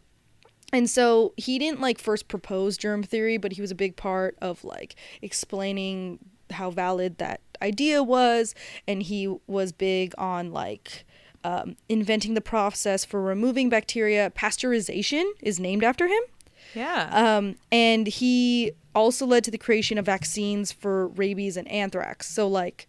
and 0.73 0.91
so 0.91 1.33
he 1.37 1.59
didn't 1.59 1.81
like 1.81 1.99
first 1.99 2.29
propose 2.29 2.77
germ 2.77 3.03
theory, 3.03 3.37
but 3.37 3.53
he 3.53 3.61
was 3.61 3.71
a 3.71 3.75
big 3.75 3.97
part 3.97 4.37
of 4.41 4.65
like 4.65 4.97
explaining 5.23 6.19
how 6.51 6.71
valid 6.71 7.19
that 7.19 7.41
idea 7.63 8.03
was. 8.03 8.55
And 8.87 9.03
he 9.03 9.35
was 9.47 9.73
big 9.73 10.15
on 10.19 10.53
like 10.53 11.05
um, 11.45 11.77
inventing 11.89 12.35
the 12.35 12.41
process 12.41 13.05
for 13.05 13.23
removing 13.23 13.69
bacteria. 13.69 14.31
Pasteurization 14.31 15.25
is 15.41 15.61
named 15.61 15.85
after 15.85 16.09
him. 16.09 16.23
Yeah. 16.75 17.09
Um, 17.13 17.57
and 17.71 18.07
he 18.07 18.73
also 18.95 19.25
led 19.27 19.45
to 19.45 19.51
the 19.51 19.59
creation 19.59 19.99
of 19.99 20.07
vaccines 20.07 20.73
for 20.73 21.09
rabies 21.09 21.57
and 21.57 21.69
anthrax. 21.69 22.29
So, 22.29 22.49
like, 22.49 22.89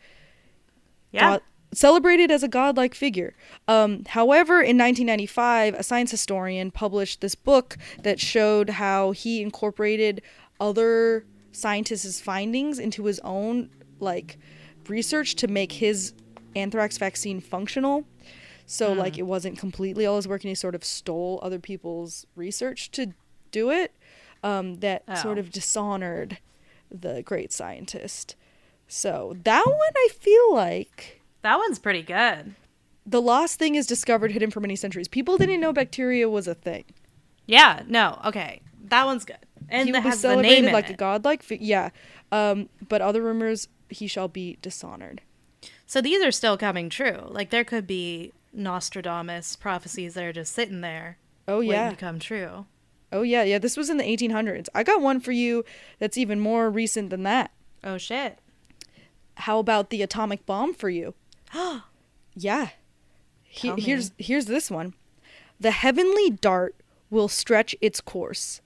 yeah. 1.12 1.32
God- 1.32 1.42
celebrated 1.74 2.32
as 2.32 2.44
a 2.44 2.48
godlike 2.48 2.96
figure. 2.96 3.34
Um, 3.68 4.04
however, 4.08 4.56
in 4.56 4.78
1995, 4.78 5.74
a 5.76 5.84
science 5.84 6.12
historian 6.12 6.72
published 6.72 7.22
this 7.22 7.36
book 7.36 7.78
that 8.04 8.20
showed 8.20 8.72
how 8.72 9.12
he 9.12 9.42
incorporated 9.42 10.22
other 10.60 11.26
scientists' 11.52 12.22
findings 12.22 12.80
into 12.80 13.06
his 13.06 13.20
own 13.24 13.70
like 14.00 14.38
research 14.88 15.36
to 15.36 15.48
make 15.48 15.74
his 15.74 16.14
anthrax 16.56 16.98
vaccine 16.98 17.40
functional. 17.40 18.06
So 18.66 18.92
like 18.94 19.18
it 19.18 19.24
wasn't 19.24 19.58
completely 19.58 20.06
all 20.06 20.18
his 20.18 20.28
work, 20.28 20.44
and 20.44 20.50
he 20.50 20.56
sort 20.56 20.76
of 20.76 20.84
stole 20.84 21.40
other 21.42 21.60
people's 21.60 22.26
research 22.36 22.92
to 22.92 23.14
do 23.52 23.70
it. 23.72 23.94
Um, 24.44 24.76
that 24.76 25.04
sort 25.20 25.38
Oh. 25.38 25.42
of 25.42 25.52
dishonored 25.52 26.38
the 26.92 27.22
great 27.24 27.52
scientist. 27.52 28.36
So 28.88 29.36
that 29.44 29.66
one 29.66 29.94
I 29.96 30.10
feel 30.20 30.54
like 30.54 31.17
that 31.42 31.58
one's 31.58 31.80
pretty 31.80 32.02
good. 32.02 32.56
the 33.06 33.22
lost 33.22 33.58
thing 33.60 33.76
is 33.76 33.88
discovered 33.88 34.32
hidden 34.32 34.52
for 34.52 34.60
many 34.60 34.76
centuries. 34.76 35.08
People 35.08 35.38
didn't 35.38 35.60
know 35.62 35.72
bacteria 35.74 36.28
was 36.30 36.48
a 36.48 36.54
thing. 36.56 36.84
Yeah. 37.46 37.84
No. 37.88 38.20
Okay. 38.26 38.62
That 38.86 39.06
one's 39.06 39.24
good. 39.26 39.38
And 39.70 39.88
he 39.88 39.92
that 39.94 40.04
was 40.04 40.20
celebrated 40.20 40.72
like 40.72 40.90
a 40.90 40.94
godlike. 40.94 41.44
Fi- 41.44 41.60
yeah, 41.62 41.90
um, 42.32 42.70
but 42.88 43.02
other 43.02 43.22
rumors 43.22 43.68
he 43.90 44.08
shall 44.08 44.28
be 44.28 44.58
dishonored. 44.62 45.22
So 45.86 46.02
these 46.02 46.24
are 46.24 46.32
still 46.32 46.58
coming 46.58 46.90
true. 46.90 47.20
Like 47.28 47.50
there 47.50 47.64
could 47.66 47.86
be 47.88 48.34
Nostradamus 48.54 49.56
prophecies 49.58 50.14
that 50.14 50.24
are 50.24 50.34
just 50.34 50.54
sitting 50.54 50.82
there 50.82 51.18
Oh 51.48 51.60
waiting 51.60 51.72
yeah, 51.72 51.90
to 51.90 51.96
come 51.98 52.20
true. 52.20 52.66
oh 53.12 53.22
yeah, 53.24 53.44
yeah. 53.44 53.58
This 53.58 53.76
was 53.78 53.90
in 53.90 53.98
the 53.98 54.04
1800s. 54.04 54.68
I 54.76 54.84
got 54.84 55.02
one 55.02 55.20
for 55.20 55.32
you 55.32 55.64
that's 56.00 56.18
even 56.18 56.40
more 56.40 56.70
recent 56.70 57.10
than 57.10 57.24
that. 57.24 57.52
Oh 57.84 57.98
shit. 57.98 58.40
How 59.36 59.60
about 59.60 59.90
the 59.90 60.02
atomic 60.02 60.46
bomb 60.46 60.74
for 60.74 60.90
you? 60.90 61.14
Yeah. 62.36 62.70
He- 63.44 63.70
here's 63.78 64.12
here's 64.20 64.46
this 64.46 64.70
one. 64.70 64.94
The 65.60 65.72
heavenly 65.72 66.30
dart 66.30 66.76
will 67.10 67.28
stretch 67.28 67.76
its 67.82 68.00
course. 68.00 68.62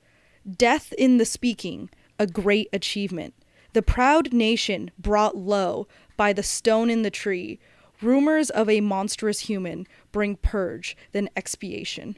Death 0.57 0.91
in 0.97 1.17
the 1.17 1.25
speaking, 1.25 1.89
a 2.19 2.27
great 2.27 2.67
achievement. 2.73 3.33
The 3.73 3.81
proud 3.81 4.33
nation 4.33 4.91
brought 4.99 5.37
low 5.37 5.87
by 6.17 6.33
the 6.33 6.43
stone 6.43 6.89
in 6.89 7.03
the 7.03 7.09
tree. 7.11 7.59
Rumors 8.01 8.49
of 8.49 8.67
a 8.67 8.81
monstrous 8.81 9.41
human 9.41 9.87
bring 10.11 10.35
purge, 10.35 10.97
then 11.13 11.29
expiation. 11.37 12.17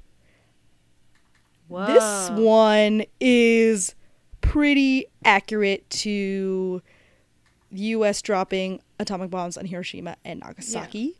Whoa. 1.67 1.85
This 1.85 2.29
one 2.31 3.03
is 3.19 3.93
pretty 4.41 5.05
accurate 5.25 5.89
to 5.89 6.81
U.S. 7.73 8.21
dropping 8.21 8.81
atomic 8.99 9.29
bombs 9.29 9.57
on 9.57 9.65
Hiroshima 9.65 10.15
and 10.23 10.39
Nagasaki. 10.41 11.19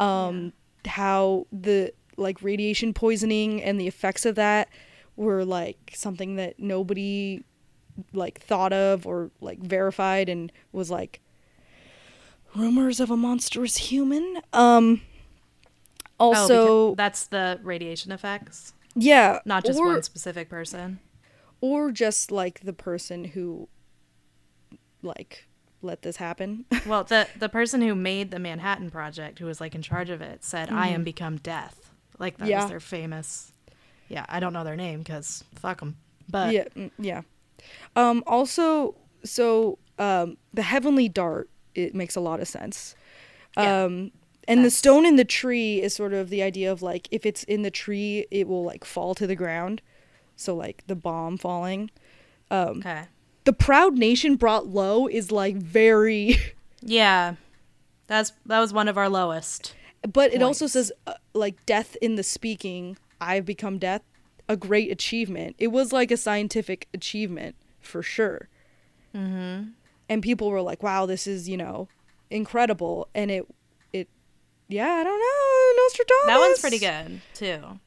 Um, 0.00 0.52
How 0.86 1.46
the 1.52 1.92
like 2.16 2.42
radiation 2.42 2.92
poisoning 2.92 3.62
and 3.62 3.80
the 3.80 3.86
effects 3.86 4.26
of 4.26 4.34
that 4.34 4.68
were 5.16 5.44
like 5.44 5.92
something 5.94 6.36
that 6.36 6.58
nobody 6.58 7.44
like 8.12 8.40
thought 8.40 8.72
of 8.72 9.06
or 9.06 9.30
like 9.40 9.58
verified 9.60 10.28
and 10.28 10.50
was 10.72 10.90
like 10.90 11.20
rumors 12.54 13.00
of 13.00 13.10
a 13.10 13.16
monstrous 13.16 13.76
human. 13.76 14.38
Um. 14.52 15.02
Oh, 16.20 16.34
Also, 16.34 16.90
because 16.90 16.96
that's 16.98 17.26
the 17.26 17.58
radiation 17.64 18.12
effects, 18.12 18.74
yeah, 18.94 19.40
not 19.44 19.64
just 19.64 19.78
or- 19.80 19.86
one 19.86 20.02
specific 20.02 20.48
person. 20.48 21.00
or 21.60 21.90
just 21.90 22.30
like 22.30 22.60
the 22.60 22.72
person 22.72 23.24
who 23.24 23.68
like 25.02 25.46
let 25.82 26.02
this 26.02 26.16
happen 26.16 26.64
Well, 26.86 27.04
the 27.04 27.28
the 27.38 27.48
person 27.48 27.80
who 27.82 27.94
made 27.94 28.30
the 28.30 28.38
Manhattan 28.38 28.90
Project, 28.90 29.38
who 29.38 29.46
was 29.46 29.60
like 29.60 29.74
in 29.74 29.82
charge 29.82 30.10
of 30.10 30.20
it, 30.22 30.44
said, 30.44 30.68
"I 30.70 30.88
am 30.88 31.04
become 31.04 31.36
death." 31.38 31.90
Like 32.18 32.38
that 32.38 32.44
Mm-hmm. 32.44 32.50
Yeah. 32.50 32.62
was 32.62 32.70
their 32.70 32.80
famous. 32.80 33.52
Yeah, 34.08 34.24
I 34.28 34.40
don't 34.40 34.52
know 34.52 34.64
their 34.64 34.76
name 34.76 34.98
because 35.00 35.44
fuck 35.54 35.80
them. 35.80 35.96
But 36.28 36.52
yeah 36.52 36.64
mm, 36.76 36.90
yeah 36.98 37.22
um 37.96 38.22
also 38.26 38.94
so 39.24 39.78
um 39.98 40.36
the 40.54 40.62
heavenly 40.62 41.08
dart 41.08 41.48
it 41.74 41.94
makes 41.94 42.16
a 42.16 42.20
lot 42.20 42.40
of 42.40 42.48
sense 42.48 42.94
Yeah. 43.56 43.84
um 43.84 44.10
and 44.48 44.64
the 44.64 44.70
stone 44.70 45.06
in 45.06 45.16
the 45.16 45.24
tree 45.24 45.80
is 45.80 45.94
sort 45.94 46.12
of 46.12 46.28
the 46.30 46.42
idea 46.42 46.70
of 46.72 46.82
like 46.82 47.06
if 47.10 47.24
it's 47.26 47.44
in 47.44 47.62
the 47.62 47.70
tree 47.70 48.26
it 48.30 48.48
will 48.48 48.64
like 48.64 48.84
fall 48.84 49.14
to 49.14 49.26
the 49.26 49.36
ground 49.36 49.80
so 50.36 50.54
like 50.54 50.82
the 50.86 50.96
bomb 50.96 51.36
falling 51.38 51.90
um 52.50 52.78
okay, 52.78 53.02
the 53.44 53.52
proud 53.52 53.96
nation 53.96 54.36
brought 54.36 54.66
low 54.66 55.06
is 55.06 55.32
like 55.32 55.56
very 55.56 56.36
yeah, 56.82 57.34
that's 58.06 58.32
that 58.46 58.60
was 58.60 58.72
one 58.72 58.88
of 58.88 58.98
our 58.98 59.08
lowest. 59.08 59.74
But 60.10 60.34
it 60.34 60.42
also 60.42 60.66
says 60.66 60.90
uh, 61.06 61.14
like 61.32 61.64
death 61.66 61.96
in 62.02 62.16
the 62.16 62.22
speaking. 62.22 62.96
I've 63.20 63.44
become 63.44 63.78
death. 63.78 64.02
A 64.48 64.56
great 64.56 64.90
achievement. 64.90 65.54
It 65.58 65.68
was 65.68 65.92
like 65.92 66.10
a 66.10 66.16
scientific 66.16 66.88
achievement 66.92 67.54
for 67.80 68.02
sure. 68.02 68.48
Mm-hmm. 69.14 69.70
And 70.08 70.22
people 70.22 70.50
were 70.50 70.60
like, 70.60 70.82
"Wow, 70.82 71.06
this 71.06 71.26
is 71.26 71.48
you 71.48 71.56
know 71.56 71.88
incredible." 72.30 73.08
And 73.14 73.30
it, 73.30 73.46
it, 73.92 74.08
yeah, 74.68 74.90
I 74.90 75.04
don't 75.04 75.18
know, 75.18 75.82
Nostradamus. 75.82 76.26
That 76.26 76.38
one's 76.38 76.60
pretty 76.60 76.78
good 76.78 77.20
too. 77.34 77.80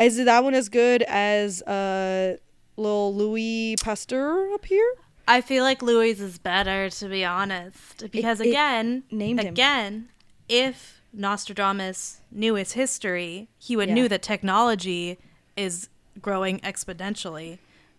Is 0.00 0.24
that 0.24 0.44
one 0.44 0.54
as 0.54 0.68
good 0.68 1.02
as 1.02 1.62
uh, 1.62 2.36
little 2.76 3.14
Louis 3.14 3.76
Pasteur 3.82 4.52
up 4.54 4.64
here? 4.66 4.94
I 5.28 5.40
feel 5.40 5.62
like 5.64 5.82
Louis 5.82 6.18
is 6.20 6.38
better 6.38 6.90
to 6.90 7.08
be 7.08 7.24
honest, 7.24 8.10
because 8.10 8.40
it 8.40 8.48
again, 8.48 9.04
named 9.10 9.40
him. 9.40 9.52
again, 9.54 10.08
if 10.48 11.02
Nostradamus 11.12 12.20
knew 12.32 12.54
his 12.54 12.72
history, 12.72 13.48
he 13.58 13.76
would 13.76 13.88
Yeah. 13.88 13.94
knew 13.94 14.08
that 14.08 14.22
technology 14.22 15.18
is 15.56 15.88
growing 16.20 16.58
exponentially, 16.60 17.58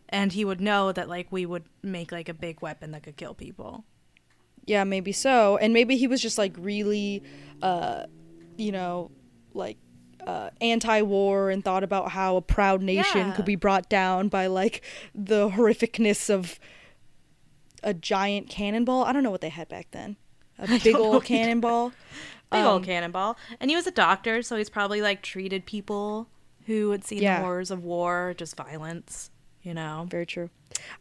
and 0.09 0.33
he 0.33 0.43
would 0.43 0.59
know 0.59 0.91
that 0.91 1.07
like 1.07 1.27
we 1.31 1.45
would 1.45 1.63
make 1.81 2.11
like 2.11 2.27
a 2.27 2.33
big 2.33 2.61
weapon 2.61 2.91
that 2.91 3.03
could 3.03 3.15
kill 3.17 3.33
people. 3.33 3.85
Yeah, 4.65 4.83
maybe 4.83 5.11
so. 5.11 5.57
And 5.57 5.73
maybe 5.73 5.95
he 5.97 6.07
was 6.07 6.21
just 6.21 6.37
like 6.37 6.53
really, 6.57 7.23
uh, 7.61 8.03
you 8.57 8.71
know, 8.71 9.09
like 9.53 9.77
uh, 10.27 10.49
anti-war 10.61 11.49
and 11.49 11.63
thought 11.63 11.83
about 11.83 12.11
how 12.11 12.35
a 12.37 12.41
proud 12.41 12.81
nation 12.81 13.27
Yeah. 13.27 13.31
could 13.33 13.45
be 13.45 13.55
brought 13.55 13.89
down 13.89 14.27
by 14.29 14.47
like 14.47 14.81
the 15.15 15.49
horrificness 15.49 16.29
of 16.29 16.59
a 17.83 17.93
giant 17.93 18.49
cannonball. 18.49 19.03
I 19.05 19.13
don't 19.13 19.23
know 19.23 19.31
what 19.31 19.41
they 19.41 19.49
had 19.49 19.67
back 19.69 19.87
then. 19.91 20.17
A 20.59 20.67
big 20.83 20.95
old 20.95 21.23
cannonball. 21.25 21.89
Big 22.51 22.59
Um, 22.61 22.67
old 22.67 22.83
cannonball. 22.83 23.37
And 23.59 23.69
he 23.71 23.75
was 23.75 23.87
a 23.87 23.91
doctor, 23.91 24.41
so 24.41 24.55
he's 24.57 24.69
probably 24.69 25.01
like 25.01 25.21
treated 25.21 25.65
people 25.65 26.27
who 26.67 26.91
had 26.91 27.03
seen 27.03 27.21
Yeah. 27.21 27.39
the 27.39 27.45
horrors 27.45 27.71
of 27.71 27.83
war, 27.83 28.33
just 28.37 28.55
violence, 28.55 29.31
you 29.63 29.73
know. 29.73 30.05
Very 30.09 30.25
true. 30.25 30.49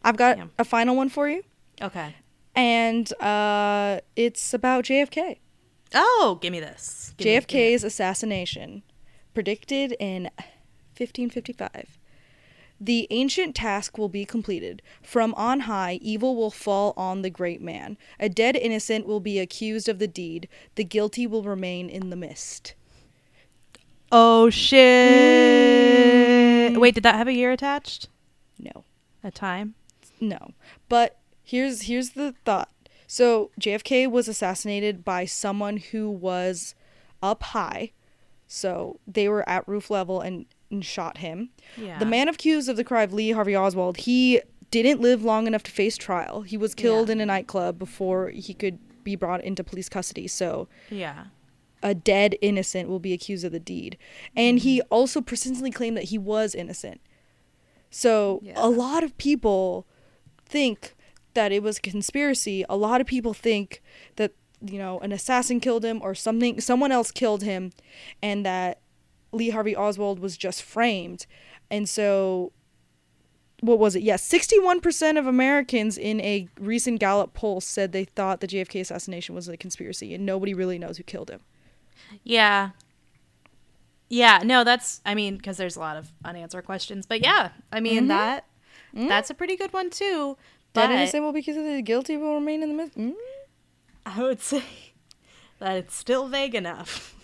I've 0.03 0.17
got 0.17 0.37
Yeah. 0.37 0.45
a 0.57 0.63
final 0.65 0.95
one 0.95 1.09
for 1.09 1.29
you, 1.29 1.43
Okay. 1.81 2.15
and 2.55 3.11
uh, 3.21 3.99
it's 4.15 4.53
about 4.53 4.85
JFK. 4.85 5.37
Oh, 5.93 6.39
give 6.41 6.51
me 6.51 6.59
this. 6.61 7.13
Give 7.17 7.25
me- 7.27 7.31
me- 7.35 7.39
JFK's 7.41 7.83
assassination, 7.83 8.81
predicted 9.33 9.95
in 9.99 10.23
1555. 10.97 11.97
The 12.83 13.07
ancient 13.11 13.55
task 13.55 13.97
will 13.99 14.09
be 14.09 14.25
completed. 14.25 14.81
From 15.03 15.35
on 15.35 15.61
high, 15.61 15.99
evil 16.01 16.35
will 16.35 16.49
fall 16.49 16.95
on 16.97 17.21
the 17.21 17.29
great 17.29 17.61
man. 17.61 17.95
A 18.19 18.27
dead 18.27 18.55
innocent 18.55 19.05
will 19.05 19.19
be 19.19 19.37
accused 19.37 19.87
of 19.87 19.99
the 19.99 20.07
deed. 20.07 20.47
The 20.75 20.83
guilty 20.83 21.27
will 21.27 21.43
remain 21.43 21.89
in 21.89 22.09
the 22.09 22.15
mist. 22.15 22.73
Oh 24.11 24.49
shit! 24.49 24.81
Wait, 26.79 26.95
did 26.95 27.03
that 27.03 27.15
have 27.15 27.27
a 27.27 27.33
year 27.33 27.51
attached? 27.51 28.09
No. 28.57 28.83
A 29.23 29.29
time? 29.29 29.75
No. 30.19 30.53
But 30.89 31.19
here's 31.43 31.83
here's 31.83 32.09
the 32.11 32.33
thought. 32.43 32.71
So 33.05 33.51
JFK 33.59 34.09
was 34.09 34.27
assassinated 34.27 35.05
by 35.05 35.25
someone 35.25 35.77
who 35.77 36.09
was 36.09 36.73
up 37.21 37.43
high. 37.43 37.91
So 38.53 38.99
they 39.07 39.29
were 39.29 39.47
at 39.47 39.65
roof 39.65 39.89
level 39.89 40.19
and, 40.19 40.45
and 40.69 40.83
shot 40.83 41.19
him. 41.19 41.51
Yeah. 41.77 41.99
The 41.99 42.05
man 42.05 42.27
accused 42.27 42.67
of 42.67 42.75
the 42.75 42.83
crime 42.83 43.05
of 43.05 43.13
Lee 43.13 43.31
Harvey 43.31 43.55
Oswald, 43.55 43.95
he 43.97 44.41
didn't 44.71 44.99
live 44.99 45.23
long 45.23 45.47
enough 45.47 45.63
to 45.63 45.71
face 45.71 45.95
trial. 45.95 46.41
He 46.41 46.57
was 46.57 46.75
killed 46.75 47.07
Yeah. 47.07 47.13
in 47.13 47.21
a 47.21 47.25
nightclub 47.25 47.79
before 47.79 48.29
he 48.29 48.53
could 48.53 48.77
be 49.05 49.15
brought 49.15 49.41
into 49.43 49.63
police 49.63 49.87
custody. 49.87 50.27
So 50.27 50.67
Yeah. 50.89 51.27
a 51.81 51.93
dead 51.95 52.35
innocent 52.41 52.89
will 52.89 52.99
be 52.99 53.13
accused 53.13 53.45
of 53.45 53.53
the 53.53 53.59
deed. 53.59 53.97
And 54.35 54.59
he 54.59 54.79
Mm-hmm. 54.79 54.87
also 54.93 55.21
persistently 55.21 55.71
claimed 55.71 55.95
that 55.95 56.05
he 56.05 56.17
was 56.17 56.53
innocent. 56.53 56.99
So 57.89 58.41
Yeah. 58.43 58.53
a 58.57 58.69
lot 58.69 59.01
of 59.03 59.17
people 59.17 59.87
think 60.45 60.93
that 61.35 61.53
it 61.53 61.63
was 61.63 61.77
a 61.77 61.81
conspiracy. 61.81 62.65
A 62.67 62.75
lot 62.75 62.99
of 62.99 63.07
people 63.07 63.33
think 63.33 63.81
that 64.17 64.33
you 64.63 64.77
know 64.77 64.99
an 64.99 65.11
assassin 65.11 65.59
killed 65.59 65.83
him 65.83 66.01
or 66.03 66.13
something 66.13 66.61
someone 66.61 66.91
else 66.91 67.09
killed 67.11 67.41
him 67.41 67.71
and 68.21 68.45
that 68.45 68.79
Lee 69.31 69.49
Harvey 69.49 69.75
Oswald 69.75 70.19
was 70.19 70.37
just 70.37 70.61
framed. 70.61 71.25
And 71.69 71.87
so 71.87 72.51
what 73.61 73.79
was 73.79 73.95
it? 73.95 74.01
Yes, 74.01 74.27
61% 74.27 75.19
of 75.19 75.27
Americans 75.27 75.97
in 75.97 76.19
a 76.21 76.47
recent 76.59 76.99
Gallup 76.99 77.33
poll 77.33 77.61
said 77.61 77.91
they 77.91 78.05
thought 78.05 78.41
the 78.41 78.47
JFK 78.47 78.81
assassination 78.81 79.35
was 79.35 79.47
a 79.47 79.55
conspiracy 79.55 80.13
and 80.13 80.25
nobody 80.25 80.53
really 80.53 80.79
knows 80.79 80.97
who 80.97 81.03
killed 81.03 81.29
him. 81.29 81.41
Yeah. 82.23 82.71
Yeah, 84.09 84.41
no, 84.43 84.63
that's 84.65 84.99
I 85.05 85.15
mean, 85.15 85.37
because 85.37 85.57
there's 85.57 85.77
a 85.77 85.79
lot 85.79 85.95
of 85.95 86.11
unanswered 86.25 86.65
questions. 86.65 87.05
But 87.05 87.21
yeah, 87.21 87.51
I 87.71 87.79
mean 87.79 88.07
that 88.07 88.45
that's 88.93 89.29
a 89.29 89.33
pretty 89.33 89.55
good 89.55 89.71
one 89.71 89.89
too. 89.89 90.37
But 90.73 90.87
Dead 90.87 90.91
innocent 90.91 91.23
will 91.23 91.31
be 91.31 91.41
considered 91.41 91.85
guilty 91.85 92.17
will 92.17 92.35
remain 92.35 92.63
in 92.63 92.69
the 92.69 92.75
myth. 92.75 92.95
Mm? 92.95 93.13
I 94.05 94.21
would 94.21 94.41
say 94.51 94.63
that 95.59 95.75
it's 95.77 95.95
still 95.95 96.27
vague 96.27 96.55
enough. 96.55 97.15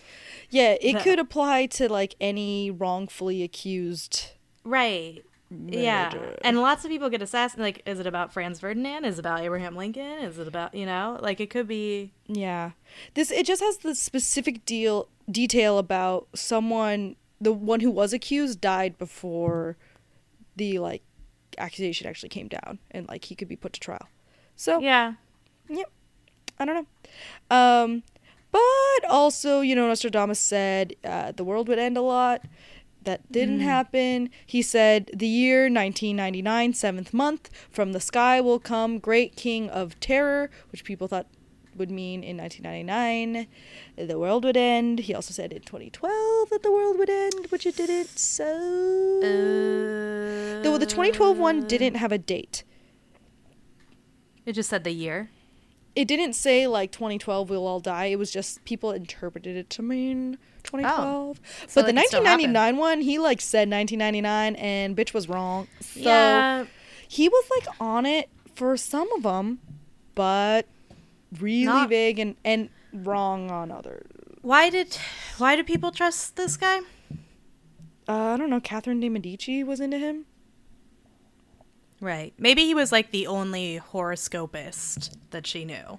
Yeah, 0.50 0.76
it 0.80 0.94
That- 0.94 1.02
could 1.04 1.18
apply 1.18 1.66
to 1.66 1.88
like 1.92 2.14
any 2.20 2.70
wrongfully 2.70 3.42
accused. 3.42 4.28
Right. 4.64 5.24
Yeah. 5.50 6.12
And 6.42 6.60
lots 6.60 6.84
of 6.84 6.90
people 6.90 7.08
get 7.08 7.22
assassinated. 7.22 7.76
Like, 7.76 7.82
is 7.90 7.98
it 8.00 8.06
about 8.06 8.32
Franz 8.34 8.60
Ferdinand? 8.60 9.06
Is 9.06 9.16
it 9.18 9.20
about 9.20 9.40
Abraham 9.40 9.76
Lincoln? 9.76 10.02
Is 10.20 10.38
it 10.38 10.46
about, 10.46 10.74
you 10.74 10.84
know, 10.84 11.18
like 11.22 11.40
it 11.40 11.48
could 11.48 11.66
be. 11.66 12.12
Yeah, 12.26 12.72
this 13.14 13.30
it 13.30 13.46
just 13.46 13.62
has 13.62 13.78
the 13.78 13.94
specific 13.94 14.64
deal 14.66 15.08
detail 15.30 15.78
about 15.78 16.28
someone. 16.34 17.16
The 17.40 17.52
one 17.52 17.80
who 17.80 17.90
was 17.90 18.12
accused 18.12 18.60
died 18.60 18.98
before 18.98 19.76
the 20.56 20.78
like 20.80 21.02
accusation 21.56 22.06
actually 22.06 22.28
came 22.28 22.48
down, 22.48 22.78
and 22.90 23.08
like 23.08 23.24
he 23.24 23.34
could 23.34 23.48
be 23.48 23.56
put 23.56 23.72
to 23.74 23.80
trial. 23.80 24.08
So 24.54 24.80
Yeah. 24.80 25.14
Yep. 25.70 25.90
I 26.58 26.64
don't 26.64 26.74
know. 27.50 27.56
Um, 27.56 28.02
but 28.50 29.08
also, 29.08 29.60
you 29.60 29.74
know, 29.74 29.86
Nostradamus 29.88 30.40
said 30.40 30.96
uh, 31.04 31.32
the 31.32 31.44
world 31.44 31.68
would 31.68 31.78
end 31.78 31.96
a 31.96 32.02
lot. 32.02 32.42
That 33.04 33.30
didn't 33.30 33.60
happen. 33.60 34.28
He 34.44 34.60
said, 34.60 35.10
The 35.14 35.26
year 35.26 35.62
1999, 35.62 36.74
seventh 36.74 37.14
month, 37.14 37.48
from 37.70 37.92
the 37.92 38.00
sky 38.00 38.40
will 38.40 38.58
come 38.58 38.98
great 38.98 39.36
king 39.36 39.70
of 39.70 39.98
terror, 40.00 40.50
which 40.70 40.84
people 40.84 41.08
thought 41.08 41.26
would 41.78 41.90
mean 41.90 42.24
in 42.24 42.36
1999 42.36 43.46
the 43.96 44.18
world 44.18 44.44
would 44.44 44.56
end. 44.56 45.00
He 45.00 45.14
also 45.14 45.32
said 45.32 45.52
in 45.52 45.62
2012 45.62 46.50
that 46.50 46.62
the 46.62 46.72
world 46.72 46.98
would 46.98 47.08
end, 47.08 47.46
which 47.50 47.66
it 47.66 47.76
didn't. 47.76 48.18
So. 48.18 48.44
Uh, 49.22 50.62
Though 50.62 50.78
the 50.78 50.86
2012 50.86 51.38
one 51.38 51.66
didn't 51.66 51.94
have 51.94 52.12
a 52.12 52.18
date. 52.18 52.64
It 54.44 54.52
just 54.52 54.70
said 54.70 54.84
the 54.84 54.92
year. 54.92 55.30
It 55.98 56.06
didn't 56.06 56.34
say 56.34 56.68
like 56.68 56.92
2012 56.92 57.50
we'll 57.50 57.66
all 57.66 57.80
die. 57.80 58.04
It 58.04 58.20
was 58.20 58.30
just 58.30 58.64
people 58.64 58.92
interpreted 58.92 59.56
it 59.56 59.68
to 59.70 59.82
mean 59.82 60.38
2012. 60.62 61.40
So, 61.66 61.80
but 61.80 61.86
the 61.88 61.92
like, 61.92 62.04
it 62.04 62.08
still 62.08 62.22
1999 62.22 62.76
one, 62.76 63.00
he 63.00 63.18
like 63.18 63.40
said 63.40 63.68
1999 63.68 64.54
and 64.54 64.96
bitch 64.96 65.12
was 65.12 65.28
wrong. 65.28 65.66
So 65.80 65.98
yeah. 65.98 66.66
he 67.08 67.28
was 67.28 67.44
like 67.50 67.80
on 67.80 68.06
it 68.06 68.30
for 68.54 68.76
some 68.76 69.10
of 69.14 69.24
them, 69.24 69.58
but 70.14 70.68
really 71.40 71.64
Not- 71.64 71.88
big 71.88 72.20
and 72.20 72.36
and 72.44 72.68
wrong 72.92 73.50
on 73.50 73.72
others. 73.72 74.06
Why 74.42 74.70
did 74.70 74.96
why 75.38 75.56
do 75.56 75.64
people 75.64 75.90
trust 75.90 76.36
this 76.36 76.56
guy? 76.56 76.78
Uh, 78.06 78.34
I 78.34 78.36
don't 78.36 78.50
know. 78.50 78.60
Catherine 78.60 79.00
de 79.00 79.08
Medici 79.08 79.64
was 79.64 79.80
into 79.80 79.98
him. 79.98 80.26
Right. 82.00 82.32
Maybe 82.38 82.64
he 82.64 82.74
was 82.74 82.92
like 82.92 83.10
the 83.10 83.26
only 83.26 83.76
horoscopist 83.76 85.16
that 85.30 85.46
she 85.46 85.64
knew. 85.64 85.98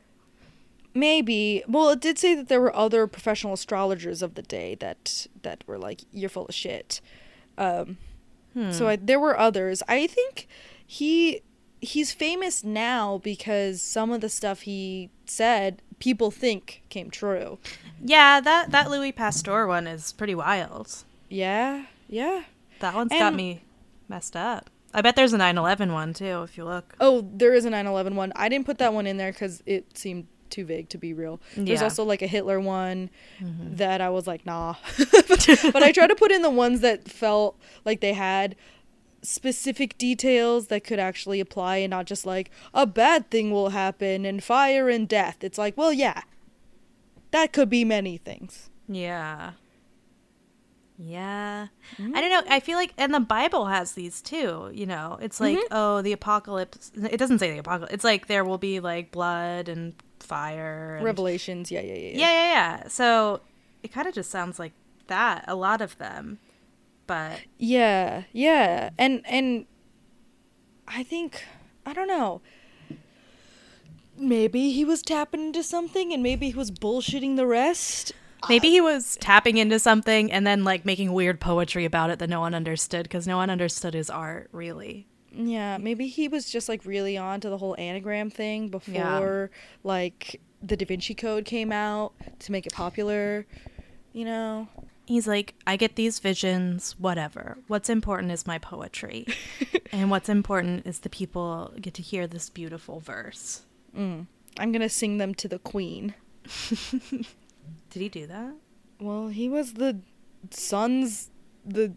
Maybe. 0.94 1.64
Well, 1.68 1.90
it 1.90 2.02
did 2.02 2.18
say 2.18 2.36
that 2.36 2.48
there 2.48 2.62
were 2.62 2.76
other 2.76 3.06
professional 3.08 3.54
astrologers 3.54 4.22
of 4.22 4.36
the 4.36 4.42
day 4.42 4.76
that 4.76 5.28
that 5.44 5.64
were 5.68 5.78
like, 5.78 6.02
"You're 6.12 6.30
full 6.30 6.46
of 6.48 6.56
shit." 6.56 7.02
Um, 7.58 7.98
So 8.72 8.88
I, 8.88 8.96
there 8.96 9.20
were 9.20 9.38
others. 9.38 9.84
I 9.88 10.08
think 10.08 10.48
he 10.86 11.42
he's 11.82 12.12
famous 12.12 12.64
now 12.64 13.20
because 13.24 13.82
some 13.82 14.12
of 14.12 14.22
the 14.22 14.30
stuff 14.30 14.62
he 14.62 15.10
said 15.26 15.82
people 16.00 16.32
think 16.32 16.82
came 16.90 17.10
true. 17.12 17.60
Yeah, 18.04 18.42
that 18.42 18.72
that 18.72 18.90
Louis 18.90 19.12
Pasteur 19.12 19.68
one 19.68 19.86
is 19.86 20.12
pretty 20.14 20.36
wild. 20.36 21.04
Yeah, 21.30 21.86
yeah. 22.08 22.44
That 22.80 22.96
one's 22.96 23.12
got 23.20 23.36
me 23.36 23.62
messed 24.08 24.36
up. 24.36 24.70
I 24.94 25.02
bet 25.02 25.16
there's 25.16 25.34
a 25.34 25.38
9/11 25.38 25.94
one 25.94 26.14
too 26.14 26.44
if 26.44 26.58
you 26.58 26.66
look. 26.66 26.96
Oh, 27.00 27.28
there 27.34 27.54
is 27.54 27.66
a 27.66 27.70
9/11 27.70 28.16
one. 28.16 28.34
I 28.36 28.50
didn't 28.50 28.66
put 28.66 28.78
that 28.80 28.94
one 28.94 29.06
in 29.06 29.18
there 29.18 29.32
because 29.32 29.62
it 29.66 29.98
seemed 29.98 30.28
too 30.50 30.66
vague 30.66 30.90
to 30.90 30.98
be 30.98 31.14
real. 31.14 31.40
There's 31.56 31.80
Yeah. 31.80 31.84
also 31.84 32.04
like 32.04 32.22
a 32.22 32.28
Hitler 32.28 32.60
one 32.60 33.10
mm-hmm. 33.40 33.76
that 33.76 34.02
I 34.02 34.10
was 34.10 34.26
like, 34.26 34.46
nah. 34.46 34.76
but 35.28 35.84
I 35.84 35.92
tried 35.92 36.08
to 36.08 36.16
put 36.16 36.32
in 36.32 36.42
the 36.42 36.50
ones 36.50 36.82
that 36.82 37.08
felt 37.08 37.60
like 37.86 38.02
they 38.02 38.14
had 38.14 38.56
specific 39.22 39.98
details 39.98 40.68
that 40.68 40.84
could 40.84 41.00
actually 41.00 41.40
apply 41.40 41.78
and 41.78 41.92
not 41.92 42.06
just 42.06 42.26
like 42.26 42.50
a 42.74 42.86
bad 42.86 43.30
thing 43.30 43.52
will 43.52 43.70
happen 43.70 44.26
and 44.26 44.44
fire 44.44 44.90
and 44.90 45.08
death. 45.08 45.44
It's 45.44 45.58
like, 45.58 45.78
well, 45.78 45.94
yeah. 45.94 46.22
That 47.32 47.54
could 47.54 47.70
be 47.70 47.86
many 47.86 48.18
things. 48.18 48.72
Yeah. 48.88 49.52
Yeah. 51.02 51.68
Mm-hmm. 51.98 52.16
I 52.16 52.22
don't 52.22 52.30
know. 52.30 52.54
I 52.54 52.60
feel 52.60 52.78
like 52.78 52.94
and 52.98 53.14
the 53.14 53.22
Bible 53.22 53.68
has 53.68 53.94
these 53.94 54.22
too, 54.22 54.70
you 54.74 54.86
know. 54.86 55.18
It's 55.22 55.40
like, 55.40 55.58
mm-hmm. 55.58 55.68
oh, 55.74 56.02
the 56.02 56.12
apocalypse. 56.12 56.92
It 56.96 57.18
doesn't 57.18 57.40
say 57.40 57.52
the 57.52 57.60
apocalypse. 57.60 57.94
It's 57.94 58.04
like 58.04 58.28
there 58.28 58.44
will 58.44 58.58
be 58.58 58.82
like 58.82 59.12
blood 59.12 59.70
and 59.70 59.94
fire 60.20 60.96
and 60.98 61.06
Revelations. 61.06 61.72
Yeah, 61.72 61.82
yeah, 61.82 61.94
yeah. 61.94 62.12
Yeah, 62.12 62.32
yeah, 62.32 62.52
yeah. 62.52 62.88
So 62.90 63.40
it 63.82 63.94
kind 63.94 64.08
of 64.08 64.14
just 64.14 64.30
sounds 64.30 64.60
like 64.60 64.74
that 65.08 65.46
a 65.48 65.56
lot 65.56 65.80
of 65.80 65.98
them. 65.98 66.38
But 67.08 67.40
Yeah, 67.58 68.24
yeah. 68.34 68.90
And 68.98 69.22
and 69.26 69.66
I 70.86 71.04
think 71.04 71.44
I 71.86 71.94
don't 71.94 72.10
know. 72.10 72.42
Maybe 74.18 74.74
he 74.74 74.84
was 74.84 75.02
tapping 75.02 75.48
into 75.48 75.64
something 75.64 76.12
and 76.12 76.22
maybe 76.22 76.50
he 76.50 76.58
was 76.58 76.72
bullshitting 76.72 77.38
the 77.38 77.48
rest. 77.48 78.12
Maybe 78.48 78.70
he 78.70 78.82
was 78.82 79.18
tapping 79.20 79.58
into 79.58 79.80
something 79.80 80.32
and 80.32 80.46
then 80.46 80.64
like 80.64 80.86
making 80.86 81.12
weird 81.12 81.40
poetry 81.40 81.86
about 81.86 82.10
it 82.10 82.20
that 82.20 82.30
no 82.30 82.40
one 82.40 82.54
understood 82.54 83.04
because 83.04 83.28
no 83.28 83.38
one 83.38 83.50
understood 83.50 83.94
his 83.94 84.10
art 84.10 84.50
really. 84.52 85.08
Yeah, 85.32 85.78
maybe 85.78 86.08
he 86.08 86.28
was 86.28 86.50
just 86.50 86.70
like 86.70 86.86
really 86.86 87.18
on 87.18 87.42
to 87.42 87.50
the 87.50 87.58
whole 87.58 87.76
anagram 87.78 88.30
thing 88.30 88.70
before 88.70 89.52
like 89.84 90.42
the 90.62 90.76
Da 90.76 90.86
Vinci 90.86 91.14
Code 91.14 91.46
came 91.46 91.72
out 91.72 92.14
to 92.40 92.52
make 92.52 92.66
it 92.66 92.74
popular. 92.74 93.46
You 94.14 94.26
know? 94.26 94.68
He's 95.06 95.28
like, 95.28 95.56
I 95.66 95.76
get 95.76 95.96
these 95.96 96.20
visions, 96.20 96.96
whatever. 97.00 97.58
What's 97.68 97.90
important 97.90 98.32
is 98.32 98.46
my 98.46 98.60
poetry. 98.60 99.26
and 99.92 100.12
what's 100.12 100.30
important 100.30 100.86
is 100.86 101.00
the 101.00 101.10
people 101.10 101.74
get 101.82 101.96
to 101.96 102.02
hear 102.02 102.28
this 102.28 102.50
beautiful 102.50 103.00
verse. 103.00 103.64
Mm. 103.98 104.28
I'm 104.60 104.72
going 104.72 104.82
to 104.82 104.90
sing 104.90 105.18
them 105.18 105.34
to 105.36 105.48
the 105.48 105.60
queen. 105.60 106.14
Did 107.90 108.02
he 108.02 108.10
do 108.10 108.28
that? 108.28 108.54
Well, 109.00 109.28
he 109.30 109.48
was 109.50 109.74
the 109.74 110.00
son's 110.52 111.30
the 111.66 111.94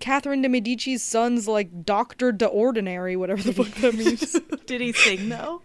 Catherine 0.00 0.42
de 0.42 0.48
Medici's 0.48 1.02
son's 1.02 1.46
like 1.48 1.84
doctor 1.84 2.32
de 2.32 2.46
ordinary, 2.46 3.16
whatever 3.16 3.42
the 3.42 3.52
fuck 3.52 3.68
that 3.80 3.94
means. 3.94 4.38
did 4.66 4.80
he 4.80 4.92
sing 4.92 5.28
though? 5.28 5.62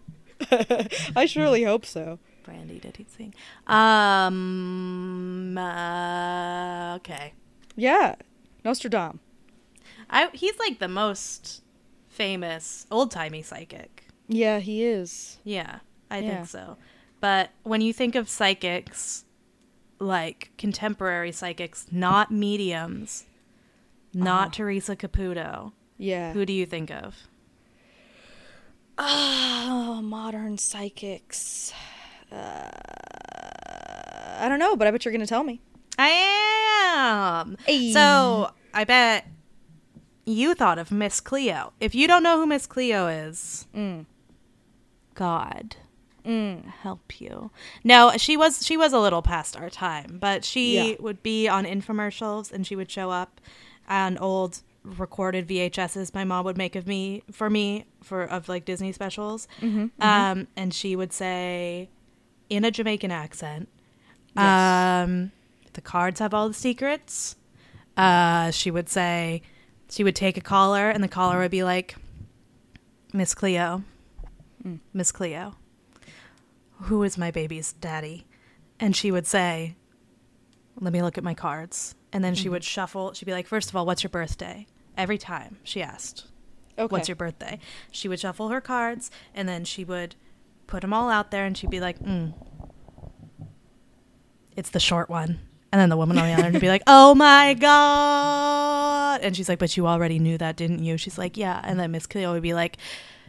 I 1.16 1.26
surely 1.26 1.64
hope 1.64 1.84
so. 1.84 2.18
Brandy, 2.44 2.78
did 2.78 2.96
he 2.96 3.04
sing? 3.08 3.34
Um. 3.66 5.56
uh, 5.58 6.94
okay. 6.96 7.34
Yeah, 7.76 8.14
Nostradam. 8.64 9.18
I 10.10 10.30
he's 10.32 10.58
like 10.58 10.78
the 10.78 10.88
most 10.88 11.62
famous 12.08 12.86
old 12.90 13.10
timey 13.10 13.42
psychic. 13.42 14.06
Yeah, 14.28 14.58
he 14.60 14.84
is. 14.84 15.38
Yeah, 15.44 15.80
I 16.10 16.18
Yeah. 16.20 16.36
think 16.36 16.48
so. 16.48 16.76
But 17.20 17.50
when 17.64 17.80
you 17.80 17.92
think 17.92 18.14
of 18.14 18.28
psychics, 18.28 19.24
like 19.98 20.50
contemporary 20.58 21.32
psychics, 21.32 21.86
not 21.90 22.30
mediums, 22.30 23.24
not 24.14 24.48
Oh. 24.48 24.50
Theresa 24.52 24.96
Caputo. 24.96 25.72
Yeah. 25.96 26.32
Who 26.32 26.46
do 26.46 26.52
you 26.52 26.66
think 26.66 26.90
of? 26.90 27.16
Oh, 28.96 30.00
modern 30.02 30.58
psychics. 30.58 31.72
Uh, 32.32 32.68
I 34.40 34.46
don't 34.48 34.58
know, 34.58 34.76
but 34.76 34.86
I 34.86 34.90
bet 34.90 35.04
you're 35.04 35.12
gonna 35.12 35.26
tell 35.26 35.44
me. 35.44 35.60
I 35.98 36.08
am. 36.88 37.56
So 37.92 38.52
I 38.74 38.84
bet 38.84 39.26
you 40.24 40.54
thought 40.54 40.78
of 40.78 40.90
Miss 40.92 41.20
Cleo. 41.20 41.72
If 41.80 41.94
you 41.94 42.06
don't 42.06 42.22
know 42.22 42.38
who 42.38 42.46
Miss 42.46 42.66
Cleo 42.66 43.06
is, 43.08 43.66
Mm. 43.74 44.06
God 45.14 45.76
Mm. 46.24 46.66
help 46.82 47.20
you. 47.20 47.50
No, 47.84 48.12
she 48.16 48.36
was 48.36 48.64
she 48.66 48.76
was 48.76 48.92
a 48.92 48.98
little 48.98 49.22
past 49.22 49.56
our 49.56 49.70
time, 49.70 50.18
but 50.20 50.44
she 50.44 50.90
Yeah. 50.90 50.96
would 51.00 51.22
be 51.22 51.48
on 51.48 51.64
infomercials 51.64 52.52
and 52.52 52.66
she 52.66 52.76
would 52.76 52.90
show 52.90 53.10
up 53.10 53.40
on 53.88 54.18
old 54.18 54.62
recorded 54.84 55.46
VHSs 55.48 56.14
my 56.14 56.24
mom 56.24 56.44
would 56.44 56.56
make 56.56 56.74
of 56.76 56.86
me 56.86 57.22
for 57.30 57.50
me 57.50 57.84
for 58.02 58.22
of 58.22 58.48
like 58.48 58.64
Disney 58.64 58.92
specials. 58.92 59.48
Mhm, 59.60 59.90
Um 60.00 60.46
and 60.56 60.72
she 60.74 60.94
would 60.96 61.12
say 61.12 61.88
in 62.48 62.64
a 62.64 62.70
Jamaican 62.70 63.10
accent, 63.10 63.68
Yes. 64.36 65.04
um 65.04 65.32
the 65.74 65.80
cards 65.80 66.20
have 66.20 66.32
all 66.34 66.48
the 66.48 66.54
secrets. 66.54 67.36
Uh 67.96 68.50
she 68.50 68.70
would 68.70 68.88
say 68.88 69.42
she 69.90 70.04
would 70.04 70.16
take 70.16 70.36
a 70.36 70.40
caller 70.42 70.90
and 70.90 71.02
the 71.02 71.08
caller 71.08 71.38
would 71.38 71.50
be 71.50 71.64
like 71.64 71.96
Miss 73.12 73.34
Cleo. 73.34 73.82
Mm. 74.64 74.80
Miss 74.92 75.12
Cleo 75.12 75.54
who 76.82 77.02
is 77.02 77.18
my 77.18 77.30
baby's 77.30 77.72
daddy? 77.72 78.26
And 78.80 78.94
she 78.94 79.10
would 79.10 79.26
say, 79.26 79.76
let 80.80 80.92
me 80.92 81.02
look 81.02 81.18
at 81.18 81.24
my 81.24 81.34
cards. 81.34 81.94
And 82.12 82.22
then 82.24 82.34
Mm-hmm. 82.34 82.42
she 82.42 82.48
would 82.48 82.64
shuffle. 82.64 83.12
She'd 83.12 83.26
be 83.26 83.32
like, 83.32 83.46
first 83.46 83.68
of 83.70 83.76
all, 83.76 83.84
what's 83.84 84.02
your 84.02 84.10
birthday? 84.10 84.66
Every 84.96 85.18
time 85.18 85.58
she 85.62 85.82
asked, 85.82 86.26
Okay. 86.78 86.90
what's 86.92 87.08
your 87.08 87.16
birthday? 87.16 87.58
She 87.90 88.08
would 88.08 88.20
shuffle 88.20 88.48
her 88.48 88.60
cards 88.60 89.10
and 89.34 89.48
then 89.48 89.64
she 89.64 89.84
would 89.84 90.14
put 90.66 90.80
them 90.82 90.92
all 90.92 91.10
out 91.10 91.30
there 91.30 91.44
and 91.44 91.56
she'd 91.56 91.70
be 91.70 91.80
like, 91.80 91.98
mm, 91.98 92.32
it's 94.56 94.70
the 94.70 94.80
short 94.80 95.08
one. 95.08 95.40
And 95.70 95.80
then 95.80 95.88
the 95.90 95.96
woman 95.96 96.16
on 96.18 96.26
the 96.26 96.32
other 96.32 96.44
end 96.44 96.54
would 96.54 96.60
be 96.60 96.68
like, 96.68 96.82
oh 96.86 97.14
my 97.14 97.54
God. 97.54 99.20
And 99.22 99.36
she's 99.36 99.48
like, 99.48 99.58
but 99.58 99.76
you 99.76 99.86
already 99.86 100.18
knew 100.18 100.38
that, 100.38 100.56
didn't 100.56 100.82
you? 100.82 100.96
She's 100.96 101.18
like, 101.18 101.36
yeah. 101.36 101.60
And 101.64 101.78
then 101.78 101.90
Miss 101.90 102.06
Cleo 102.06 102.32
would 102.32 102.42
be 102.42 102.54
like, 102.54 102.78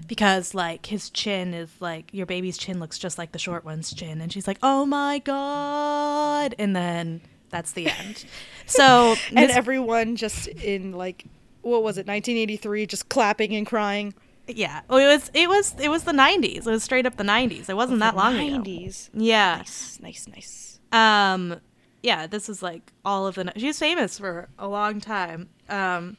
because 0.07 0.53
like 0.53 0.85
his 0.87 1.09
chin 1.09 1.53
is 1.53 1.69
like, 1.79 2.13
your 2.13 2.25
baby's 2.25 2.57
chin 2.57 2.79
looks 2.79 2.97
just 2.97 3.17
like 3.17 3.31
the 3.31 3.39
short 3.39 3.63
one's 3.65 3.93
chin. 3.93 4.21
And 4.21 4.31
she's 4.31 4.47
like, 4.47 4.57
oh 4.63 4.85
my 4.85 5.19
God. 5.19 6.55
And 6.57 6.75
then 6.75 7.21
that's 7.49 7.71
the 7.73 7.87
end. 7.89 8.25
So, 8.65 9.15
and 9.35 9.49
everyone 9.49 10.15
just 10.15 10.47
in 10.47 10.91
like, 10.91 11.25
what 11.63 11.81
was 11.81 11.97
it, 11.97 12.05
1983, 12.05 12.85
just 12.85 13.09
clapping 13.09 13.55
and 13.55 13.65
crying. 13.65 14.13
yeah. 14.47 14.81
Well, 14.87 14.99
it 14.99 15.07
was, 15.07 15.31
it 15.33 15.49
was, 15.49 15.75
it 15.79 15.89
was 15.89 16.03
the 16.03 16.11
90s. 16.11 16.57
It 16.57 16.65
was 16.67 16.83
straight 16.83 17.07
up 17.07 17.17
the 17.17 17.23
90s. 17.23 17.67
It 17.67 17.75
wasn't 17.75 17.99
that 18.01 18.15
long 18.15 18.35
ago. 18.35 18.59
90s. 18.59 19.09
Yeah. 19.15 19.55
Nice, 19.57 19.99
nice, 20.03 20.27
nice. 20.27 20.79
Um, 20.91 21.59
yeah, 22.03 22.27
this 22.27 22.47
was 22.47 22.61
like 22.61 22.93
all 23.03 23.25
of 23.25 23.33
the. 23.33 23.51
She 23.57 23.65
was 23.65 23.79
famous 23.79 24.19
for 24.19 24.49
a 24.59 24.67
long 24.67 25.01
time. 25.01 25.49
Um, 25.67 26.17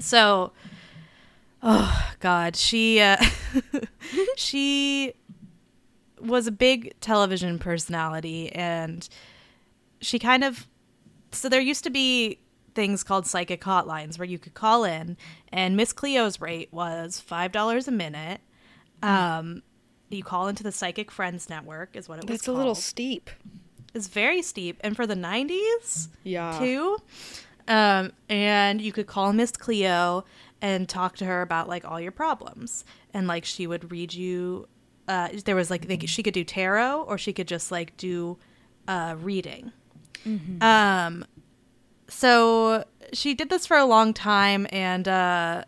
so, 0.00 0.52
oh 1.64 2.12
God, 2.20 2.54
she 2.54 3.00
uh, 3.00 3.16
she 4.36 5.14
was 6.20 6.46
a 6.46 6.52
big 6.52 6.94
television 7.00 7.58
personality, 7.58 8.52
and 8.52 9.08
she 10.00 10.18
kind 10.18 10.44
of. 10.44 10.66
So 11.32 11.48
there 11.48 11.60
used 11.60 11.82
to 11.84 11.90
be 11.90 12.38
things 12.74 13.02
called 13.02 13.26
psychic 13.26 13.60
hotlines 13.62 14.18
where 14.18 14.26
you 14.26 14.38
could 14.38 14.54
call 14.54 14.84
in, 14.84 15.16
and 15.52 15.76
Miss 15.76 15.92
Cleo's 15.92 16.40
rate 16.40 16.68
was 16.72 17.18
five 17.20 17.50
dollars 17.52 17.88
a 17.88 17.92
minute. 17.92 18.40
Um, 19.02 19.62
you 20.10 20.22
call 20.22 20.46
into 20.48 20.62
the 20.62 20.70
Psychic 20.72 21.10
Friends 21.10 21.50
Network, 21.50 21.96
is 21.96 22.08
what 22.08 22.18
it 22.18 22.24
was. 22.28 22.38
That's 22.38 22.48
a 22.48 22.52
little 22.52 22.74
steep. 22.76 23.30
it's 23.94 24.06
very 24.06 24.42
steep 24.42 24.76
and 24.82 24.94
for 24.96 25.06
the 25.06 25.14
90s 25.16 26.08
Yeah. 26.22 26.56
too 26.58 26.96
um, 27.68 28.12
and 28.28 28.80
you 28.80 28.92
could 28.92 29.06
call 29.06 29.32
miss 29.32 29.52
cleo 29.52 30.24
and 30.64 30.88
talk 30.88 31.16
to 31.16 31.26
her 31.26 31.42
about 31.42 31.68
like 31.68 31.84
all 31.84 32.00
your 32.00 32.10
problems. 32.10 32.84
And 33.12 33.28
like 33.28 33.44
she 33.44 33.66
would 33.66 33.92
read 33.92 34.14
you 34.14 34.66
uh, 35.06 35.28
there 35.44 35.54
was 35.54 35.70
like 35.70 35.86
they, 35.86 35.98
she 35.98 36.22
could 36.22 36.32
do 36.32 36.44
tarot 36.44 37.02
or 37.02 37.18
she 37.18 37.34
could 37.34 37.46
just 37.46 37.70
like 37.70 37.94
do 37.98 38.38
uh, 38.88 39.14
reading. 39.20 39.72
Um, 40.62 41.26
so 42.08 42.84
she 43.12 43.34
did 43.34 43.50
this 43.50 43.66
for 43.66 43.76
a 43.76 43.84
long 43.84 44.14
time 44.14 44.66
and 44.70 45.06
uh, 45.06 45.64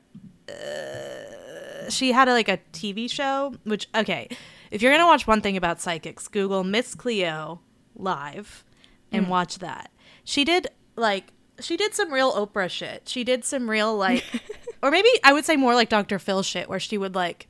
uh, 0.49 1.91
she 1.91 2.13
had 2.13 2.29
a, 2.29 2.33
like 2.33 2.49
a 2.49 2.59
tv 2.73 3.09
show 3.11 3.55
which 3.65 3.89
okay 3.95 4.29
if 4.71 4.81
you're 4.81 4.91
gonna 4.91 5.07
watch 5.07 5.27
one 5.27 5.41
thing 5.41 5.57
about 5.57 5.81
psychics 5.81 6.27
google 6.27 6.65
miss 6.65 6.95
cleo 6.95 7.61
live 7.95 8.65
and 9.13 9.29
watch 9.29 9.59
that. 9.59 9.91
She 10.25 10.45
did 10.45 10.69
like 10.97 11.33
she 11.61 11.77
did 11.77 11.95
some 11.95 12.13
real 12.13 12.33
oprah 12.33 12.71
shit 12.71 13.03
she 13.07 13.25
did 13.25 13.45
some 13.45 13.69
real 13.69 13.97
like 13.97 14.25
or 14.83 14.91
maybe 14.91 15.09
i 15.25 15.33
would 15.33 15.45
say 15.45 15.57
more 15.57 15.75
like 15.75 15.89
dr 15.89 16.19
phil 16.19 16.43
shit 16.43 16.69
where 16.69 16.81
she 16.81 16.99
would 16.99 17.15
like 17.15 17.49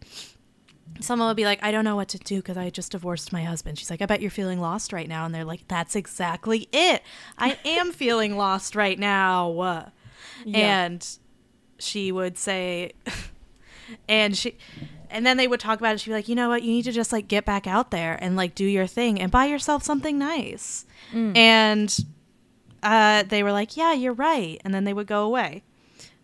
someone 1.00 1.28
would 1.28 1.36
be 1.36 1.44
like, 1.44 1.62
I 1.62 1.70
don't 1.70 1.84
know 1.84 1.96
what 1.96 2.08
to 2.08 2.18
do 2.18 2.36
because 2.36 2.56
I 2.56 2.70
just 2.70 2.92
divorced 2.92 3.32
my 3.32 3.42
husband. 3.44 3.78
She's 3.78 3.90
like, 3.90 4.02
I 4.02 4.06
bet 4.06 4.20
you're 4.20 4.30
feeling 4.30 4.60
lost 4.60 4.92
right 4.92 5.08
now. 5.08 5.24
And 5.24 5.34
they're 5.34 5.44
like, 5.44 5.66
that's 5.68 5.96
exactly 5.96 6.68
it. 6.72 7.02
I 7.38 7.58
am 7.64 7.92
feeling 7.92 8.36
lost 8.36 8.74
right 8.74 8.98
now. 8.98 9.92
Yeah. 10.44 10.84
And 10.84 11.18
she 11.78 12.12
would 12.12 12.38
say, 12.38 12.92
and 14.08 14.36
she, 14.36 14.56
and 15.10 15.26
then 15.26 15.36
they 15.36 15.48
would 15.48 15.60
talk 15.60 15.78
about 15.78 15.94
it. 15.94 16.00
She'd 16.00 16.10
be 16.10 16.14
like, 16.14 16.28
you 16.28 16.34
know 16.34 16.48
what? 16.48 16.62
You 16.62 16.70
need 16.70 16.84
to 16.84 16.92
just 16.92 17.12
like 17.12 17.28
get 17.28 17.44
back 17.44 17.66
out 17.66 17.90
there 17.90 18.18
and 18.20 18.36
like 18.36 18.54
do 18.54 18.64
your 18.64 18.86
thing 18.86 19.20
and 19.20 19.30
buy 19.30 19.46
yourself 19.46 19.82
something 19.82 20.18
nice. 20.18 20.86
Mm. 21.12 21.36
And 21.36 22.04
uh, 22.86 23.22
they 23.24 23.42
were 23.42 23.52
like, 23.52 23.76
yeah, 23.76 23.92
you're 23.92 24.12
right. 24.12 24.60
And 24.64 24.72
then 24.74 24.84
they 24.84 24.92
would 24.94 25.06
go 25.06 25.24
away. 25.24 25.62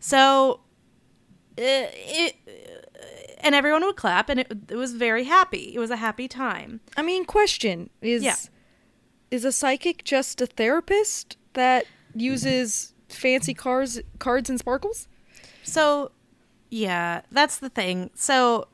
So 0.00 0.60
uh, 1.58 1.90
it, 2.18 2.36
and 3.40 3.54
everyone 3.54 3.84
would 3.84 3.96
clap 3.96 4.28
and 4.28 4.40
it, 4.40 4.52
it 4.68 4.76
was 4.76 4.92
very 4.94 5.24
happy. 5.24 5.72
It 5.74 5.78
was 5.78 5.90
a 5.90 5.96
happy 5.96 6.28
time. 6.28 6.80
I 6.96 7.02
mean, 7.02 7.24
question 7.24 7.90
is 8.00 8.22
Yeah. 8.22 8.36
is 9.30 9.44
a 9.44 9.52
psychic 9.52 10.04
just 10.04 10.40
a 10.40 10.46
therapist 10.46 11.36
that 11.54 11.86
uses 12.14 12.94
fancy 13.08 13.54
cars, 13.54 14.00
cards 14.18 14.48
and 14.48 14.58
sparkles? 14.58 15.08
So, 15.64 16.12
yeah, 16.70 17.22
that's 17.30 17.58
the 17.58 17.68
thing. 17.68 18.10
So, 18.14 18.68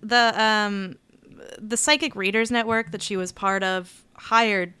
the 0.00 0.32
um, 0.40 0.96
the 1.58 1.76
psychic 1.76 2.14
readers 2.16 2.50
network 2.50 2.90
that 2.92 3.02
she 3.02 3.16
was 3.16 3.32
part 3.32 3.62
of 3.62 4.04
hired 4.14 4.74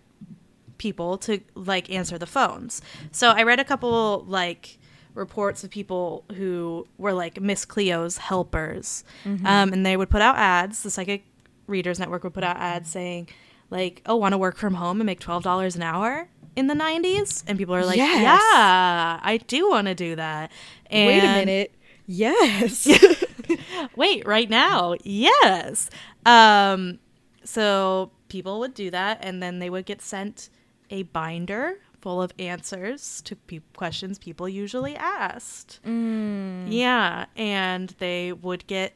people 0.78 1.18
to 1.18 1.40
like 1.54 1.90
answer 1.90 2.18
the 2.18 2.26
phones. 2.26 2.80
So 3.12 3.30
I 3.30 3.42
read 3.42 3.60
a 3.60 3.64
couple 3.64 4.24
like 4.28 4.78
reports 5.14 5.64
of 5.64 5.70
people 5.70 6.24
who 6.36 6.86
were 6.96 7.12
like 7.12 7.40
Miss 7.40 7.64
Cleo's 7.64 8.18
helpers, 8.18 9.04
um, 9.24 9.72
and 9.72 9.84
they 9.84 9.96
would 9.96 10.10
put 10.10 10.22
out 10.22 10.36
ads. 10.36 10.82
The 10.82 10.90
psychic 10.90 11.24
readers 11.66 11.98
network 11.98 12.24
would 12.24 12.34
put 12.34 12.44
out 12.44 12.56
ads 12.56 12.90
saying 12.90 13.28
like, 13.70 14.02
"Oh, 14.06 14.16
want 14.16 14.32
to 14.32 14.38
work 14.38 14.56
from 14.56 14.74
home 14.74 15.00
and 15.00 15.06
make 15.06 15.20
twelve 15.20 15.42
dollars 15.42 15.76
an 15.76 15.82
hour." 15.82 16.28
In 16.56 16.66
the 16.66 16.74
90s, 16.74 17.44
and 17.46 17.56
people 17.56 17.72
are 17.76 17.84
like, 17.84 17.98
Yes. 17.98 18.20
Yeah, 18.20 19.20
I 19.22 19.36
do 19.46 19.70
want 19.70 19.86
to 19.86 19.94
do 19.94 20.16
that. 20.16 20.50
And 20.86 21.06
Wait 21.06 21.22
a 21.22 21.28
minute. 21.28 21.72
Yes. 22.04 22.88
wait 23.96 24.26
right 24.26 24.48
now 24.50 24.94
yes 25.02 25.90
um 26.26 26.98
so 27.44 28.10
people 28.28 28.58
would 28.58 28.74
do 28.74 28.90
that 28.90 29.18
and 29.22 29.42
then 29.42 29.58
they 29.58 29.70
would 29.70 29.86
get 29.86 30.02
sent 30.02 30.50
a 30.90 31.02
binder 31.04 31.74
full 32.00 32.22
of 32.22 32.32
answers 32.38 33.20
to 33.22 33.34
pe- 33.36 33.60
questions 33.76 34.18
people 34.18 34.48
usually 34.48 34.94
asked 34.96 35.80
Mm. 35.84 36.66
yeah 36.68 37.26
and 37.36 37.94
they 37.98 38.32
would 38.32 38.66
get 38.66 38.94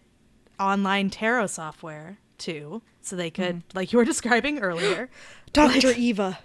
online 0.61 1.11
tarot 1.11 1.49
software 1.49 2.19
too 2.39 2.81
so 3.01 3.17
they 3.17 3.31
could 3.31 3.57
Mm. 3.69 3.75
like 3.75 3.93
you 3.93 3.99
were 3.99 4.05
describing 4.15 4.61
earlier 4.61 5.11
Dr. 5.53 5.89
Like- 5.89 5.99
Eva. 5.99 6.39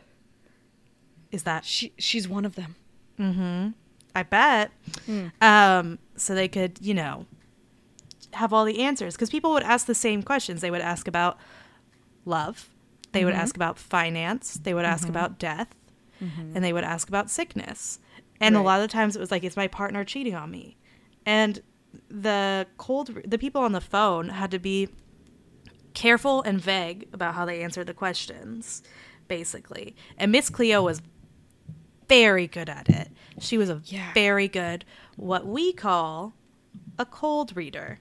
is 1.31 1.43
that 1.43 1.63
She 1.65 1.93
she's 1.97 2.27
one 2.27 2.43
of 2.45 2.55
them. 2.55 2.75
Mm-hmm. 3.19 3.69
I 4.15 4.23
bet. 4.23 4.71
Mm. 5.07 5.31
Um, 5.41 5.99
so 6.15 6.33
they 6.35 6.47
could, 6.47 6.79
you 6.81 6.93
know, 6.93 7.25
have 8.33 8.51
all 8.51 8.65
the 8.65 8.79
answers 8.81 9.13
because 9.15 9.29
people 9.29 9.51
would 9.53 9.63
ask 9.63 9.85
the 9.85 9.93
same 9.95 10.23
questions. 10.23 10.61
They 10.61 10.71
would 10.71 10.81
ask 10.81 11.07
about 11.07 11.37
love. 12.25 12.69
They 13.11 13.25
would 13.25 13.33
Mhm. 13.33 13.37
ask 13.39 13.55
about 13.55 13.79
finance. 13.79 14.55
They 14.55 14.73
would 14.73 14.85
ask 14.85 15.05
Mhm. 15.05 15.09
about 15.11 15.39
death, 15.39 15.73
Mhm. 16.21 16.55
and 16.55 16.63
they 16.63 16.73
would 16.73 16.83
ask 16.83 17.07
about 17.07 17.29
sickness. 17.29 17.99
And 18.39 18.55
a 18.55 18.61
lot 18.61 18.81
of 18.81 18.89
times 18.89 19.15
it 19.15 19.19
was 19.19 19.31
like, 19.31 19.43
"Is 19.43 19.55
my 19.57 19.67
partner 19.67 20.03
cheating 20.03 20.35
on 20.35 20.51
me?" 20.51 20.77
And 21.25 21.61
the 22.09 22.67
cold, 22.77 23.17
the 23.25 23.37
people 23.39 23.61
on 23.61 23.71
the 23.71 23.81
phone 23.81 24.29
had 24.29 24.51
to 24.51 24.59
be 24.59 24.89
careful 25.93 26.43
and 26.43 26.61
vague 26.61 27.07
about 27.11 27.33
how 27.33 27.45
they 27.45 27.63
answered 27.63 27.87
the 27.87 27.93
questions, 27.93 28.83
basically. 29.27 29.95
And 30.17 30.31
Miss 30.31 30.49
Cleo 30.49 30.83
was 30.83 31.01
very 32.07 32.45
good 32.47 32.69
at 32.69 32.87
it. 32.89 33.09
She 33.39 33.57
was 33.57 33.69
a 33.69 33.81
Yeah. 33.85 34.13
very 34.13 34.47
good, 34.47 34.85
what 35.15 35.47
we 35.47 35.73
call 35.73 36.33
a 36.99 37.05
cold 37.05 37.55
reader. 37.57 37.99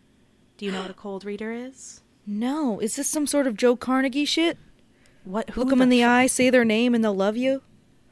Do 0.58 0.66
you 0.66 0.72
know 0.72 0.82
what 0.82 0.90
a 0.90 0.94
cold 0.94 1.24
reader 1.24 1.52
is? 1.52 2.02
No, 2.26 2.78
is 2.80 2.96
this 2.96 3.08
some 3.08 3.26
sort 3.26 3.46
of 3.46 3.56
Joe 3.56 3.76
Carnegie 3.76 4.24
shit? 4.24 4.58
What? 5.26 5.50
who 5.50 5.60
Look 5.60 5.70
them 5.70 5.82
in 5.82 5.88
the 5.90 6.04
eye, 6.04 6.26
say 6.26 6.48
their 6.50 6.64
name, 6.64 6.94
and 6.94 7.04
they'll 7.04 7.14
love 7.14 7.36
you. 7.36 7.62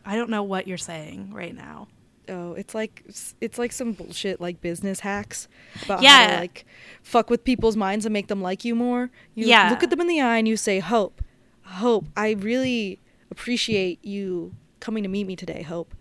I 0.04 0.16
don't 0.16 0.28
know 0.28 0.42
what 0.42 0.66
you're 0.68 0.76
saying 0.76 1.32
right 1.32 1.54
now. 1.54 1.88
Oh, 2.28 2.52
it's 2.54 2.74
like 2.74 3.02
it's 3.40 3.58
like 3.58 3.70
some 3.72 3.92
bullshit 3.92 4.40
like 4.40 4.60
business 4.60 5.00
hacks 5.00 5.46
about 5.84 5.98
how 5.98 6.04
Yeah. 6.04 6.26
to 6.34 6.36
like 6.40 6.66
fuck 7.02 7.30
with 7.30 7.44
people's 7.44 7.76
minds 7.76 8.04
and 8.06 8.12
make 8.12 8.28
them 8.28 8.40
like 8.42 8.64
you 8.64 8.74
more. 8.74 9.10
You 9.34 9.46
Yeah. 9.46 9.70
look 9.70 9.82
at 9.82 9.90
them 9.90 10.00
in 10.00 10.06
the 10.08 10.20
eye 10.20 10.38
and 10.38 10.48
you 10.48 10.56
say, 10.56 10.78
"Hope, 10.80 11.22
Hope, 11.62 12.06
I 12.16 12.32
really 12.32 12.98
appreciate 13.30 14.04
you 14.04 14.54
coming 14.80 15.02
to 15.02 15.08
meet 15.08 15.26
me 15.26 15.36
today, 15.36 15.62
Hope. 15.62 15.94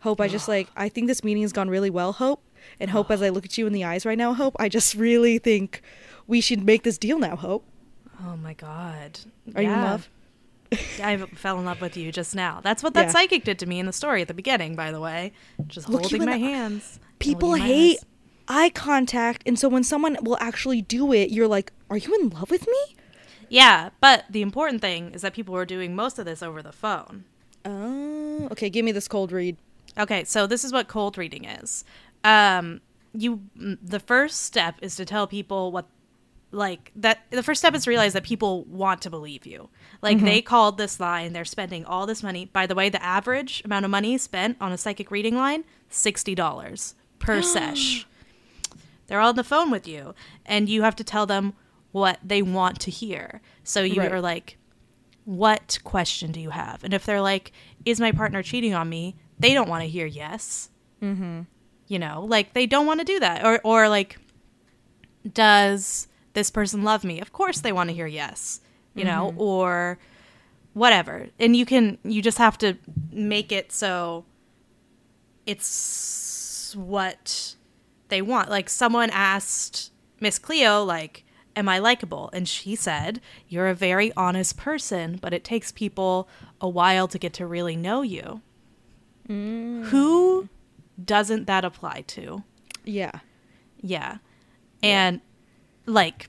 Hope, 0.00 0.20
I 0.20 0.28
just 0.28 0.48
like 0.48 0.68
I 0.76 0.88
think 0.88 1.06
this 1.06 1.22
meeting 1.24 1.42
has 1.42 1.52
gone 1.52 1.68
really 1.70 1.90
well, 1.90 2.12
Hope. 2.12 2.42
And 2.78 2.90
Hope, 2.90 3.10
as 3.10 3.22
I 3.22 3.28
look 3.30 3.44
at 3.44 3.56
you 3.58 3.66
in 3.66 3.72
the 3.72 3.84
eyes 3.84 4.04
right 4.04 4.18
now, 4.18 4.34
Hope, 4.34 4.54
I 4.58 4.68
just 4.68 4.94
really 5.08 5.38
think 5.38 5.80
we 6.26 6.40
should 6.40 6.64
make 6.64 6.82
this 6.82 6.98
deal 6.98 7.18
now, 7.18 7.36
Hope. 7.36 7.64
Oh 8.24 8.36
my 8.36 8.54
god. 8.54 9.20
Are 9.54 9.62
you 9.62 9.70
in 9.72 9.80
love? 9.80 10.08
I 11.02 11.16
fell 11.34 11.58
in 11.58 11.64
love 11.64 11.80
with 11.80 11.96
you 11.96 12.10
just 12.12 12.34
now. 12.34 12.60
That's 12.62 12.82
what 12.82 12.94
that 12.94 13.06
Yeah. 13.06 13.12
psychic 13.12 13.44
did 13.44 13.58
to 13.60 13.66
me 13.66 13.78
in 13.78 13.86
the 13.86 13.92
story 13.92 14.22
at 14.22 14.28
the 14.28 14.34
beginning, 14.34 14.74
by 14.74 14.90
the 14.90 15.00
way. 15.00 15.32
Just 15.66 15.88
Look 15.88 16.02
holding 16.02 16.24
my 16.24 16.32
the- 16.32 16.38
hands. 16.38 16.98
People 17.18 17.54
hate 17.54 17.98
eyes. 17.98 18.04
eye 18.48 18.70
contact, 18.70 19.42
and 19.46 19.58
so 19.58 19.68
when 19.68 19.84
someone 19.84 20.16
will 20.22 20.38
actually 20.40 20.82
do 20.82 21.12
it, 21.12 21.30
you're 21.30 21.48
like, 21.48 21.72
"Are 21.90 21.96
you 21.96 22.14
in 22.20 22.30
love 22.30 22.50
with 22.50 22.66
me?" 22.66 22.96
Yeah, 23.48 23.90
but 24.00 24.24
the 24.30 24.42
important 24.42 24.80
thing 24.80 25.10
is 25.12 25.22
that 25.22 25.34
people 25.34 25.54
were 25.54 25.66
doing 25.66 25.94
most 25.94 26.18
of 26.18 26.24
this 26.24 26.42
over 26.42 26.62
the 26.62 26.72
phone. 26.72 27.24
Oh, 27.64 28.48
okay. 28.50 28.68
Give 28.70 28.84
me 28.84 28.92
this 28.92 29.06
cold 29.08 29.30
read. 29.30 29.56
Okay, 29.98 30.24
so 30.24 30.46
this 30.46 30.64
is 30.64 30.72
what 30.72 30.88
cold 30.88 31.18
reading 31.18 31.44
is. 31.44 31.84
Um, 32.24 32.80
you 33.14 33.42
the 33.54 34.00
first 34.00 34.42
step 34.42 34.76
is 34.80 34.96
to 34.96 35.04
tell 35.04 35.26
people 35.26 35.70
what 35.70 35.86
like 36.52 36.92
that 36.96 37.20
the 37.30 37.42
first 37.42 37.60
step 37.60 37.74
is 37.74 37.84
to 37.84 37.90
realize 37.90 38.12
that 38.12 38.22
people 38.24 38.64
want 38.64 39.00
to 39.02 39.10
believe 39.10 39.46
you. 39.46 39.70
Like 40.02 40.20
they 40.20 40.42
called 40.42 40.78
this 40.78 41.00
line, 41.00 41.32
they're 41.32 41.44
spending 41.44 41.84
all 41.84 42.06
this 42.06 42.22
money. 42.22 42.44
By 42.44 42.66
the 42.66 42.74
way, 42.74 42.88
the 42.88 43.02
average 43.02 43.62
amount 43.64 43.84
of 43.84 43.90
money 43.90 44.18
spent 44.18 44.56
on 44.60 44.70
a 44.72 44.78
psychic 44.78 45.10
reading 45.10 45.34
line, 45.36 45.64
$60 45.90 46.94
per 47.18 47.42
sesh. 47.54 48.06
They're 49.06 49.20
all 49.20 49.30
on 49.30 49.36
the 49.36 49.44
phone 49.44 49.70
with 49.70 49.88
you 49.88 50.14
and 50.46 50.68
you 50.68 50.82
have 50.82 50.96
to 50.96 51.04
tell 51.04 51.26
them 51.26 51.54
what 51.90 52.18
they 52.22 52.42
want 52.42 52.80
to 52.80 52.90
hear. 52.90 53.40
So 53.64 53.82
you 53.82 54.00
Right. 54.00 54.12
are 54.12 54.20
like 54.20 54.58
what 55.24 55.78
question 55.84 56.32
do 56.32 56.40
you 56.40 56.50
have? 56.50 56.82
And 56.82 56.92
if 56.92 57.06
they're 57.06 57.20
like, 57.20 57.52
is 57.84 58.00
my 58.00 58.10
partner 58.12 58.42
cheating 58.42 58.74
on 58.74 58.88
me? 58.88 59.14
They 59.38 59.54
don't 59.54 59.68
want 59.68 59.82
to 59.84 59.88
hear 59.88 60.04
yes. 60.06 60.68
Mm-hmm. 61.00 61.42
You 61.86 61.98
know, 61.98 62.24
like 62.28 62.54
they 62.54 62.66
don't 62.66 62.86
want 62.86 63.00
to 63.00 63.04
do 63.04 63.20
that. 63.20 63.44
Or, 63.44 63.60
or 63.62 63.88
like, 63.88 64.18
does 65.32 66.08
this 66.34 66.50
person 66.50 66.82
love 66.82 67.04
me? 67.04 67.20
Of 67.20 67.32
course 67.32 67.60
they 67.60 67.72
want 67.72 67.90
to 67.90 67.94
hear 67.94 68.06
yes, 68.06 68.60
you 68.94 69.04
know, 69.04 69.30
mm-hmm. 69.30 69.40
or 69.40 69.98
whatever. 70.74 71.28
And 71.38 71.54
you 71.56 71.66
can, 71.66 71.98
you 72.02 72.22
just 72.22 72.38
have 72.38 72.58
to 72.58 72.76
make 73.10 73.52
it 73.52 73.72
so 73.72 74.24
it's 75.46 76.74
what 76.78 77.54
they 78.08 78.22
want. 78.22 78.48
Like 78.50 78.68
someone 78.70 79.10
asked 79.10 79.92
Miss 80.20 80.38
Cleo, 80.38 80.82
like, 80.82 81.24
am 81.54 81.68
I 81.68 81.78
likable? 81.78 82.30
And 82.32 82.48
she 82.48 82.74
said, 82.76 83.20
you're 83.48 83.68
a 83.68 83.74
very 83.74 84.12
honest 84.16 84.56
person, 84.56 85.18
but 85.20 85.34
it 85.34 85.44
takes 85.44 85.72
people 85.72 86.28
a 86.60 86.68
while 86.68 87.08
to 87.08 87.18
get 87.18 87.32
to 87.34 87.46
really 87.46 87.76
know 87.76 88.02
you. 88.02 88.40
Mm. 89.28 89.84
Who 89.86 90.48
doesn't 91.02 91.46
that 91.46 91.64
apply 91.64 92.04
to? 92.08 92.42
Yeah. 92.84 93.20
Yeah. 93.80 94.18
And 94.82 95.20
like 95.86 96.28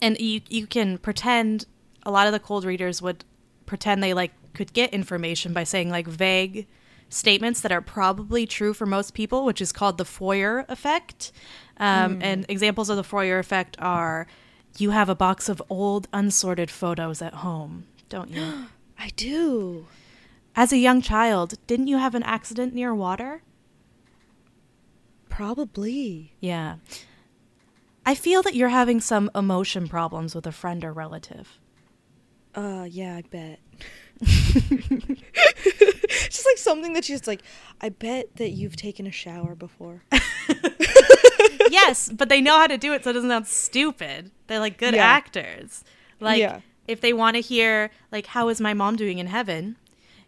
and 0.00 0.18
you 0.20 0.40
you 0.48 0.66
can 0.66 0.98
pretend 0.98 1.66
a 2.04 2.10
lot 2.10 2.26
of 2.26 2.32
the 2.32 2.40
cold 2.40 2.64
readers 2.64 3.00
would 3.00 3.24
pretend 3.66 4.02
they 4.02 4.14
like 4.14 4.32
could 4.54 4.72
get 4.72 4.92
information 4.92 5.52
by 5.52 5.64
saying 5.64 5.90
like 5.90 6.06
vague 6.06 6.66
statements 7.08 7.60
that 7.60 7.70
are 7.72 7.80
probably 7.80 8.46
true 8.46 8.74
for 8.74 8.86
most 8.86 9.14
people, 9.14 9.44
which 9.44 9.60
is 9.60 9.70
called 9.72 9.98
the 9.98 10.04
Forer 10.04 10.64
effect. 10.68 11.30
Um, 11.78 12.18
And 12.20 12.46
examples 12.48 12.88
of 12.88 12.96
the 12.96 13.04
Forer 13.04 13.38
effect 13.38 13.76
are 13.78 14.26
you 14.78 14.90
have 14.90 15.08
a 15.08 15.14
box 15.14 15.48
of 15.48 15.62
old 15.68 16.08
unsorted 16.12 16.70
photos 16.70 17.22
at 17.22 17.34
home, 17.34 17.86
don't 18.08 18.30
you? 18.30 18.66
I 18.98 19.10
do. 19.16 19.86
As 20.54 20.72
a 20.72 20.78
young 20.78 21.02
child, 21.02 21.54
didn't 21.66 21.86
you 21.86 21.98
have 21.98 22.14
an 22.14 22.22
accident 22.22 22.74
near 22.74 22.94
water? 22.94 23.42
Probably. 25.28 26.32
Yeah. 26.40 26.76
I 28.06 28.14
feel 28.14 28.40
that 28.42 28.54
you're 28.54 28.68
having 28.70 29.00
some 29.00 29.30
emotion 29.34 29.88
problems 29.88 30.34
with 30.34 30.46
a 30.46 30.52
friend 30.52 30.84
or 30.84 30.92
relative. 30.92 31.58
Uh, 32.54 32.86
yeah, 32.88 33.16
I 33.16 33.22
bet. 33.22 33.58
just 36.30 36.46
like 36.46 36.56
something 36.56 36.92
that 36.94 37.04
she's 37.04 37.26
like, 37.26 37.42
I 37.80 37.88
bet 37.90 38.36
that 38.36 38.50
you've 38.50 38.76
taken 38.76 39.06
a 39.06 39.10
shower 39.10 39.54
before. 39.54 40.04
yes, 41.70 42.08
but 42.12 42.28
they 42.28 42.40
know 42.40 42.56
how 42.58 42.66
to 42.66 42.78
do 42.78 42.92
it 42.92 43.04
so 43.04 43.10
it 43.10 43.14
doesn't 43.14 43.28
sound 43.30 43.46
stupid. 43.46 44.30
They're 44.46 44.60
like 44.60 44.78
good 44.78 44.94
Yeah. 44.94 45.04
actors. 45.04 45.84
Like 46.20 46.38
Yeah. 46.38 46.60
if 46.86 47.00
they 47.00 47.12
want 47.12 47.34
to 47.36 47.40
hear 47.40 47.90
like 48.12 48.26
how 48.26 48.48
is 48.48 48.60
my 48.60 48.72
mom 48.74 48.96
doing 48.96 49.18
in 49.18 49.26
heaven? 49.26 49.76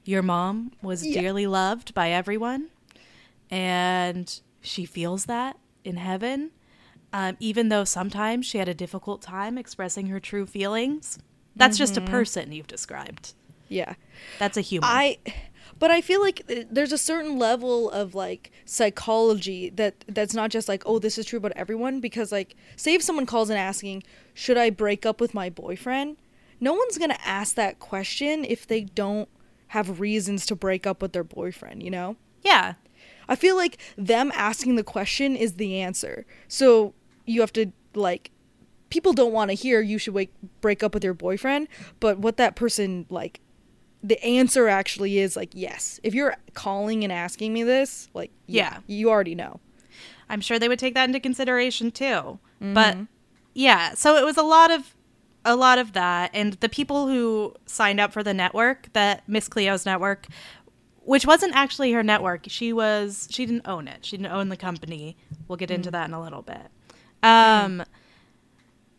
Your 0.05 0.23
mom 0.23 0.73
was 0.83 1.07
Yeah. 1.07 1.21
dearly 1.21 1.47
loved 1.47 1.95
by 1.95 2.11
everyone 2.11 2.69
and 3.51 4.41
she 4.61 4.85
feels 4.85 5.27
that 5.27 5.57
in 5.85 5.97
heaven. 5.97 6.51
Um, 7.13 7.37
even 7.41 7.69
though 7.71 7.85
sometimes 7.85 8.45
she 8.47 8.59
had 8.59 8.69
a 8.69 8.75
difficult 8.75 9.23
time 9.23 9.57
expressing 9.57 10.09
her 10.09 10.21
true 10.21 10.47
feelings. 10.47 11.19
That's 11.57 11.79
just 11.79 11.95
Mm-hmm. 11.95 12.07
a 12.07 12.11
person 12.11 12.53
you've 12.53 12.67
described. 12.67 13.35
Yeah. 13.69 13.95
That's 14.39 14.57
a 14.57 14.61
human. 14.61 14.89
I 14.89 15.19
but 15.79 15.91
I 15.91 16.01
feel 16.01 16.21
like 16.21 16.43
uh, 16.51 16.63
there's 16.71 16.93
a 16.93 16.99
certain 16.99 17.39
level 17.39 17.91
of 17.91 18.15
like 18.15 18.51
psychology 18.65 19.71
that 19.71 20.05
that's 20.09 20.35
not 20.35 20.51
just 20.51 20.69
like 20.69 20.83
oh 20.87 20.99
this 20.99 21.19
is 21.19 21.27
true 21.27 21.37
about 21.37 21.53
everyone 21.57 22.01
because 22.01 22.33
like 22.33 22.57
say 22.77 22.95
if 22.95 23.03
someone 23.03 23.27
calls 23.27 23.51
and 23.51 23.59
asking 23.59 24.03
should 24.35 24.57
I 24.59 24.71
break 24.71 25.05
up 25.07 25.21
with 25.21 25.35
my 25.35 25.51
boyfriend 25.51 26.17
no 26.61 26.73
one's 26.75 26.99
going 26.99 27.11
to 27.11 27.27
ask 27.29 27.55
that 27.57 27.79
question 27.79 28.45
if 28.45 28.67
they 28.67 28.83
don't 28.83 29.29
have 29.69 30.01
reasons 30.01 30.47
to 30.47 30.57
break 30.57 30.87
up 30.87 31.03
with 31.03 31.13
their 31.13 31.25
boyfriend 31.25 31.83
you 31.83 31.91
know 31.91 32.17
yeah. 32.43 32.75
I 33.29 33.37
feel 33.37 33.57
like 33.57 33.77
them 33.99 34.33
asking 34.35 34.77
the 34.77 34.83
question 34.85 35.37
is 35.37 35.55
the 35.55 35.81
answer. 35.81 36.25
So 36.47 36.95
you 37.29 37.41
have 37.41 37.53
to 37.55 37.73
like 37.95 38.31
people 38.91 39.13
don't 39.13 39.33
want 39.33 39.51
to 39.51 39.55
hear 39.55 39.81
you 39.81 39.99
should 39.99 40.15
wake, 40.15 40.33
break 40.61 40.83
up 40.83 40.95
with 40.95 41.05
your 41.05 41.15
boyfriend, 41.15 41.69
but 42.01 42.19
what 42.19 42.37
that 42.37 42.57
person 42.57 43.07
like 43.11 43.41
the 44.03 44.23
answer 44.23 44.69
actually 44.69 45.19
is 45.19 45.37
like 45.37 45.51
yes. 45.53 46.01
If 46.03 46.15
you're 46.15 46.37
calling 46.55 47.05
and 47.05 47.13
asking 47.13 47.53
me 47.53 47.63
this, 47.63 48.09
like 48.15 48.31
yeah, 48.47 48.79
you 48.87 49.11
already 49.11 49.35
know. 49.35 49.61
I'm 50.29 50.41
sure 50.41 50.59
they 50.59 50.69
would 50.69 50.79
take 50.79 50.95
that 50.95 51.05
into 51.05 51.21
consideration 51.21 51.91
too. 51.91 52.05
Mm-hmm. 52.05 52.75
But 52.75 52.97
yeah, 53.55 53.95
so 53.95 54.17
it 54.17 54.25
was 54.25 54.37
a 54.37 54.43
lot 54.43 54.71
of 54.71 54.95
a 55.45 55.57
lot 55.57 55.79
of 55.79 55.93
that 55.95 56.31
and 56.35 56.55
the 56.55 56.69
people 56.69 57.09
who 57.09 57.55
signed 57.65 58.01
up 58.01 58.13
for 58.13 58.23
the 58.23 58.35
network, 58.35 58.93
that 58.93 59.27
Miss 59.29 59.49
Cleo's 59.49 59.87
network, 59.87 60.27
which 61.01 61.27
wasn't 61.27 61.55
actually 61.55 61.93
her 61.93 62.03
network. 62.03 62.45
She 62.49 62.73
was 62.73 63.29
she 63.31 63.47
didn't 63.47 63.67
own 63.67 63.89
it. 63.89 64.05
She 64.05 64.17
didn't 64.17 64.33
own 64.33 64.49
the 64.49 64.57
company. 64.57 65.17
We'll 65.47 65.57
get 65.57 65.71
into 65.71 65.89
mm. 65.89 65.93
that 65.93 66.09
in 66.09 66.15
a 66.15 66.21
little 66.21 66.43
bit. 66.43 66.69
Um 67.23 67.83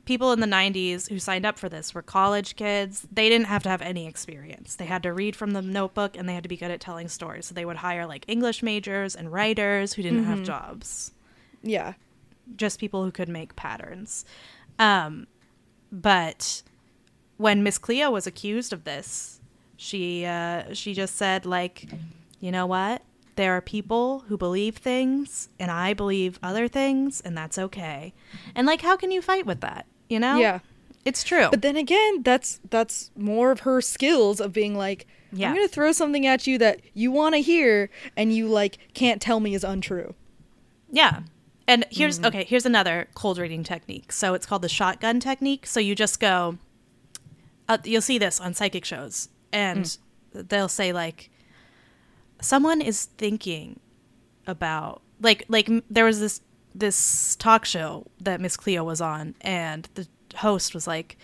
people 0.05 0.31
in 0.31 0.39
the 0.39 0.47
90s 0.47 1.07
who 1.09 1.19
signed 1.19 1.45
up 1.45 1.59
for 1.59 1.69
this 1.69 1.93
were 1.93 2.01
college 2.01 2.55
kids. 2.55 3.07
They 3.11 3.29
didn't 3.29 3.45
have 3.45 3.61
to 3.63 3.69
have 3.69 3.81
any 3.83 4.07
experience. 4.07 4.75
They 4.75 4.85
had 4.85 5.03
to 5.03 5.13
read 5.13 5.35
from 5.35 5.51
the 5.51 5.61
notebook 5.61 6.17
and 6.17 6.27
they 6.27 6.33
had 6.33 6.41
to 6.41 6.49
be 6.49 6.57
good 6.57 6.71
at 6.71 6.79
telling 6.79 7.07
stories. 7.09 7.45
So 7.45 7.53
they 7.53 7.63
would 7.63 7.77
hire 7.77 8.07
like 8.07 8.25
English 8.27 8.63
majors 8.63 9.15
and 9.15 9.31
writers 9.31 9.93
who 9.93 10.01
didn't 10.01 10.23
have 10.25 10.41
jobs 10.41 11.11
Yeah. 11.61 11.93
just 12.55 12.79
people 12.79 13.03
who 13.03 13.11
could 13.11 13.29
make 13.29 13.55
patterns. 13.55 14.25
Um, 14.79 15.27
but 15.91 16.63
when 17.37 17.61
Miss 17.61 17.77
Cleo 17.77 18.09
was 18.09 18.25
accused 18.25 18.73
of 18.73 18.85
this, 18.85 19.39
she 19.77 20.25
uh, 20.25 20.73
she 20.73 20.95
just 20.95 21.17
said 21.17 21.45
like, 21.45 21.85
you 22.39 22.51
know 22.51 22.65
what? 22.65 23.03
There 23.39 23.55
are 23.55 23.61
people 23.61 24.25
who 24.27 24.37
believe 24.37 24.75
things, 24.75 25.47
and 25.57 25.71
I 25.71 25.93
believe 25.93 26.37
other 26.43 26.67
things, 26.67 27.21
and 27.21 27.37
that's 27.37 27.57
okay. 27.57 28.13
And 28.53 28.67
like, 28.67 28.81
how 28.81 28.97
can 28.97 29.11
you 29.11 29.21
fight 29.21 29.45
with 29.45 29.61
that? 29.61 29.85
You 30.09 30.19
know? 30.19 30.35
Yeah. 30.39 30.59
it's 31.05 31.23
true. 31.23 31.47
But 31.49 31.61
then 31.61 31.77
again, 31.77 32.21
that's 32.23 32.59
that's 32.69 33.11
more 33.15 33.51
of 33.51 33.61
her 33.61 33.79
skills 33.79 34.41
of 34.41 34.51
being 34.51 34.75
like 34.75 35.07
Yeah. 35.31 35.47
I'm 35.47 35.55
going 35.55 35.65
to 35.65 35.73
throw 35.73 35.93
something 35.93 36.27
at 36.27 36.47
you 36.47 36.57
that 36.57 36.81
you 36.93 37.13
want 37.13 37.33
to 37.35 37.39
hear 37.39 37.89
and 38.17 38.33
you 38.35 38.45
like 38.49 38.77
can't 38.93 39.21
tell 39.21 39.39
me 39.39 39.55
is 39.55 39.63
untrue. 39.63 40.15
Yeah. 40.91 41.21
And 41.65 41.85
here's 41.91 42.21
okay, 42.21 42.43
here's 42.43 42.65
another 42.65 43.07
cold 43.15 43.37
reading 43.37 43.63
technique. 43.63 44.11
So 44.11 44.33
it's 44.33 44.45
called 44.45 44.63
the 44.63 44.69
shotgun 44.69 45.21
technique. 45.21 45.65
So 45.65 45.79
you 45.79 45.95
just 45.95 46.19
go 46.19 46.57
uh, 47.69 47.77
you'll 47.85 48.01
see 48.01 48.17
this 48.17 48.41
on 48.41 48.53
psychic 48.53 48.83
shows 48.83 49.29
and 49.53 49.97
they'll 50.33 50.67
say 50.67 50.91
like 50.91 51.29
someone 52.41 52.81
is 52.81 53.05
thinking 53.05 53.79
about 54.47 55.01
like 55.21 55.45
like 55.47 55.69
there 55.89 56.05
was 56.05 56.19
this 56.19 56.41
this 56.73 57.35
talk 57.35 57.65
show 57.65 58.05
that 58.21 58.39
Miss 58.39 58.55
Cleo 58.55 58.83
was 58.83 59.01
on 59.01 59.35
and 59.41 59.87
the 59.95 60.07
host 60.35 60.73
was 60.73 60.87
like 60.87 61.17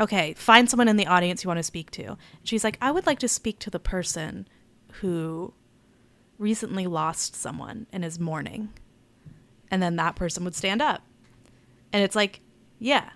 okay, 0.00 0.34
find 0.34 0.70
someone 0.70 0.88
in 0.88 0.96
the 0.96 1.06
audience 1.06 1.42
you 1.42 1.48
want 1.48 1.58
to 1.58 1.62
speak 1.64 1.90
to. 1.92 2.16
She's 2.44 2.64
like, 2.64 2.78
I 2.80 2.90
would 2.90 3.06
like 3.06 3.18
to 3.20 3.28
speak 3.28 3.58
to 3.60 3.70
the 3.70 3.80
person 3.80 4.46
who 5.00 5.54
recently 6.38 6.86
lost 6.86 7.34
someone 7.34 7.86
and 7.92 8.04
is 8.04 8.18
mourning. 8.18 8.70
And 9.70 9.82
then 9.82 9.96
that 9.96 10.16
person 10.16 10.44
would 10.44 10.54
stand 10.54 10.80
up. 10.80 11.02
And 11.92 12.02
it's 12.02 12.16
like, 12.16 12.40
yeah, 12.78 13.10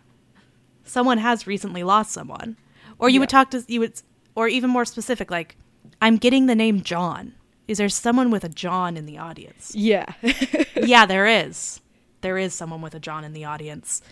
someone 0.84 1.18
has 1.18 1.46
recently 1.46 1.82
lost 1.82 2.10
someone. 2.10 2.56
Or 2.98 3.08
you 3.08 3.20
would 3.20 3.28
talk 3.28 3.50
to, 3.50 3.64
you 3.68 3.80
would, 3.80 4.00
or 4.34 4.48
even 4.48 4.70
more 4.70 4.84
specific, 4.84 5.30
like, 5.30 5.56
I'm 6.02 6.16
getting 6.16 6.46
the 6.46 6.54
name 6.54 6.82
John. 6.82 7.34
Is 7.68 7.78
there 7.78 7.88
someone 7.88 8.30
with 8.30 8.42
a 8.44 8.48
John 8.48 8.96
in 8.96 9.06
the 9.06 9.18
audience? 9.18 9.72
Yeah. 9.74 10.12
yeah, 10.76 11.06
there 11.06 11.26
is. 11.26 11.80
There 12.20 12.36
is 12.36 12.52
someone 12.52 12.82
with 12.82 12.94
a 12.94 13.00
John 13.00 13.24
in 13.24 13.32
the 13.32 13.44
audience. 13.44 14.02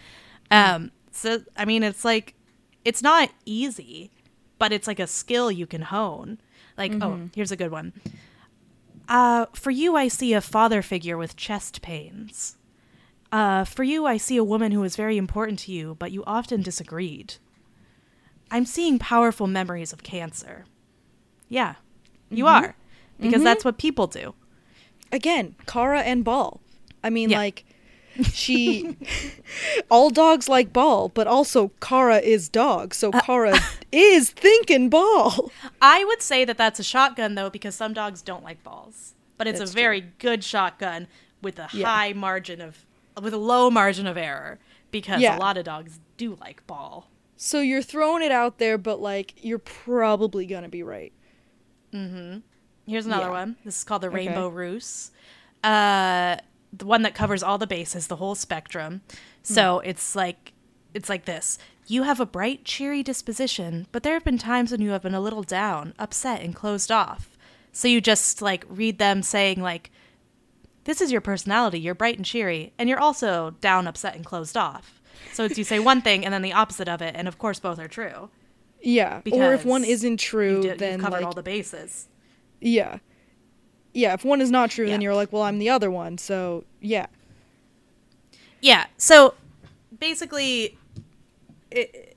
Um, 0.53 0.93
so 1.11 1.43
I 1.57 1.65
mean, 1.65 1.83
it's 1.83 2.05
like 2.05 2.35
it's 2.85 3.03
not 3.03 3.31
easy, 3.45 4.13
but 4.59 4.73
it's 4.73 4.87
like 4.87 5.01
a 5.01 5.07
skill 5.07 5.51
you 5.51 5.67
can 5.67 5.83
hone. 5.83 6.41
Like, 6.79 6.93
oh, 7.03 7.29
here's 7.35 7.53
a 7.53 7.57
good 7.57 7.73
one. 7.73 7.93
Uh, 9.09 9.47
for 9.53 9.73
you, 9.73 9.97
I 9.97 10.07
see 10.09 10.33
a 10.33 10.41
father 10.41 10.83
figure 10.83 11.19
with 11.19 11.37
chest 11.37 11.83
pains. 11.83 12.57
Uh, 13.33 13.65
for 13.65 13.83
you, 13.83 14.07
I 14.07 14.17
see 14.17 14.37
a 14.37 14.45
woman 14.45 14.73
who 14.73 14.85
is 14.85 14.97
very 14.97 15.19
important 15.19 15.59
to 15.61 15.73
you, 15.73 15.97
but 15.99 16.13
you 16.13 16.23
often 16.27 16.63
disagreed. 16.63 17.35
I'm 18.51 18.65
seeing 18.65 18.99
powerful 18.99 19.47
memories 19.47 19.93
of 19.93 20.03
cancer. 20.03 20.65
Yeah, 21.51 21.75
you 22.31 22.47
are, 22.47 22.75
because 23.21 23.43
that's 23.43 23.65
what 23.65 23.77
people 23.77 24.07
do. 24.07 24.35
Again, 25.13 25.57
Kara 25.67 26.01
and 26.01 26.25
Ball. 26.25 26.61
I 27.05 27.11
mean, 27.11 27.31
Yeah. 27.31 27.39
like, 27.39 27.65
she. 28.33 28.97
all 29.91 30.11
dogs 30.11 30.49
like 30.49 30.73
Ball, 30.73 31.09
but 31.09 31.27
also 31.27 31.73
Kara 31.81 32.19
is 32.19 32.49
dog, 32.49 32.95
so 32.95 33.11
Uh, 33.13 33.21
Kara 33.21 33.59
is 33.93 34.31
thinking 34.31 34.89
Ball. 34.89 35.51
I 35.83 36.05
would 36.05 36.23
say 36.23 36.45
that 36.45 36.57
that's 36.57 36.79
a 36.79 36.85
shotgun 36.85 37.35
though, 37.35 37.51
because 37.51 37.75
some 37.75 37.93
dogs 37.93 38.23
don't 38.23 38.45
like 38.45 38.63
balls. 38.63 39.15
But 39.37 39.47
it's 39.49 39.59
That's 39.59 39.71
a 39.71 39.75
true. 39.75 39.83
very 39.83 40.01
good 40.19 40.45
shotgun 40.45 41.09
with 41.43 41.59
a 41.59 41.69
Yeah. 41.73 41.87
high 41.87 42.13
margin 42.13 42.61
of, 42.61 42.85
with 43.21 43.33
a 43.33 43.39
low 43.39 43.71
margin 43.71 44.07
of 44.07 44.17
error, 44.17 44.59
because 44.91 45.21
Yeah. 45.21 45.37
a 45.37 45.41
lot 45.41 45.57
of 45.57 45.65
dogs 45.65 45.99
do 46.17 46.37
like 46.41 46.65
ball. 46.67 47.09
So 47.37 47.61
you're 47.61 47.81
throwing 47.83 48.23
it 48.23 48.31
out 48.33 48.59
there, 48.59 48.77
but 48.77 49.01
like, 49.01 49.33
you're 49.43 49.59
probably 49.59 50.45
gonna 50.47 50.69
be 50.69 50.83
right. 50.83 51.13
Here's 51.93 53.07
another 53.07 53.27
Yeah. 53.27 53.31
one. 53.31 53.57
This 53.65 53.79
is 53.79 53.85
called 53.85 54.03
the 54.03 54.09
Okay. 54.09 54.17
Rainbow 54.17 54.49
Ruse. 54.49 55.11
Uh, 55.63 56.37
the 56.73 56.87
one 56.87 57.03
that 57.03 57.15
covers 57.15 57.43
all 57.43 57.59
the 57.59 57.67
bases, 57.67 58.07
the 58.07 58.17
whole 58.17 58.35
spectrum. 58.35 59.03
So 59.43 59.81
it's 59.81 60.15
like 60.15 60.53
it's 60.95 61.09
like 61.09 61.25
this. 61.25 61.59
You 61.87 62.03
have 62.05 62.19
a 62.21 62.27
bright, 62.27 62.65
cheery 62.65 63.03
disposition, 63.03 63.87
but 63.93 64.03
there 64.03 64.15
have 64.15 64.25
been 64.25 64.39
times 64.39 64.73
when 64.73 64.81
you 64.81 64.91
have 64.91 65.03
been 65.03 65.15
a 65.15 65.21
little 65.21 65.43
down, 65.43 65.95
upset, 65.99 66.41
and 66.43 66.55
closed 66.55 66.91
off. 66.91 67.37
So 67.73 67.87
you 67.89 68.01
just 68.01 68.43
like 68.43 68.65
read 68.69 68.99
them 68.99 69.23
saying 69.23 69.61
like 69.63 69.91
this 70.85 71.01
is 71.01 71.13
your 71.13 71.21
personality, 71.21 71.79
you're 71.79 71.95
bright 71.95 72.17
and 72.17 72.25
cheery, 72.25 72.73
and 72.79 72.89
you're 72.89 72.99
also 73.01 73.55
down, 73.61 73.87
upset, 73.87 74.17
and 74.17 74.25
closed 74.25 74.57
off. 74.57 75.01
So 75.33 75.45
it's 75.45 75.59
you 75.59 75.65
say 75.65 75.79
one 75.79 76.01
thing 76.03 76.25
and 76.25 76.33
then 76.35 76.43
the 76.43 76.53
opposite 76.53 76.89
of 76.89 77.03
it, 77.03 77.15
and 77.17 77.29
of 77.29 77.39
course 77.39 77.61
both 77.61 77.79
are 77.79 77.89
true. 77.89 78.31
Yeah. 78.83 79.21
or 79.31 79.53
if 79.53 79.65
one 79.65 79.85
isn't 79.85 80.19
true, 80.19 80.57
You 80.57 80.63
did, 80.63 80.79
then 80.79 80.93
you've 80.93 81.01
covered 81.03 81.19
like, 81.19 81.27
all 81.27 81.33
the 81.33 81.43
bases. 81.43 82.09
yeah, 82.61 82.99
yeah. 83.93 84.15
If 84.15 84.25
one 84.25 84.41
is 84.41 84.51
not 84.51 84.71
true, 84.71 84.87
then 84.87 85.01
you're 85.01 85.15
like, 85.15 85.33
well, 85.33 85.43
I'm 85.43 85.59
the 85.59 85.71
other 85.71 85.91
one. 85.91 86.19
So 86.19 86.65
yeah, 86.81 87.07
Yeah. 88.61 88.87
So 88.97 89.35
basically, 89.99 90.79
it, 91.71 92.17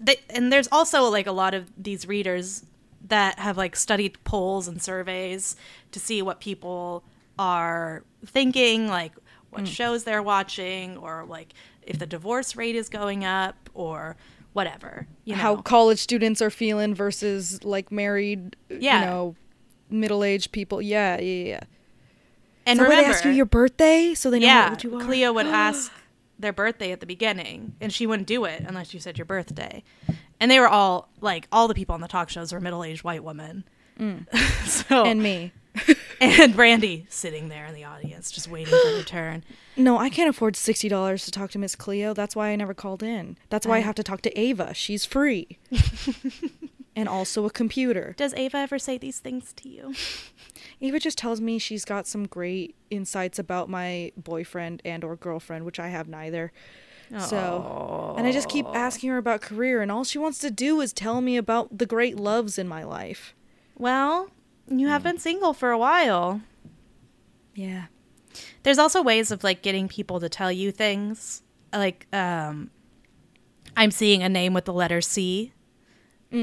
they, 0.00 0.16
and 0.30 0.52
there's 0.52 0.68
also 0.70 1.04
like 1.04 1.26
a 1.26 1.32
lot 1.32 1.54
of 1.54 1.70
these 1.76 2.06
readers 2.06 2.64
that 3.06 3.38
have 3.38 3.56
like 3.56 3.76
studied 3.76 4.22
polls 4.24 4.66
and 4.66 4.82
surveys 4.82 5.56
to 5.92 6.00
see 6.00 6.22
what 6.22 6.40
people 6.40 7.04
are 7.38 8.02
thinking, 8.26 8.88
like 8.88 9.12
what 9.50 9.64
mm. 9.64 9.66
shows 9.66 10.04
they're 10.04 10.22
watching, 10.22 10.96
or 10.96 11.24
like 11.28 11.52
if 11.82 11.98
the 11.98 12.06
divorce 12.06 12.56
rate 12.56 12.74
is 12.74 12.88
going 12.88 13.24
up, 13.24 13.70
or 13.74 14.16
whatever. 14.54 15.06
You 15.24 15.34
know. 15.34 15.42
how 15.42 15.56
college 15.56 15.98
students 15.98 16.40
are 16.40 16.50
feeling 16.50 16.94
versus 16.94 17.62
like 17.62 17.92
married, 17.92 18.56
Yeah. 18.70 19.00
you 19.00 19.06
know, 19.06 19.36
middle-aged 19.90 20.50
people. 20.52 20.80
Yeah, 20.80 21.20
yeah, 21.20 21.44
yeah. 21.44 21.60
and 22.64 22.78
that 22.78 22.84
remember, 22.84 23.02
they 23.02 23.08
ask 23.10 23.24
you 23.24 23.32
your 23.32 23.44
birthday 23.46 24.14
so 24.14 24.30
they 24.30 24.38
know 24.38 24.46
yeah, 24.46 24.70
what 24.70 24.82
you 24.82 24.96
are? 24.96 25.04
Cleo 25.04 25.32
would 25.34 25.46
ask 25.66 25.92
their 26.38 26.52
birthday 26.52 26.90
at 26.92 27.00
the 27.00 27.06
beginning, 27.06 27.74
and 27.80 27.92
she 27.92 28.06
wouldn't 28.06 28.26
do 28.26 28.44
it 28.44 28.64
unless 28.66 28.94
you 28.94 29.00
said 29.00 29.18
your 29.18 29.24
birthday. 29.26 29.82
And 30.40 30.50
they 30.50 30.58
were 30.58 30.68
all 30.68 31.08
like, 31.20 31.46
all 31.52 31.68
the 31.68 31.74
people 31.74 31.94
on 31.94 32.00
the 32.00 32.08
talk 32.08 32.28
shows 32.30 32.52
were 32.52 32.60
middle-aged 32.60 33.04
white 33.04 33.22
women. 33.22 33.64
Mm. 34.00 34.26
so 34.66 35.04
and 35.04 35.22
me. 35.22 35.52
And 36.32 36.54
Brandy 36.54 37.06
sitting 37.08 37.48
there 37.48 37.66
in 37.66 37.74
the 37.74 37.84
audience, 37.84 38.30
just 38.30 38.48
waiting 38.48 38.72
for 38.74 38.88
her 38.96 39.02
turn. 39.06 39.44
No, 39.76 39.98
I 39.98 40.08
can't 40.10 40.28
afford 40.28 40.56
sixty 40.56 40.88
dollars 40.88 41.24
to 41.24 41.30
talk 41.30 41.50
to 41.52 41.58
Miss 41.58 41.74
Cleo. 41.74 42.14
That's 42.14 42.34
why 42.36 42.48
I 42.50 42.56
never 42.56 42.74
called 42.74 43.02
in. 43.02 43.36
That's 43.50 43.66
why 43.66 43.76
I 43.76 43.78
I- 43.78 43.82
have 43.82 43.94
to 43.96 44.02
talk 44.02 44.20
to 44.22 44.38
Ava. 44.38 44.74
She's 44.74 45.04
free. 45.04 45.58
and 46.96 47.08
also 47.08 47.44
a 47.44 47.50
computer. 47.50 48.14
Does 48.16 48.34
Ava 48.34 48.58
ever 48.58 48.78
say 48.78 48.98
these 48.98 49.18
things 49.18 49.52
to 49.54 49.68
you? 49.68 49.94
Ava 50.80 51.00
just 51.00 51.18
tells 51.18 51.40
me 51.40 51.58
she's 51.58 51.84
got 51.84 52.06
some 52.06 52.26
great 52.26 52.76
insights 52.90 53.38
about 53.38 53.68
my 53.68 54.12
boyfriend 54.16 54.80
and 54.84 55.02
or 55.02 55.16
girlfriend, 55.16 55.64
which 55.64 55.80
I 55.80 55.88
have 55.88 56.08
neither. 56.08 56.52
So, 57.18 58.14
and 58.18 58.26
I 58.26 58.32
just 58.32 58.48
keep 58.48 58.66
asking 58.66 59.10
her 59.10 59.18
about 59.18 59.40
career 59.40 59.82
and 59.82 59.92
all 59.92 60.02
she 60.04 60.18
wants 60.18 60.38
to 60.38 60.50
do 60.50 60.80
is 60.80 60.92
tell 60.92 61.20
me 61.20 61.36
about 61.36 61.78
the 61.78 61.86
great 61.86 62.16
loves 62.16 62.58
in 62.58 62.66
my 62.66 62.82
life. 62.82 63.34
Well, 63.78 64.30
you 64.68 64.88
have 64.88 65.02
been 65.02 65.18
single 65.18 65.52
for 65.52 65.70
a 65.70 65.78
while. 65.78 66.40
Yeah. 67.54 67.86
There's 68.62 68.78
also 68.78 69.02
ways 69.02 69.30
of 69.30 69.44
like 69.44 69.62
getting 69.62 69.88
people 69.88 70.20
to 70.20 70.28
tell 70.28 70.50
you 70.50 70.72
things. 70.72 71.42
Like, 71.72 72.06
um, 72.12 72.70
I'm 73.76 73.90
seeing 73.90 74.22
a 74.22 74.28
name 74.28 74.54
with 74.54 74.64
the 74.64 74.72
letter 74.72 75.00
C. 75.00 75.52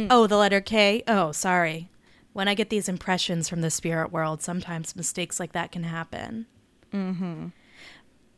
Oh, 0.09 0.25
the 0.25 0.37
letter 0.37 0.61
K. 0.61 1.03
Oh, 1.05 1.33
sorry. 1.33 1.89
When 2.33 2.47
I 2.47 2.53
get 2.53 2.69
these 2.69 2.87
impressions 2.87 3.49
from 3.49 3.59
the 3.59 3.69
spirit 3.69 4.11
world, 4.11 4.41
sometimes 4.41 4.95
mistakes 4.95 5.37
like 5.37 5.51
that 5.51 5.71
can 5.71 5.83
happen. 5.83 6.45
Mm-hmm. 6.93 7.47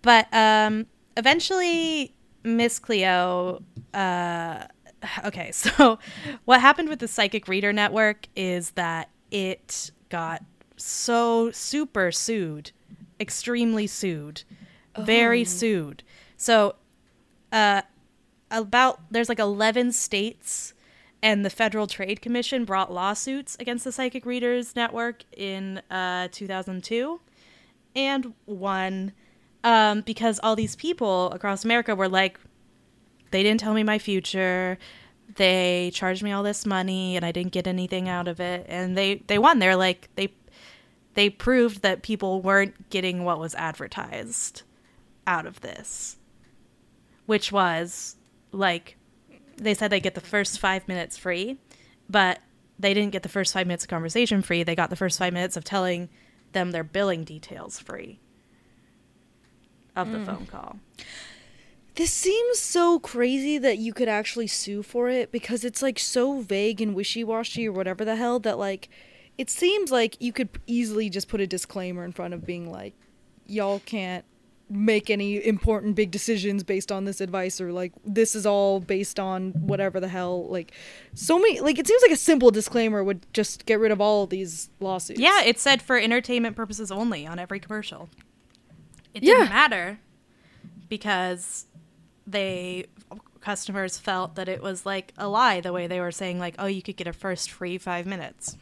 But 0.02 0.28
um, 0.34 0.88
eventually, 1.16 2.16
Miss 2.44 2.80
Cleo. 2.80 3.62
Uh, 3.94 4.66
okay, 5.26 5.52
so 5.54 6.00
what 6.46 6.60
happened 6.60 6.90
with 6.90 7.00
the 7.00 7.08
Psychic 7.08 7.48
Reader 7.48 7.72
Network 7.72 8.28
is 8.36 8.72
that 8.72 9.10
it 9.34 9.92
got 10.08 10.44
so 10.78 11.52
super 11.52 12.12
sued, 12.12 12.72
extremely 13.20 13.88
sued, 13.88 14.44
very 14.98 15.44
sued. 15.44 16.04
So, 16.38 16.76
uh, 17.52 17.82
about 18.52 19.02
there's 19.12 19.30
like 19.30 19.40
11 19.40 19.92
states 19.92 20.74
and 21.24 21.44
the 21.44 21.50
Federal 21.50 21.88
Trade 21.88 22.22
Commission 22.22 22.66
brought 22.66 22.94
lawsuits 22.94 23.58
against 23.60 23.84
the 23.84 23.92
Psychic 23.92 24.26
Readers 24.26 24.76
Network 24.76 25.24
in 25.36 25.80
uh, 25.90 26.28
2002 26.32 27.20
and 27.96 28.34
won 28.46 29.14
um, 29.64 30.02
because 30.02 30.40
all 30.44 30.56
these 30.56 30.76
people 30.76 31.32
across 31.32 31.64
America 31.64 31.96
were 31.96 32.10
like, 32.10 32.40
they 33.32 33.42
didn't 33.42 33.62
tell 33.62 33.74
me 33.74 33.84
my 33.84 33.98
future. 33.98 34.78
They 35.36 35.92
charged 35.94 36.24
me 36.24 36.32
all 36.32 36.44
this 36.44 36.66
money 36.66 37.16
and 37.16 37.26
I 37.26 37.32
didn't 37.32 37.52
get 37.54 37.68
anything 37.68 38.08
out 38.08 38.28
of 38.28 38.40
it. 38.40 38.66
And 38.70 38.98
they, 38.98 39.16
they 39.28 39.40
won. 39.40 39.60
They're 39.60 39.76
like, 39.76 40.10
they, 40.16 40.34
they 41.14 41.30
proved 41.30 41.82
that 41.82 42.04
people 42.04 42.42
weren't 42.42 42.90
getting 42.90 43.24
what 43.24 43.40
was 43.40 43.56
advertised 43.56 44.64
out 45.26 45.46
of 45.46 45.62
this, 45.62 46.18
which 47.26 47.52
was 47.52 48.16
like, 48.52 48.98
they 49.58 49.74
said 49.74 49.92
they 49.92 50.00
get 50.00 50.16
the 50.16 50.22
first 50.22 50.60
five 50.60 50.88
minutes 50.88 51.18
free, 51.18 51.58
but 52.10 52.40
they 52.80 52.94
didn't 52.94 53.12
get 53.12 53.24
the 53.24 53.30
first 53.30 53.54
five 53.54 53.68
minutes 53.68 53.84
of 53.84 53.90
conversation 53.90 54.42
free. 54.42 54.64
They 54.64 54.76
got 54.76 54.90
the 54.90 54.96
first 54.96 55.20
five 55.20 55.34
minutes 55.34 55.56
of 55.56 55.64
telling 55.64 56.10
them 56.54 56.72
their 56.72 56.84
billing 56.84 57.24
details 57.24 57.80
free 57.80 58.20
of 59.96 60.12
the 60.12 60.20
hmm. 60.20 60.26
phone 60.26 60.46
call. 60.46 60.80
This 61.96 62.12
seems 62.12 62.60
so 62.60 63.00
crazy 63.00 63.58
that 63.60 63.78
you 63.78 63.94
could 63.94 64.08
actually 64.08 64.48
sue 64.48 64.82
for 64.82 65.10
it 65.10 65.32
because 65.32 65.64
it's 65.64 65.82
like 65.82 66.00
so 66.00 66.42
vague 66.42 66.82
and 66.82 66.96
wishy-washy 66.96 67.68
or 67.68 67.72
whatever 67.72 68.04
the 68.04 68.16
hell 68.16 68.40
that 68.40 68.58
like 68.58 68.90
it 69.38 69.50
seems 69.50 69.92
like 69.92 70.20
you 70.20 70.34
could 70.34 70.50
easily 70.66 71.10
just 71.10 71.28
put 71.28 71.40
a 71.42 71.48
disclaimer 71.48 72.04
in 72.04 72.12
front 72.12 72.34
of 72.34 72.46
being 72.46 72.72
like 72.72 72.94
y'all 73.46 73.80
can't 73.86 74.26
make 74.70 75.10
any 75.10 75.46
important 75.46 75.94
big 75.96 76.10
decisions 76.10 76.64
based 76.64 76.92
on 76.92 77.06
this 77.06 77.22
advice 77.22 77.62
or 77.62 77.72
like 77.72 77.92
this 78.06 78.34
is 78.34 78.46
all 78.46 78.80
based 78.80 79.20
on 79.20 79.52
whatever 79.52 80.00
the 80.00 80.08
hell 80.08 80.48
like 80.48 80.72
so 81.14 81.38
many 81.38 81.60
like 81.60 81.78
it 81.78 81.86
seems 81.86 82.02
like 82.02 82.12
a 82.12 82.16
simple 82.16 82.50
disclaimer 82.50 83.04
would 83.04 83.24
just 83.34 83.66
get 83.68 83.80
rid 83.80 83.92
of 83.92 84.02
all 84.02 84.26
these 84.26 84.72
lawsuits 84.80 85.20
Yeah, 85.20 85.44
it 85.44 85.60
said 85.60 85.82
for 85.82 85.98
entertainment 85.98 86.56
purposes 86.56 86.92
only 86.92 87.28
on 87.28 87.38
every 87.38 87.60
commercial. 87.60 88.10
It 89.14 89.20
didn't 89.20 89.50
matter 89.50 90.00
because 90.90 91.68
they 92.26 92.86
customers 93.42 93.98
felt 93.98 94.36
that 94.36 94.48
it 94.48 94.62
was 94.62 94.86
like 94.86 95.14
a 95.18 95.28
lie 95.28 95.60
the 95.60 95.74
way 95.74 95.88
they 95.88 96.00
were 96.00 96.12
saying 96.12 96.40
like, 96.40 96.56
"Oh, 96.60 96.66
you 96.68 96.82
could 96.82 96.96
get 96.98 97.08
a 97.08 97.14
first 97.14 97.52
free 97.52 97.78
5 97.78 98.06
minutes." 98.06 98.58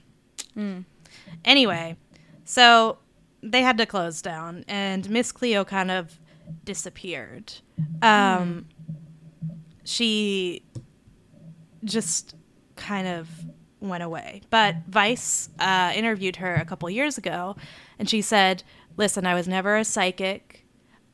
Anyway, 1.46 1.98
so 2.46 2.98
they 3.44 3.62
had 3.62 3.78
to 3.78 3.86
close 3.86 4.22
down 4.22 4.66
and 4.68 5.10
Miss 5.10 5.32
Cleo 5.32 5.64
kind 5.64 5.92
of 5.92 6.20
disappeared. 6.64 7.54
Um 8.02 8.66
she 9.84 10.64
just 11.84 12.36
kind 12.76 13.08
of 13.08 13.28
went 13.80 14.04
away. 14.04 14.42
But 14.50 14.76
Vice 14.88 15.50
uh, 15.60 15.92
interviewed 15.96 16.38
her 16.38 16.56
a 16.56 16.66
couple 16.66 16.90
years 16.90 17.18
ago, 17.18 17.56
and 18.00 18.10
she 18.10 18.22
said, 18.22 18.64
"Listen, 18.98 19.26
I 19.26 19.34
was 19.34 19.48
never 19.48 19.76
a 19.76 19.84
psychic. 19.84 20.66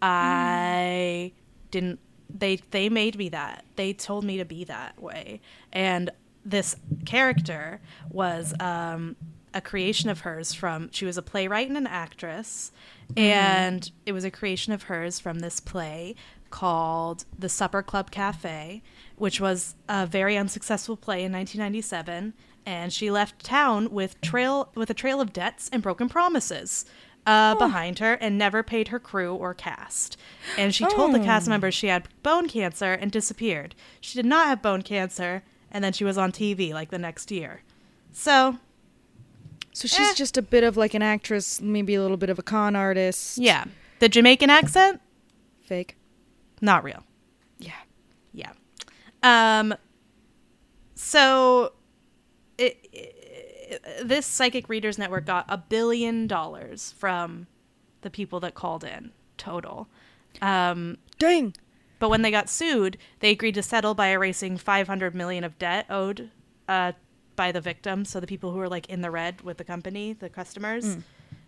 I 0.02 1.32
didn't. 1.72 2.00
They 2.38 2.58
they 2.72 2.90
made 2.90 3.18
me 3.18 3.30
that. 3.30 3.66
They 3.76 3.94
told 3.94 4.24
me 4.24 4.38
to 4.38 4.46
be 4.46 4.64
that 4.66 5.02
way. 5.02 5.42
And 5.72 6.10
this 6.46 6.76
character 7.06 7.82
was 8.10 8.54
um, 8.60 9.16
a 9.54 9.62
creation 9.62 10.10
of 10.10 10.22
hers 10.22 10.54
from. 10.54 10.90
She 10.92 11.06
was 11.06 11.18
a 11.18 11.22
playwright 11.22 11.68
and 11.68 11.78
an 11.78 11.88
actress, 11.88 12.72
and 13.16 13.90
it 14.06 14.12
was 14.12 14.24
a 14.24 14.32
creation 14.32 14.74
of 14.74 14.84
hers 14.84 15.20
from 15.20 15.40
this 15.40 15.60
play." 15.60 16.16
Called 16.50 17.26
The 17.38 17.50
Supper 17.50 17.84
Club 17.84 18.10
Cafe, 18.10 18.82
which 19.18 19.42
was 19.42 19.76
a 19.90 20.08
very 20.08 20.38
unsuccessful 20.38 20.96
play 20.96 21.26
in 21.26 21.34
1997, 21.34 22.34
and 22.66 22.94
she 22.94 23.12
left 23.12 23.44
town 23.44 23.92
with 23.92 24.22
trail 24.22 24.70
with 24.74 24.90
a 24.90 24.94
trail 24.94 25.20
of 25.20 25.34
debts 25.34 25.70
and 25.74 25.84
broken 25.84 26.08
promises 26.08 26.86
uh, 27.28 27.54
behind 27.56 28.00
her, 28.00 28.14
and 28.14 28.38
never 28.38 28.64
paid 28.64 28.88
her 28.88 29.00
crew 29.00 29.36
or 29.36 29.54
cast. 29.54 30.18
And 30.58 30.74
she 30.74 30.86
told 30.86 31.14
the 31.14 31.20
cast 31.20 31.48
Oh. 31.48 31.52
members 31.52 31.76
she 31.76 31.88
had 31.88 32.08
bone 32.24 32.48
cancer 32.48 32.94
and 32.94 33.12
disappeared. 33.12 33.76
She 34.02 34.16
did 34.18 34.26
not 34.26 34.48
have 34.48 34.62
bone 34.64 34.82
cancer, 34.82 35.44
and 35.70 35.84
then 35.84 35.94
she 35.94 36.04
was 36.06 36.18
on 36.18 36.32
TV 36.32 36.74
like 36.74 36.90
the 36.90 36.98
next 36.98 37.30
year. 37.30 37.62
So 38.12 38.58
so 39.74 39.88
she's 39.88 40.10
Eh. 40.10 40.14
just 40.16 40.38
a 40.38 40.42
bit 40.42 40.64
of 40.64 40.76
like 40.78 40.94
an 40.96 41.04
actress 41.04 41.62
maybe 41.62 41.94
a 41.94 42.02
little 42.02 42.18
bit 42.18 42.32
of 42.32 42.40
a 42.40 42.42
con 42.44 42.76
artist 42.76 43.38
yeah, 43.38 43.66
the 44.00 44.10
Jamaican 44.10 44.50
accent 44.50 45.00
fake 45.62 45.96
not 46.62 46.84
real. 46.84 47.04
yeah 47.60 47.74
Yeah. 48.34 48.54
Um. 49.22 49.76
So, 50.96 51.74
it, 52.58 52.78
it, 52.92 53.17
this 54.04 54.26
Psychic 54.26 54.70
Readers 54.70 54.98
Network 54.98 55.26
got 55.26 55.46
a 55.50 55.58
billion 55.58 56.28
dollars 56.28 56.94
from 56.98 57.48
the 58.02 58.10
people 58.10 58.40
that 58.42 58.56
called 58.56 58.84
in 58.84 59.12
total. 59.38 59.88
Um, 60.42 60.98
dang 61.20 61.54
but 62.00 62.10
when 62.10 62.22
they 62.22 62.32
got 62.32 62.50
sued, 62.50 62.98
they 63.20 63.32
agreed 63.32 63.56
to 63.56 63.64
settle 63.64 63.94
by 63.94 64.10
erasing 64.10 64.58
500 64.58 65.16
million 65.16 65.44
of 65.44 65.58
debt 65.58 65.86
owed 65.90 66.30
uh, 66.68 66.92
by 67.36 67.52
the 67.52 67.62
victims. 67.62 68.10
So 68.10 68.20
the 68.20 68.28
people 68.28 68.52
who 68.52 68.58
were 68.58 68.70
like 68.70 68.88
in 68.88 69.02
the 69.02 69.12
red 69.12 69.42
with 69.42 69.58
the 69.58 69.64
company, 69.64 70.14
the 70.14 70.30
customers, 70.30 70.98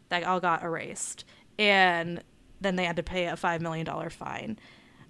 that 0.09 0.23
all 0.23 0.39
got 0.39 0.63
erased, 0.63 1.25
and 1.57 2.23
then 2.61 2.75
they 2.75 2.85
had 2.85 2.95
to 2.95 3.03
pay 3.03 3.25
a 3.27 3.35
five 3.35 3.61
million 3.61 3.85
dollar 3.85 4.09
fine. 4.09 4.57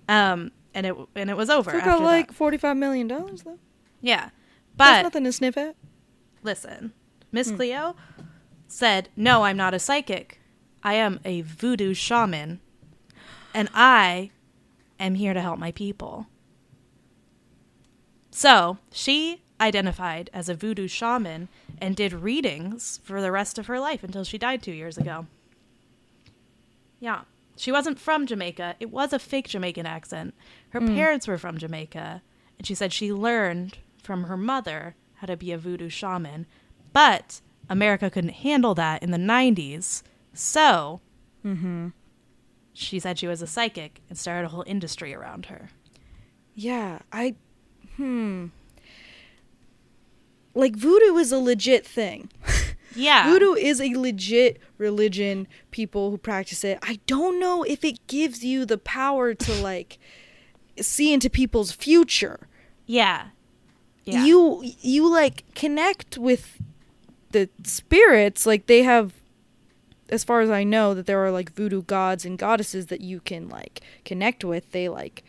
Um, 0.08 0.52
and 0.74 0.86
it 0.86 0.96
and 1.16 1.30
it 1.30 1.38
was 1.38 1.50
over. 1.50 1.72
After 1.72 2.04
like 2.04 2.28
that. 2.28 2.34
45 2.34 2.78
million 2.78 3.08
dollars 3.08 3.44
though 3.44 3.60
yeah, 4.02 4.30
that's 4.76 5.00
but 5.00 5.04
nothing 5.04 5.24
to 5.24 5.32
sniff 5.32 5.58
at 5.58 5.76
listen, 6.44 6.94
Miss 7.32 7.50
hmm. 7.50 7.56
Cleo 7.56 7.96
said, 8.68 9.10
"No, 9.16 9.44
I'm 9.44 9.58
not 9.58 9.74
a 9.74 9.80
psychic. 9.80 10.40
I 10.84 10.94
am 10.94 11.20
a 11.26 11.42
voodoo 11.42 11.94
shaman, 11.94 12.60
and 13.54 13.70
I 13.74 14.32
am 15.00 15.16
here 15.16 15.34
to 15.34 15.42
help 15.42 15.60
my 15.60 15.72
people." 15.72 16.28
So 18.32 18.78
she 18.92 19.42
identified 19.60 20.30
as 20.34 20.50
a 20.50 20.56
voodoo 20.56 20.88
shaman 20.88 21.50
and 21.82 21.96
did 21.96 22.14
readings 22.14 23.00
for 23.04 23.22
the 23.22 23.32
rest 23.32 23.58
of 23.58 23.68
her 23.68 23.80
life 23.80 24.04
until 24.04 24.24
she 24.24 24.38
died 24.38 24.64
two 24.64 24.72
years 24.72 24.98
ago. 24.98 25.28
Yeah. 27.00 27.22
She 27.58 27.72
wasn't 27.72 28.00
from 28.00 28.26
Jamaica. 28.26 28.76
It 28.80 28.90
was 28.90 29.12
a 29.12 29.20
fake 29.20 29.50
Jamaican 29.50 29.86
accent. 29.86 30.34
Her 30.70 30.80
hmm. 30.80 30.96
parents 30.96 31.28
were 31.28 31.38
from 31.38 31.58
Jamaica. 31.58 32.22
And 32.58 32.68
she 32.68 32.76
said 32.76 32.94
she 32.94 33.12
learned 33.12 33.78
from 34.02 34.26
her 34.26 34.38
mother 34.38 34.96
how 35.16 35.28
to 35.28 35.36
be 35.36 35.52
a 35.52 35.58
voodoo 35.58 35.90
shaman. 35.90 36.46
But 36.94 37.42
America 37.70 38.10
couldn't 38.10 38.34
handle 38.34 38.76
that 38.76 39.04
in 39.04 39.12
the 39.12 39.18
90s. 39.18 40.04
So 40.34 41.02
mm-hmm. 41.46 41.90
she 42.74 43.00
said 43.00 43.20
she 43.20 43.28
was 43.28 43.42
a 43.42 43.48
psychic 43.48 44.02
and 44.10 44.18
started 44.18 44.48
a 44.48 44.50
whole 44.50 44.64
industry 44.68 45.14
around 45.14 45.48
her. 45.48 45.70
Yeah, 46.56 47.00
I 47.12 47.36
hmm. 47.96 48.48
Like 50.54 50.76
voodoo 50.76 51.16
is 51.18 51.32
a 51.32 51.38
legit 51.38 51.86
thing. 51.86 52.30
Yeah. 52.96 53.30
Voodoo 53.30 53.54
is 53.54 53.80
a 53.82 53.94
legit 53.94 54.60
religion, 54.78 55.48
people 55.72 56.12
who 56.12 56.18
practice 56.18 56.64
it. 56.64 56.80
I 56.82 57.00
don't 57.06 57.40
know 57.40 57.64
if 57.64 57.84
it 57.84 58.06
gives 58.08 58.44
you 58.44 58.66
the 58.66 58.78
power 58.78 59.34
to 59.34 59.54
like 59.62 60.00
see 60.80 61.14
into 61.14 61.30
people's 61.30 61.72
future. 61.72 62.48
Yeah. 62.86 63.28
Yeah. 64.06 64.26
You 64.26 64.64
you 64.82 65.10
like 65.10 65.44
connect 65.54 66.18
with 66.18 66.58
the 67.32 67.50
spirits 67.64 68.46
like 68.46 68.68
they 68.68 68.84
have 68.84 69.14
as 70.10 70.24
far 70.24 70.42
as 70.42 70.50
I 70.50 70.64
know 70.64 70.94
that 70.94 71.06
there 71.06 71.24
are 71.24 71.32
like 71.32 71.54
voodoo 71.54 71.84
gods 71.84 72.26
and 72.26 72.38
goddesses 72.38 72.88
that 72.88 73.02
you 73.02 73.20
can 73.20 73.48
like 73.48 73.82
connect 74.06 74.44
with. 74.44 74.72
They 74.72 74.90
like 74.90 75.24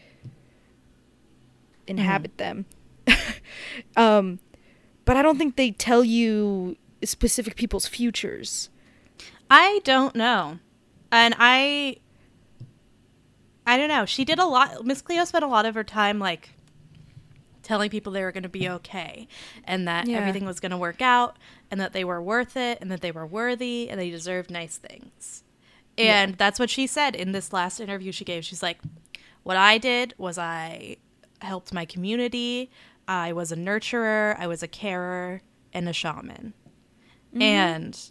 inhabit 1.86 2.38
them. 2.38 2.66
um 3.96 4.38
but 5.04 5.16
I 5.16 5.22
don't 5.22 5.38
think 5.38 5.56
they 5.56 5.72
tell 5.72 6.04
you 6.04 6.76
specific 7.02 7.56
people's 7.56 7.86
futures. 7.86 8.70
I 9.50 9.80
don't 9.84 10.14
know. 10.14 10.58
And 11.10 11.34
I 11.38 11.96
I 13.66 13.76
don't 13.76 13.88
know. 13.88 14.06
She 14.06 14.24
did 14.24 14.38
a 14.38 14.46
lot 14.46 14.84
Miss 14.84 15.02
Cleo 15.02 15.24
spent 15.24 15.44
a 15.44 15.48
lot 15.48 15.66
of 15.66 15.74
her 15.74 15.84
time 15.84 16.18
like 16.18 16.50
telling 17.70 17.88
people 17.88 18.10
they 18.10 18.22
were 18.24 18.32
going 18.32 18.42
to 18.42 18.48
be 18.48 18.68
okay 18.68 19.28
and 19.62 19.86
that 19.86 20.08
Yeah. 20.08 20.18
everything 20.18 20.44
was 20.44 20.58
going 20.58 20.72
to 20.72 20.76
work 20.76 21.00
out 21.00 21.36
and 21.70 21.80
that 21.80 21.92
they 21.92 22.02
were 22.02 22.20
worth 22.20 22.56
it 22.56 22.78
and 22.80 22.90
that 22.90 23.00
they 23.00 23.12
were 23.12 23.24
worthy 23.24 23.88
and 23.88 24.00
they 24.00 24.10
deserved 24.10 24.50
nice 24.50 24.76
things. 24.76 25.44
And 25.96 26.34
that's 26.34 26.58
what 26.58 26.68
she 26.68 26.88
said 26.88 27.14
in 27.14 27.30
this 27.30 27.52
last 27.52 27.78
interview 27.78 28.10
she 28.10 28.24
gave. 28.24 28.44
She's 28.44 28.60
like, 28.60 28.78
What 29.44 29.56
I 29.56 29.78
did 29.78 30.14
was 30.18 30.36
I 30.36 30.96
helped 31.42 31.72
my 31.72 31.84
community. 31.84 32.72
I 33.06 33.32
was 33.32 33.52
a 33.52 33.56
nurturer, 33.56 34.36
I 34.36 34.48
was 34.48 34.64
a 34.64 34.68
carer, 34.68 35.42
and 35.72 35.88
a 35.88 35.92
shaman. 35.92 36.54
Mm-hmm. 37.32 37.42
And 37.42 38.10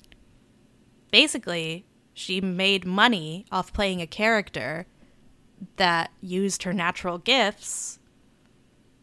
basically, 1.12 1.86
she 2.14 2.40
made 2.40 2.86
money 2.86 3.46
off 3.52 3.74
playing 3.74 4.02
a 4.02 4.08
character 4.08 4.88
that 5.76 6.12
used 6.22 6.64
her 6.64 6.72
natural 6.72 7.18
gifts 7.18 8.00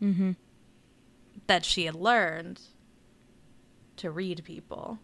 mm-hmm. 0.02 0.32
That 1.46 1.64
she 1.64 1.84
had 1.86 1.94
learned 1.94 2.60
to 3.96 4.10
read 4.10 4.42
people. 4.44 4.98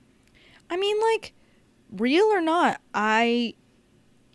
I 0.70 0.76
mean 0.76 1.00
like 1.00 1.34
real 1.90 2.24
or 2.26 2.40
not, 2.40 2.80
I 2.94 3.54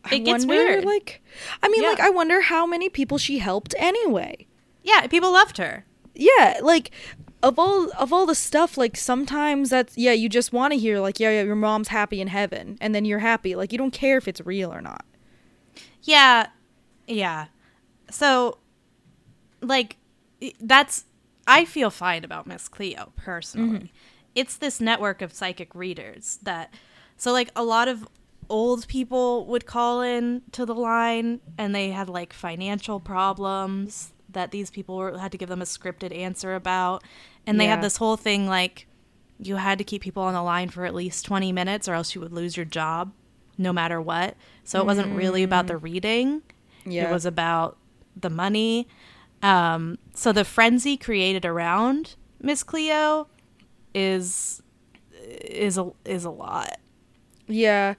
I 0.03 0.15
It 0.15 0.19
gets 0.25 0.45
wonder 0.45 0.63
weird. 0.63 0.85
like 0.85 1.21
I 1.61 1.69
mean 1.69 1.83
like 1.83 1.99
I 1.99 2.09
wonder 2.09 2.41
how 2.41 2.65
many 2.65 2.89
people 2.89 3.17
she 3.17 3.39
helped 3.39 3.73
anyway. 3.77 4.47
Yeah, 4.83 5.05
people 5.07 5.31
loved 5.31 5.57
her. 5.57 5.85
yeah 6.15 6.59
like 6.61 6.91
of 7.43 7.59
all 7.59 7.91
of 7.99 8.11
all 8.11 8.25
the 8.25 8.33
stuff 8.33 8.77
like 8.77 8.97
sometimes 8.97 9.69
that's 9.69 9.95
yeah 9.97 10.11
you 10.13 10.27
just 10.27 10.51
want 10.51 10.73
to 10.73 10.79
hear 10.79 10.99
like 10.99 11.19
yeah, 11.19 11.29
yeah 11.29 11.43
your 11.43 11.55
mom's 11.55 11.89
happy 11.89 12.19
in 12.19 12.27
heaven 12.29 12.77
and 12.81 12.95
then 12.95 13.05
you're 13.05 13.19
happy 13.19 13.53
like 13.55 13.71
you 13.71 13.77
don't 13.77 13.91
care 13.91 14.17
if 14.17 14.27
it's 14.27 14.41
real 14.41 14.73
or 14.73 14.81
not 14.81 15.05
Yeah. 16.01 16.47
Yeah. 17.07 17.47
So 18.09 18.57
like 19.61 19.97
that's 20.59 21.05
I 21.47 21.65
feel 21.65 21.89
fine 21.89 22.23
about 22.23 22.45
Miss 22.45 22.67
Cleo 22.67 23.13
personally. 23.15 23.77
Mm-hmm. 23.77 23.85
It's 24.35 24.57
this 24.57 24.79
network 24.79 25.21
of 25.21 25.33
psychic 25.33 25.73
readers 25.73 26.39
that 26.43 26.73
so 27.15 27.31
like 27.31 27.49
a 27.55 27.63
lot 27.63 27.87
of 27.87 28.07
old 28.49 28.87
people 28.87 29.45
would 29.47 29.65
call 29.65 30.01
in 30.01 30.41
to 30.51 30.65
the 30.65 30.75
line 30.75 31.39
and 31.57 31.73
they 31.73 31.89
had 31.89 32.09
like 32.09 32.33
financial 32.33 32.99
problems 32.99 34.13
that 34.29 34.51
these 34.51 34.69
people 34.69 34.97
were, 34.97 35.17
had 35.17 35.31
to 35.31 35.37
give 35.37 35.49
them 35.49 35.61
a 35.61 35.65
scripted 35.65 36.15
answer 36.15 36.53
about 36.53 37.03
and 37.45 37.59
they 37.59 37.65
Yeah. 37.65 37.71
had 37.75 37.83
this 37.83 37.97
whole 37.97 38.17
thing 38.17 38.47
like 38.47 38.87
you 39.39 39.55
had 39.55 39.77
to 39.77 39.83
keep 39.83 40.01
people 40.01 40.23
on 40.23 40.33
the 40.33 40.41
line 40.41 40.69
for 40.69 40.85
at 40.85 40.93
least 40.93 41.25
20 41.25 41.51
minutes 41.51 41.87
or 41.87 41.93
else 41.93 42.13
you 42.13 42.21
would 42.21 42.33
lose 42.33 42.55
your 42.57 42.65
job 42.65 43.11
no 43.57 43.73
matter 43.73 43.99
what. 44.01 44.35
So 44.63 44.79
it 44.79 44.85
wasn't 44.85 45.15
really 45.15 45.43
about 45.43 45.67
the 45.67 45.75
mm. 45.75 45.83
reading. 45.83 46.41
Yeah. 46.85 47.09
It 47.09 47.11
was 47.11 47.25
about 47.25 47.77
the 48.15 48.29
money. 48.29 48.87
Um, 49.41 49.97
so 50.13 50.31
the 50.31 50.43
frenzy 50.43 50.97
created 50.97 51.45
around 51.45 52.15
Miss 52.41 52.63
Cleo 52.63 53.27
is 53.93 54.61
is 55.27 55.77
a 55.77 55.91
is 56.05 56.25
a 56.25 56.29
lot. 56.29 56.79
Yeah, 57.47 57.93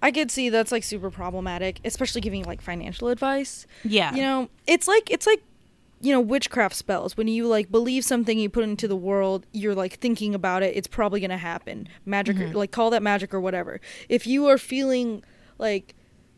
I 0.00 0.10
could 0.12 0.30
see 0.30 0.48
that's 0.48 0.70
like 0.70 0.84
super 0.84 1.10
problematic, 1.10 1.80
especially 1.84 2.20
giving 2.20 2.44
like 2.44 2.60
financial 2.60 3.08
advice. 3.08 3.66
Yeah. 3.84 4.14
You 4.14 4.22
know, 4.22 4.48
it's 4.66 4.86
like 4.86 5.10
it's 5.10 5.26
like 5.26 5.42
you 6.00 6.12
know 6.12 6.20
witchcraft 6.20 6.74
spells. 6.74 7.16
When 7.16 7.28
you 7.28 7.46
like 7.46 7.70
believe 7.70 8.04
something, 8.04 8.38
you 8.38 8.48
put 8.48 8.64
into 8.64 8.86
the 8.86 8.96
world. 8.96 9.46
You're 9.52 9.74
like 9.74 9.94
thinking 9.94 10.34
about 10.34 10.62
it. 10.62 10.76
It's 10.76 10.86
probably 10.86 11.20
gonna 11.20 11.38
happen. 11.38 11.88
Magic, 12.06 12.38
or, 12.40 12.48
like 12.48 12.70
call 12.70 12.90
that 12.90 13.02
magic 13.02 13.34
or 13.34 13.40
whatever. 13.40 13.80
If 14.08 14.26
you 14.26 14.46
are 14.46 14.58
feeling 14.58 15.24
like, 15.58 15.94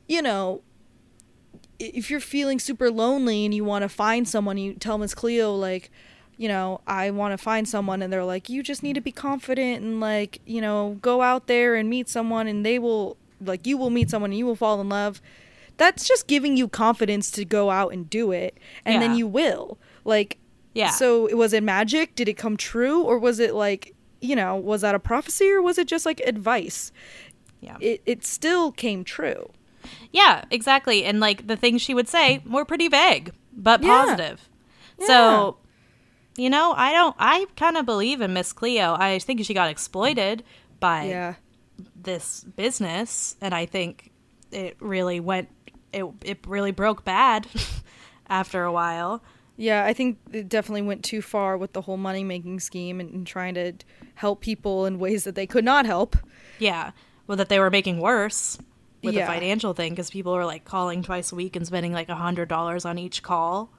you 0.09 0.23
know, 0.23 0.63
if 1.79 2.11
you're 2.11 2.21
feeling 2.21 2.59
super 2.59 2.91
lonely 2.91 3.45
and 3.45 3.55
you 3.55 3.65
want 3.65 3.83
to 3.83 3.89
find 3.89 4.29
someone, 4.29 4.59
you 4.59 4.75
tell 4.75 4.99
Miss 4.99 5.15
Cleo 5.15 5.55
like. 5.55 5.91
You 6.37 6.49
know, 6.49 6.81
I 6.85 7.13
want 7.13 7.31
to 7.31 7.39
find 7.39 7.69
someone, 7.69 8.03
and 8.03 8.13
they're 8.13 8.25
like, 8.25 8.49
you 8.49 8.65
just 8.65 8.83
need 8.83 8.95
to 8.95 9.01
be 9.01 9.13
confident 9.13 9.85
and, 9.85 10.01
like, 10.01 10.41
you 10.45 10.61
know, 10.61 10.99
go 11.01 11.23
out 11.23 11.47
there 11.47 11.77
and 11.77 11.89
meet 11.89 12.09
someone, 12.09 12.49
and 12.49 12.67
they 12.67 12.81
will, 12.81 13.17
like, 13.41 13.69
you 13.69 13.79
will 13.79 13.89
meet 13.89 14.11
someone 14.11 14.33
and 14.33 14.39
you 14.39 14.45
will 14.45 14.57
fall 14.57 14.81
in 14.81 14.89
love 14.89 15.23
that's 15.77 16.07
just 16.07 16.27
giving 16.27 16.57
you 16.57 16.69
confidence 16.69 17.31
to 17.33 17.45
go 17.45 17.71
out 17.71 17.93
and 17.93 18.09
do 18.09 18.33
it 18.33 18.59
and 18.85 19.03
then 19.03 19.15
you 19.15 19.27
will 19.27 19.79
like 20.05 20.39
yeah. 20.75 20.91
so 20.91 21.35
was 21.37 21.53
it 21.53 21.63
magic 21.63 22.15
did 22.15 22.29
it 22.29 22.35
come 22.35 22.57
true 22.57 23.03
or 23.03 23.19
was 23.19 23.39
it 23.39 23.55
like 23.55 23.95
you 24.21 24.37
know 24.37 24.57
was 24.57 24.83
that 24.83 24.95
a 24.95 24.99
prophecy 24.99 25.51
or 25.51 25.61
was 25.61 25.79
it 25.79 25.87
just 25.87 26.07
like 26.07 26.21
advice 26.21 26.93
yeah. 27.61 27.77
it, 27.81 28.03
it 28.07 28.25
still 28.25 28.71
came 28.71 29.05
true 29.05 29.51
Yeah, 30.13 30.45
exactly. 30.51 31.05
And 31.05 31.21
like 31.21 31.47
the 31.47 31.57
things 31.57 31.83
she 31.83 31.95
would 31.95 32.09
say 32.09 32.43
were 32.49 32.65
pretty 32.65 32.89
vague, 32.89 33.33
but 33.53 33.83
Yeah. 33.83 33.89
positive. 34.05 34.49
So, 35.07 35.57
you 36.37 36.49
know, 36.51 36.73
I 36.77 36.93
don't, 36.93 37.17
I 37.19 37.47
kind 37.57 37.77
of 37.77 37.85
believe 37.87 38.21
in 38.21 38.33
Miss 38.33 38.53
Cleo. 38.53 38.95
I 38.99 39.19
think 39.19 39.45
she 39.45 39.55
got 39.55 39.71
exploited 39.71 40.43
by 40.81 41.05
yeah 41.09 41.35
this 41.97 42.45
business. 42.57 43.35
And 43.41 43.53
I 43.55 43.67
think 43.67 44.13
it 44.53 44.77
really 44.81 45.19
went, 45.21 45.49
it, 45.93 46.05
it 46.25 46.39
really 46.47 46.71
broke 46.71 47.05
bad 47.05 47.47
after 48.29 48.63
a 48.65 48.73
while. 48.73 49.23
yeah 49.57 49.85
i 49.85 49.93
think 49.93 50.19
it 50.33 50.49
definitely 50.49 50.83
went 50.83 51.03
too 51.05 51.21
far 51.23 51.57
with 51.57 51.73
the 51.73 51.81
whole 51.83 51.97
money 51.97 52.25
making 52.25 52.59
scheme 52.61 52.99
and, 53.01 53.13
and 53.13 53.27
trying 53.27 53.55
to 53.55 53.73
help 54.15 54.41
people 54.41 54.87
in 54.87 54.99
ways 54.99 55.25
that 55.25 55.35
they 55.35 55.47
could 55.47 55.65
not 55.65 55.87
help 55.87 56.17
Yeah. 56.59 56.91
Well, 57.27 57.37
that 57.37 57.49
they 57.49 57.59
were 57.59 57.71
making 57.71 57.99
worse 58.01 58.59
with 59.05 59.15
Yeah. 59.15 59.27
the 59.27 59.33
financial 59.33 59.75
thing 59.75 59.93
because 59.93 60.11
people 60.11 60.33
were 60.35 60.45
like 60.45 60.65
calling 60.65 61.03
twice 61.03 61.33
a 61.33 61.35
week 61.35 61.57
and 61.57 61.67
spending 61.67 61.93
like 61.93 62.09
a 62.09 62.15
hundred 62.17 62.49
dollars 62.49 62.85
on 62.85 62.99
each 62.99 63.23
call. 63.23 63.71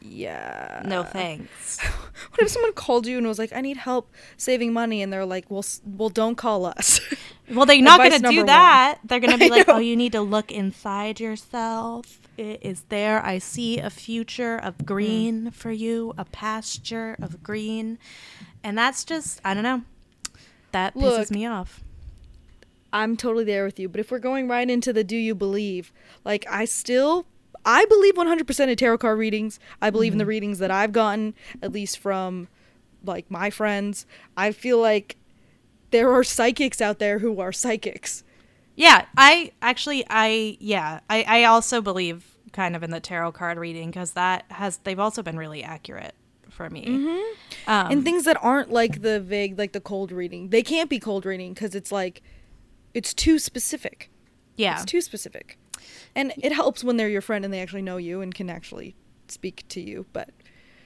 yeah 0.00 0.82
No 0.84 1.02
thanks. 1.18 1.80
what 1.80 2.40
if 2.40 2.48
someone 2.48 2.72
called 2.74 3.06
you 3.06 3.18
and 3.18 3.26
was 3.26 3.38
like 3.38 3.52
i 3.52 3.60
need 3.60 3.76
help 3.78 4.12
saving 4.36 4.72
money 4.72 5.02
and 5.02 5.12
they're 5.12 5.24
like 5.26 5.46
well 5.50 5.64
well 5.84 6.08
don't 6.10 6.36
call 6.36 6.66
us 6.66 7.00
Well, 7.48 7.64
they're 7.64 7.80
not 7.80 7.98
going 8.00 8.10
to 8.20 8.28
do 8.28 8.44
that. 8.46 8.98
They're 9.04 9.20
going 9.20 9.30
to 9.30 9.38
be 9.38 9.44
I 9.52 9.56
like, 9.58 9.68
know. 9.68 9.74
"Oh, 9.74 9.78
you 9.78 9.94
need 9.96 10.10
to 10.10 10.20
look 10.20 10.50
inside 10.50 11.20
yourself. 11.20 12.18
It 12.36 12.58
is 12.60 12.82
there. 12.88 13.24
I 13.24 13.38
see 13.38 13.78
a 13.78 13.88
future 13.88 14.56
of 14.56 14.76
Mm. 14.78 14.84
green 14.84 15.50
for 15.52 15.70
you, 15.70 16.12
a 16.18 16.24
pasture 16.24 17.14
of 17.22 17.44
green." 17.44 17.98
And 18.64 18.76
that's 18.76 19.04
just, 19.04 19.40
I 19.44 19.54
don't 19.54 19.62
know. 19.62 19.82
That 20.72 20.96
pisses 20.96 21.00
Look. 21.18 21.30
me 21.30 21.46
off. 21.46 21.84
I'm 22.92 23.16
totally 23.16 23.44
there 23.44 23.64
with 23.64 23.78
you. 23.78 23.88
But 23.88 24.00
if 24.00 24.10
we're 24.10 24.18
going 24.18 24.48
right 24.48 24.68
into 24.68 24.92
the 24.92 25.04
do 25.04 25.16
you 25.16 25.34
believe, 25.34 25.92
like 26.24 26.46
I 26.48 26.64
still 26.64 27.26
I 27.64 27.84
believe 27.86 28.14
100% 28.14 28.68
in 28.68 28.76
tarot 28.76 28.98
card 28.98 29.18
readings. 29.18 29.58
I 29.82 29.90
believe 29.90 30.12
in 30.12 30.18
the 30.18 30.26
readings 30.26 30.60
that 30.60 30.70
I've 30.70 30.92
gotten 30.92 31.34
at 31.60 31.72
least 31.72 31.98
from 31.98 32.48
like 33.04 33.30
my 33.30 33.50
friends. 33.50 34.06
I 34.36 34.52
feel 34.52 34.80
like 34.80 35.16
there 35.90 36.12
are 36.12 36.24
psychics 36.24 36.80
out 36.80 36.98
there 36.98 37.18
who 37.18 37.40
are 37.40 37.52
psychics. 37.52 38.22
Yeah, 38.76 39.06
I 39.16 39.52
actually 39.62 40.04
I 40.08 40.56
yeah, 40.60 41.00
I 41.08 41.24
I 41.26 41.44
also 41.44 41.80
believe 41.80 42.36
kind 42.52 42.76
of 42.76 42.82
in 42.82 42.90
the 42.90 43.00
tarot 43.00 43.32
card 43.32 43.58
reading 43.58 43.90
cuz 43.92 44.12
that 44.12 44.44
has 44.48 44.78
they've 44.78 45.00
also 45.00 45.22
been 45.22 45.36
really 45.36 45.62
accurate 45.62 46.14
for 46.50 46.70
me. 46.70 46.86
Mm-hmm. 46.86 47.70
Um, 47.70 47.92
and 47.92 48.04
things 48.04 48.24
that 48.24 48.42
aren't 48.42 48.70
like 48.70 49.02
the 49.02 49.20
vague 49.20 49.58
like 49.58 49.72
the 49.72 49.80
cold 49.80 50.12
reading. 50.12 50.50
They 50.50 50.62
can't 50.62 50.90
be 50.90 50.98
cold 50.98 51.24
reading 51.24 51.54
cuz 51.54 51.74
it's 51.74 51.90
like 51.90 52.22
it's 52.96 53.12
too 53.14 53.38
specific. 53.38 54.10
yeah. 54.56 54.74
It's 54.76 54.84
too 54.90 55.00
specific. 55.00 55.58
And 56.14 56.32
it 56.38 56.52
helps 56.52 56.82
when 56.82 56.96
they're 56.96 57.08
your 57.16 57.20
friend 57.20 57.44
and 57.44 57.52
they 57.52 57.60
actually 57.60 57.82
know 57.82 57.98
you 57.98 58.20
and 58.22 58.34
can 58.34 58.48
actually 58.50 58.94
speak 59.28 59.64
to 59.68 59.80
you, 59.80 60.06
but 60.12 60.30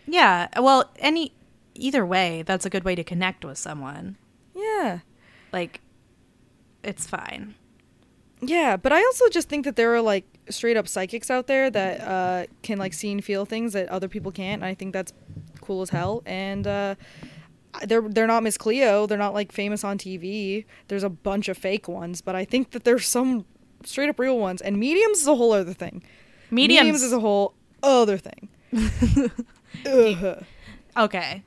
Yeah, 0.07 0.49
well, 0.61 0.91
any 0.99 1.33
either 1.75 2.05
way, 2.05 2.43
that's 2.43 2.67
a 2.67 2.71
good 2.71 2.85
way 2.85 2.95
to 2.97 3.05
connect 3.05 3.45
with 3.45 3.59
someone. 3.59 4.17
yeah. 4.55 5.01
Like 5.53 5.81
it's 6.83 7.07
fine. 7.07 7.55
Yeah, 8.43 8.77
but 8.77 8.93
I 8.93 9.01
also 9.05 9.29
just 9.29 9.49
think 9.49 9.65
that 9.67 9.77
there 9.77 9.95
are 9.95 10.01
like 10.01 10.25
straight 10.49 10.77
up 10.77 10.89
psychics 10.89 11.31
out 11.31 11.47
there 11.47 11.71
that 11.71 12.01
uh, 12.01 12.47
can 12.63 12.79
like 12.79 12.93
see 12.95 13.13
and 13.13 13.23
feel 13.25 13.45
things 13.45 13.73
that 13.75 13.89
other 13.89 14.09
people 14.09 14.33
can't. 14.33 14.63
And 14.63 14.69
I 14.71 14.75
think 14.75 14.93
that's 14.93 15.13
cool 15.61 15.83
as 15.83 15.91
hell. 15.91 16.23
And 16.27 16.67
uh, 16.67 16.95
they're 17.85 18.03
they're 18.03 18.27
not 18.27 18.43
Miss 18.43 18.59
Cleo. 18.59 19.07
They're 19.07 19.19
not 19.19 19.35
like 19.35 19.53
famous 19.53 19.85
on 19.85 19.99
TV. 19.99 20.65
There's 20.89 21.03
a 21.03 21.09
bunch 21.09 21.49
of 21.49 21.57
fake 21.57 21.89
ones, 21.89 22.21
but 22.21 22.35
I 22.35 22.45
think 22.45 22.71
that 22.73 22.85
there's 22.85 23.07
some 23.07 23.45
straight 23.85 24.09
up 24.09 24.19
real 24.19 24.39
ones. 24.39 24.61
And 24.61 24.79
mediums 24.79 25.21
is 25.21 25.27
a 25.27 25.35
whole 25.35 25.53
other 25.53 25.73
thing. 25.73 26.03
Mediums, 26.51 27.03
is 27.03 27.13
a 27.13 27.21
whole 27.21 27.55
other 27.83 28.19
thing. 28.19 28.49
Okay. 30.97 31.45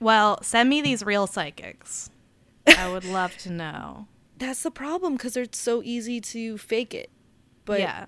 Well, 0.00 0.42
send 0.42 0.68
me 0.68 0.82
these 0.82 1.02
real 1.02 1.26
psychics. 1.26 2.10
I 2.66 2.90
would 2.90 3.04
love 3.04 3.36
to 3.38 3.50
know. 3.50 4.06
That's 4.38 4.62
the 4.62 4.70
problem 4.70 5.14
because 5.14 5.36
it's 5.36 5.58
so 5.58 5.82
easy 5.82 6.20
to 6.20 6.58
fake 6.58 6.92
it. 6.92 7.10
But 7.64 7.80
yeah. 7.80 8.06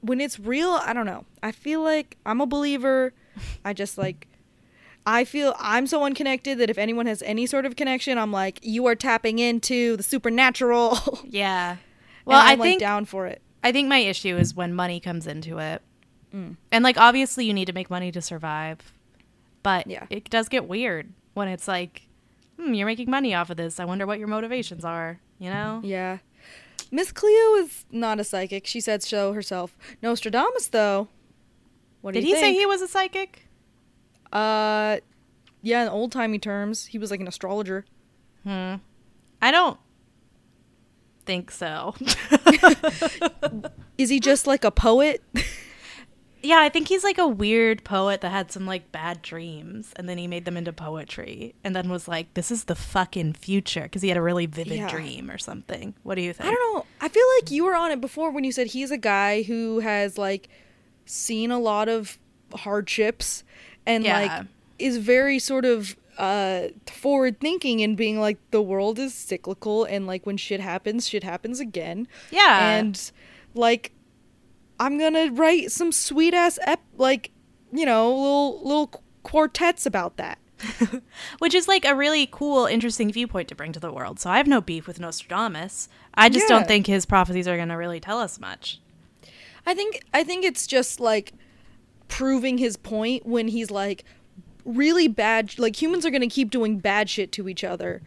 when 0.00 0.20
it's 0.20 0.38
real, 0.38 0.70
I 0.70 0.92
don't 0.92 1.06
know. 1.06 1.24
I 1.42 1.50
feel 1.50 1.82
like 1.82 2.16
I'm 2.24 2.40
a 2.40 2.46
believer. 2.46 3.12
I 3.64 3.72
just 3.72 3.98
like 3.98 4.28
I 5.06 5.24
feel 5.24 5.54
I'm 5.58 5.86
so 5.86 6.04
unconnected 6.04 6.58
that 6.58 6.70
if 6.70 6.78
anyone 6.78 7.06
has 7.06 7.22
any 7.22 7.46
sort 7.46 7.64
of 7.66 7.74
connection, 7.76 8.18
I'm 8.18 8.32
like, 8.32 8.58
you 8.62 8.86
are 8.86 8.94
tapping 8.94 9.38
into 9.38 9.96
the 9.96 10.02
supernatural. 10.02 10.98
Yeah. 11.24 11.76
well, 12.24 12.36
Well, 12.36 12.46
I 12.46 12.52
I'm 12.52 12.58
like 12.58 12.66
think 12.68 12.80
down 12.80 13.04
for 13.06 13.26
it. 13.26 13.40
I 13.64 13.72
think 13.72 13.88
my 13.88 13.98
issue 13.98 14.36
is 14.36 14.54
when 14.54 14.74
money 14.74 15.00
comes 15.00 15.26
into 15.26 15.58
it. 15.58 15.82
Mm. 16.34 16.56
And 16.70 16.84
like 16.84 16.96
obviously 16.98 17.44
you 17.44 17.54
need 17.54 17.66
to 17.66 17.72
make 17.72 17.90
money 17.90 18.12
to 18.12 18.20
survive. 18.22 18.92
But 19.62 19.86
Yeah. 19.86 20.06
it 20.10 20.28
does 20.30 20.48
get 20.48 20.68
weird 20.68 21.12
when 21.34 21.48
it's 21.48 21.66
like, 21.68 22.02
hmm, 22.58 22.74
you're 22.74 22.86
making 22.86 23.10
money 23.10 23.34
off 23.34 23.50
of 23.50 23.56
this. 23.56 23.80
I 23.80 23.84
wonder 23.84 24.06
what 24.06 24.18
your 24.18 24.28
motivations 24.28 24.84
are, 24.84 25.18
you 25.38 25.50
know? 25.50 25.80
Yeah. 25.82 26.18
Miss 26.90 27.12
Cleo 27.12 27.54
is 27.56 27.84
not 27.90 28.18
a 28.20 28.24
psychic. 28.24 28.66
She 28.66 28.80
said 28.80 29.02
so 29.02 29.32
herself. 29.32 29.76
Nostradamus, 30.02 30.68
though. 30.68 31.08
What 32.00 32.14
do 32.14 32.20
Did 32.20 32.26
he 32.26 32.32
think? 32.34 32.44
say 32.44 32.52
he 32.54 32.66
was 32.66 32.82
a 32.82 32.88
psychic? 32.88 33.46
Uh, 34.32 34.98
yeah, 35.62 35.82
in 35.82 35.88
old 35.88 36.12
timey 36.12 36.38
terms, 36.38 36.86
he 36.86 36.98
was 36.98 37.10
like 37.10 37.20
an 37.20 37.28
astrologer. 37.28 37.84
Hmm. 38.44 38.76
I 39.42 39.50
don't 39.50 39.78
think 41.26 41.50
so. 41.50 41.94
Is 43.98 44.08
he 44.08 44.20
just 44.20 44.46
like 44.46 44.64
a 44.64 44.70
poet? 44.70 45.22
yeah, 46.42 46.58
I 46.60 46.68
think 46.70 46.88
he's 46.88 47.04
like 47.04 47.18
a 47.18 47.28
weird 47.28 47.84
poet 47.84 48.20
that 48.22 48.30
had 48.30 48.50
some 48.50 48.66
like 48.66 48.90
bad 48.92 49.20
dreams 49.22 49.92
and 49.96 50.08
then 50.08 50.16
he 50.18 50.26
made 50.26 50.44
them 50.46 50.56
into 50.56 50.72
poetry 50.72 51.54
and 51.62 51.76
then 51.76 51.88
was 51.90 52.08
like, 52.08 52.32
this 52.34 52.50
is 52.50 52.64
the 52.64 52.74
fucking 52.74 53.34
future 53.34 53.82
because 53.82 54.02
he 54.02 54.08
had 54.08 54.16
a 54.16 54.22
really 54.22 54.46
vivid 54.46 54.78
Yeah. 54.78 54.88
dream 54.88 55.30
or 55.30 55.38
something. 55.38 55.94
What 56.02 56.14
do 56.14 56.22
you 56.22 56.32
think? 56.32 56.48
I 56.48 56.52
don't 56.54 56.74
know. 56.74 56.86
I 57.00 57.08
feel 57.08 57.26
like 57.38 57.50
you 57.50 57.64
were 57.64 57.74
on 57.74 57.90
it 57.90 58.00
before 58.00 58.30
when 58.30 58.44
you 58.44 58.52
said 58.52 58.68
he's 58.68 58.90
a 58.90 58.98
guy 58.98 59.42
who 59.42 59.80
has 59.80 60.16
like 60.16 60.48
seen 61.04 61.50
a 61.50 61.58
lot 61.58 61.88
of 61.88 62.18
hardships 62.54 63.44
and 63.90 64.04
Yeah. 64.04 64.20
like 64.20 64.46
is 64.78 64.96
very 64.98 65.38
sort 65.38 65.64
of 65.64 65.96
uh 66.18 66.68
forward 66.86 67.40
thinking 67.40 67.80
and 67.82 67.96
being 67.96 68.18
like 68.20 68.38
the 68.50 68.60
world 68.62 68.98
is 68.98 69.14
cyclical 69.14 69.84
and 69.84 70.06
like 70.06 70.26
when 70.26 70.36
shit 70.36 70.60
happens 70.60 71.08
shit 71.08 71.22
happens 71.24 71.60
again 71.60 72.06
Yeah. 72.30 72.74
and 72.78 73.10
like 73.54 73.92
i'm 74.78 74.98
gonna 74.98 75.30
write 75.32 75.70
some 75.72 75.92
sweet 75.92 76.34
ass 76.34 76.58
ep 76.66 76.80
like 76.98 77.30
you 77.72 77.86
know 77.86 78.08
little 78.14 78.62
little 78.62 78.86
qu- 78.88 79.00
quartets 79.22 79.86
about 79.86 80.16
that 80.16 80.38
Which 81.38 81.54
is 81.54 81.66
like 81.68 81.86
a 81.86 81.94
really 81.94 82.28
cool, 82.30 82.66
interesting 82.66 83.10
viewpoint 83.10 83.48
to 83.48 83.54
bring 83.54 83.72
to 83.72 83.80
the 83.80 83.90
world. 83.90 84.20
So 84.20 84.28
I 84.28 84.36
have 84.36 84.46
no 84.46 84.60
beef 84.60 84.86
with 84.86 85.00
Nostradamus. 85.00 85.88
I 86.12 86.28
just 86.28 86.44
Yeah. 86.50 86.58
don't 86.58 86.68
think 86.68 86.86
his 86.86 87.06
prophecies 87.06 87.48
are 87.48 87.56
going 87.56 87.70
to 87.70 87.76
really 87.76 87.98
tell 87.98 88.18
us 88.18 88.38
much. 88.38 88.78
I 89.64 89.72
think 89.72 90.02
I 90.12 90.22
think 90.22 90.44
it's 90.44 90.66
just 90.66 91.00
like 91.00 91.32
proving 92.10 92.58
his 92.58 92.76
point 92.76 93.24
when 93.24 93.48
he's 93.48 93.70
like 93.70 94.04
really 94.64 95.08
bad 95.08 95.58
like 95.58 95.80
humans 95.80 96.04
are 96.04 96.10
going 96.10 96.20
to 96.20 96.26
keep 96.28 96.50
doing 96.50 96.78
bad 96.78 97.08
shit 97.08 97.32
to 97.32 97.48
each 97.48 97.64
other 97.64 98.02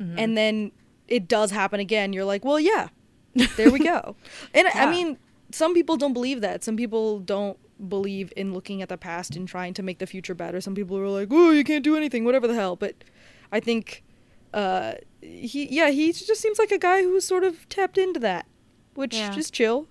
Mm-hmm. 0.00 0.16
and 0.16 0.36
then 0.38 0.70
it 1.08 1.26
does 1.26 1.50
happen 1.50 1.80
again 1.80 2.12
you're 2.12 2.24
like 2.24 2.44
well 2.44 2.60
yeah 2.60 2.88
there 3.56 3.70
we 3.70 3.80
go. 3.80 4.14
And 4.54 4.66
Yeah. 4.72 4.84
I 4.86 4.90
mean, 4.90 5.18
some 5.52 5.74
people 5.74 5.96
don't 5.96 6.12
believe 6.12 6.40
that. 6.40 6.64
Some 6.64 6.76
people 6.76 7.18
don't 7.20 7.58
believe 7.88 8.32
in 8.36 8.52
looking 8.54 8.80
at 8.82 8.88
the 8.88 8.96
past 8.96 9.36
and 9.36 9.46
trying 9.46 9.74
to 9.74 9.82
make 9.82 9.98
the 9.98 10.06
future 10.06 10.34
better. 10.34 10.60
Some 10.60 10.74
people 10.74 10.96
are 10.98 11.08
like, 11.08 11.28
"Oh, 11.30 11.50
you 11.50 11.62
can't 11.62 11.84
do 11.84 11.96
anything, 11.96 12.24
whatever 12.24 12.46
the 12.48 12.54
hell." 12.54 12.74
But 12.74 12.94
I 13.52 13.60
think 13.60 14.02
uh 14.54 14.94
he 15.20 15.68
yeah, 15.70 15.90
he 15.90 16.12
just 16.12 16.40
seems 16.40 16.58
like 16.58 16.72
a 16.72 16.78
guy 16.78 17.02
who's 17.02 17.24
sort 17.26 17.44
of 17.44 17.68
tapped 17.68 17.98
into 17.98 18.18
that, 18.20 18.46
which 18.94 19.14
Yeah. 19.14 19.36
is 19.36 19.50
chill. 19.50 19.86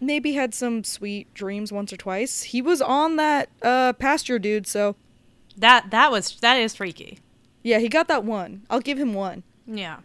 Maybe 0.00 0.32
had 0.34 0.54
some 0.54 0.84
sweet 0.84 1.32
dreams 1.34 1.72
once 1.72 1.92
or 1.92 1.96
twice. 1.96 2.42
He 2.44 2.62
was 2.62 2.80
on 2.80 3.16
that 3.16 3.48
uh 3.62 3.92
pasture 3.94 4.38
dude, 4.38 4.66
so 4.66 4.94
That 5.56 5.90
that 5.90 6.10
was 6.12 6.36
that 6.40 6.54
is 6.56 6.74
freaky. 6.76 7.18
yeah, 7.62 7.78
he 7.80 7.88
got 7.88 8.08
that 8.08 8.24
one. 8.24 8.62
I'll 8.70 8.80
give 8.80 8.98
him 8.98 9.12
one. 9.14 9.42
Yeah. 9.66 9.98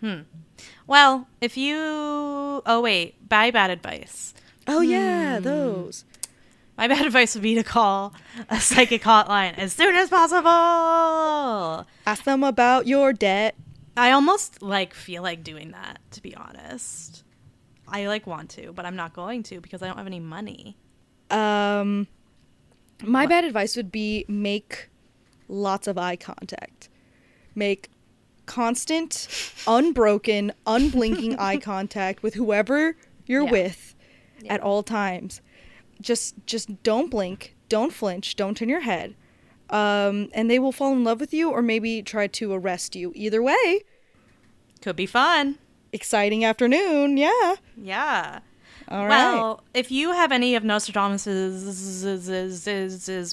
Hmm. 0.00 0.20
Well, 0.86 1.28
if 1.40 1.56
you 1.56 1.76
oh 1.78 2.80
wait, 2.82 3.28
buy 3.28 3.50
bad 3.50 3.70
advice. 3.70 4.34
Oh 4.66 4.80
yeah, 4.80 5.38
those. 5.40 6.04
My 6.78 6.88
bad 6.88 7.04
advice 7.10 7.34
would 7.34 7.42
be 7.42 7.54
to 7.54 7.62
call 7.62 8.14
a 8.48 8.58
psychic 8.60 9.02
hotline 9.02 9.56
as 9.58 9.72
soon 9.74 9.94
as 9.94 10.08
possible. 10.08 11.86
Ask 12.06 12.24
them 12.24 12.42
about 12.42 12.86
your 12.86 13.12
debt. 13.12 13.54
I 13.96 14.10
almost 14.12 14.62
like 14.62 14.94
feel 14.94 15.22
like 15.22 15.44
doing 15.44 15.72
that, 15.72 15.98
to 16.12 16.22
be 16.22 16.34
honest. 16.34 17.24
I 17.88 18.06
like 18.06 18.26
want 18.26 18.50
to, 18.50 18.72
but 18.72 18.86
I'm 18.86 18.96
not 18.96 19.12
going 19.12 19.42
to 19.44 19.60
because 19.60 19.82
I 19.82 19.86
don't 19.88 19.96
have 19.96 20.06
any 20.06 20.20
money. 20.20 20.76
Um, 21.30 22.06
my 23.02 23.22
What? 23.24 23.30
bad 23.30 23.44
advice 23.44 23.76
would 23.76 23.90
be 23.92 24.24
make 24.28 24.88
lots 25.48 25.86
of 25.86 25.98
eye 25.98 26.16
contact. 26.16 26.88
Make 27.54 27.90
constant, 28.46 29.28
unbroken, 29.66 30.52
unblinking 30.66 31.38
eye 31.38 31.56
contact 31.72 32.22
with 32.22 32.34
whoever 32.34 32.96
you're 33.26 33.44
Yeah. 33.44 33.50
with 33.50 33.94
Yeah. 34.42 34.54
at 34.54 34.60
all 34.60 34.82
times. 34.82 35.40
Just 36.00 36.34
just 36.46 36.82
don't 36.82 37.10
blink, 37.10 37.54
don't 37.68 37.92
flinch, 37.92 38.34
don't 38.36 38.56
turn 38.56 38.68
your 38.68 38.80
head. 38.80 39.14
Um, 39.70 40.28
and 40.34 40.50
they 40.50 40.58
will 40.58 40.72
fall 40.72 40.92
in 40.92 41.02
love 41.04 41.18
with 41.20 41.32
you 41.32 41.50
or 41.50 41.62
maybe 41.62 42.02
try 42.02 42.26
to 42.26 42.52
arrest 42.52 42.94
you. 42.96 43.12
Either 43.14 43.42
way, 43.42 43.82
Could 44.82 44.96
be 44.96 45.06
fun. 45.06 45.58
Exciting 45.92 46.44
afternoon. 46.44 47.16
Yeah. 47.16 47.56
Yeah. 47.76 48.40
All 48.88 49.06
right. 49.06 49.08
well, 49.08 49.62
if 49.72 49.90
you 49.90 50.12
have 50.12 50.32
any 50.32 50.54
of 50.54 50.64
Nostradamus's 50.64 52.04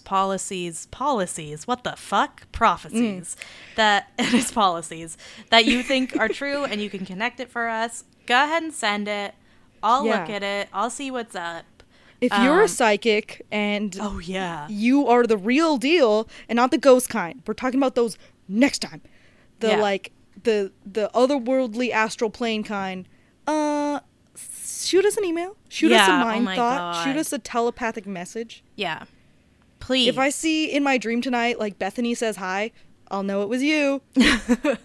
policies, 0.02 0.86
policies, 0.88 1.68
what 1.68 1.84
the 1.84 1.96
fuck, 1.98 2.52
prophecies 2.52 3.36
that 3.76 4.12
his 4.18 4.52
policies 4.52 5.18
that 5.50 5.66
you 5.66 5.84
think 5.84 6.18
are 6.18 6.30
true, 6.30 6.64
and 6.64 6.82
you 6.82 6.90
can 6.90 7.06
connect 7.06 7.40
it 7.40 7.50
for 7.50 7.68
us, 7.68 8.06
go 8.26 8.44
ahead 8.44 8.64
and 8.64 8.74
send 8.74 9.08
it. 9.08 9.34
I'll 9.82 10.06
look 10.06 10.30
at 10.30 10.44
it. 10.44 10.70
I'll 10.74 10.90
see 10.90 11.12
what's 11.12 11.36
up. 11.36 11.66
if 12.22 12.32
you're 12.44 12.60
a 12.60 12.64
um, 12.64 12.68
psychic 12.68 13.46
and 13.52 13.98
Oh 14.00 14.20
yeah, 14.20 14.68
you 14.70 15.08
are 15.08 15.26
the 15.26 15.38
real 15.38 15.78
deal 15.78 16.28
and 16.48 16.58
not 16.58 16.72
the 16.72 16.78
ghost 16.78 17.10
kind. 17.10 17.42
We're 17.48 17.54
talking 17.54 17.80
about 17.80 17.96
those 17.96 18.18
next 18.48 18.80
time. 18.80 19.02
The 19.60 19.70
Yeah. 19.70 19.82
like 19.82 20.12
the 20.44 20.72
the 20.86 21.10
otherworldly 21.14 21.92
astral 21.92 22.30
plane 22.30 22.64
kind. 22.64 23.08
Uh 23.48 24.00
shoot 24.36 25.06
us 25.06 25.18
an 25.18 25.26
email. 25.26 25.56
Shoot 25.70 25.92
us 25.92 26.08
a 26.08 26.12
Yeah, 26.12 26.22
oh 26.22 26.26
mind 26.26 26.46
my 26.46 26.56
thought. 26.56 27.04
Shoot 27.04 27.18
us 27.18 27.32
a 27.34 27.40
telepathic 27.40 28.06
message. 28.08 28.64
yeah. 28.76 29.04
Please. 29.80 30.10
If 30.10 30.18
I 30.20 30.30
see 30.30 30.66
in 30.70 30.84
my 30.84 30.98
dream 30.98 31.22
tonight 31.22 31.58
like 31.58 31.80
Bethany 31.80 32.14
says 32.14 32.36
hi, 32.36 32.72
I'll 33.10 33.24
know 33.24 33.42
it 33.44 33.50
was 33.50 33.64
you. 33.64 34.02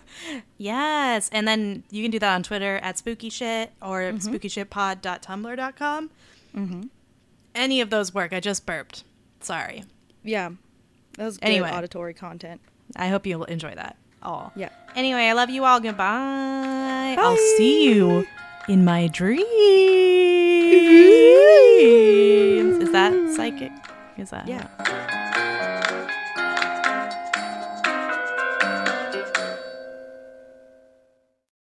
yes, 0.56 1.28
and 1.32 1.47
then 1.47 1.82
you 1.90 2.02
can 2.02 2.10
do 2.10 2.18
that 2.20 2.35
on 2.35 2.43
Twitter 2.43 2.76
at 2.76 2.98
spooky 2.98 3.28
shit 3.28 3.72
or 3.82 4.01
Mm-hmm. 4.02 4.35
spookyshitpod.tumblr.com. 4.35 6.10
Mm-hmm. 6.56 6.82
Any 7.55 7.81
of 7.81 7.90
those 7.90 8.14
work. 8.14 8.32
I 8.32 8.40
just 8.40 8.66
burped. 8.66 9.05
Sorry. 9.40 9.85
Yeah. 10.22 10.51
That 11.18 11.24
was 11.24 11.36
good 11.39 11.47
Anyway. 11.47 11.70
auditory 11.70 12.14
content. 12.14 12.60
I 12.97 13.09
hope 13.09 13.26
you'll 13.26 13.44
enjoy 13.44 13.74
that 13.74 13.97
all. 14.24 14.52
Yeah. 14.56 14.70
Anyway, 14.96 15.22
I 15.22 15.32
love 15.32 15.51
you 15.51 15.64
all. 15.64 15.80
Goodbye. 15.80 17.14
Bye. 17.16 17.22
I'll 17.22 17.36
see 17.56 17.84
you 17.88 18.26
in 18.68 18.84
my 18.84 19.09
dreams. 19.09 19.44
Is 22.82 22.92
that 22.92 23.12
psychic? 23.36 23.72
Is 24.16 24.30
that? 24.30 24.46
Yeah. 24.48 25.20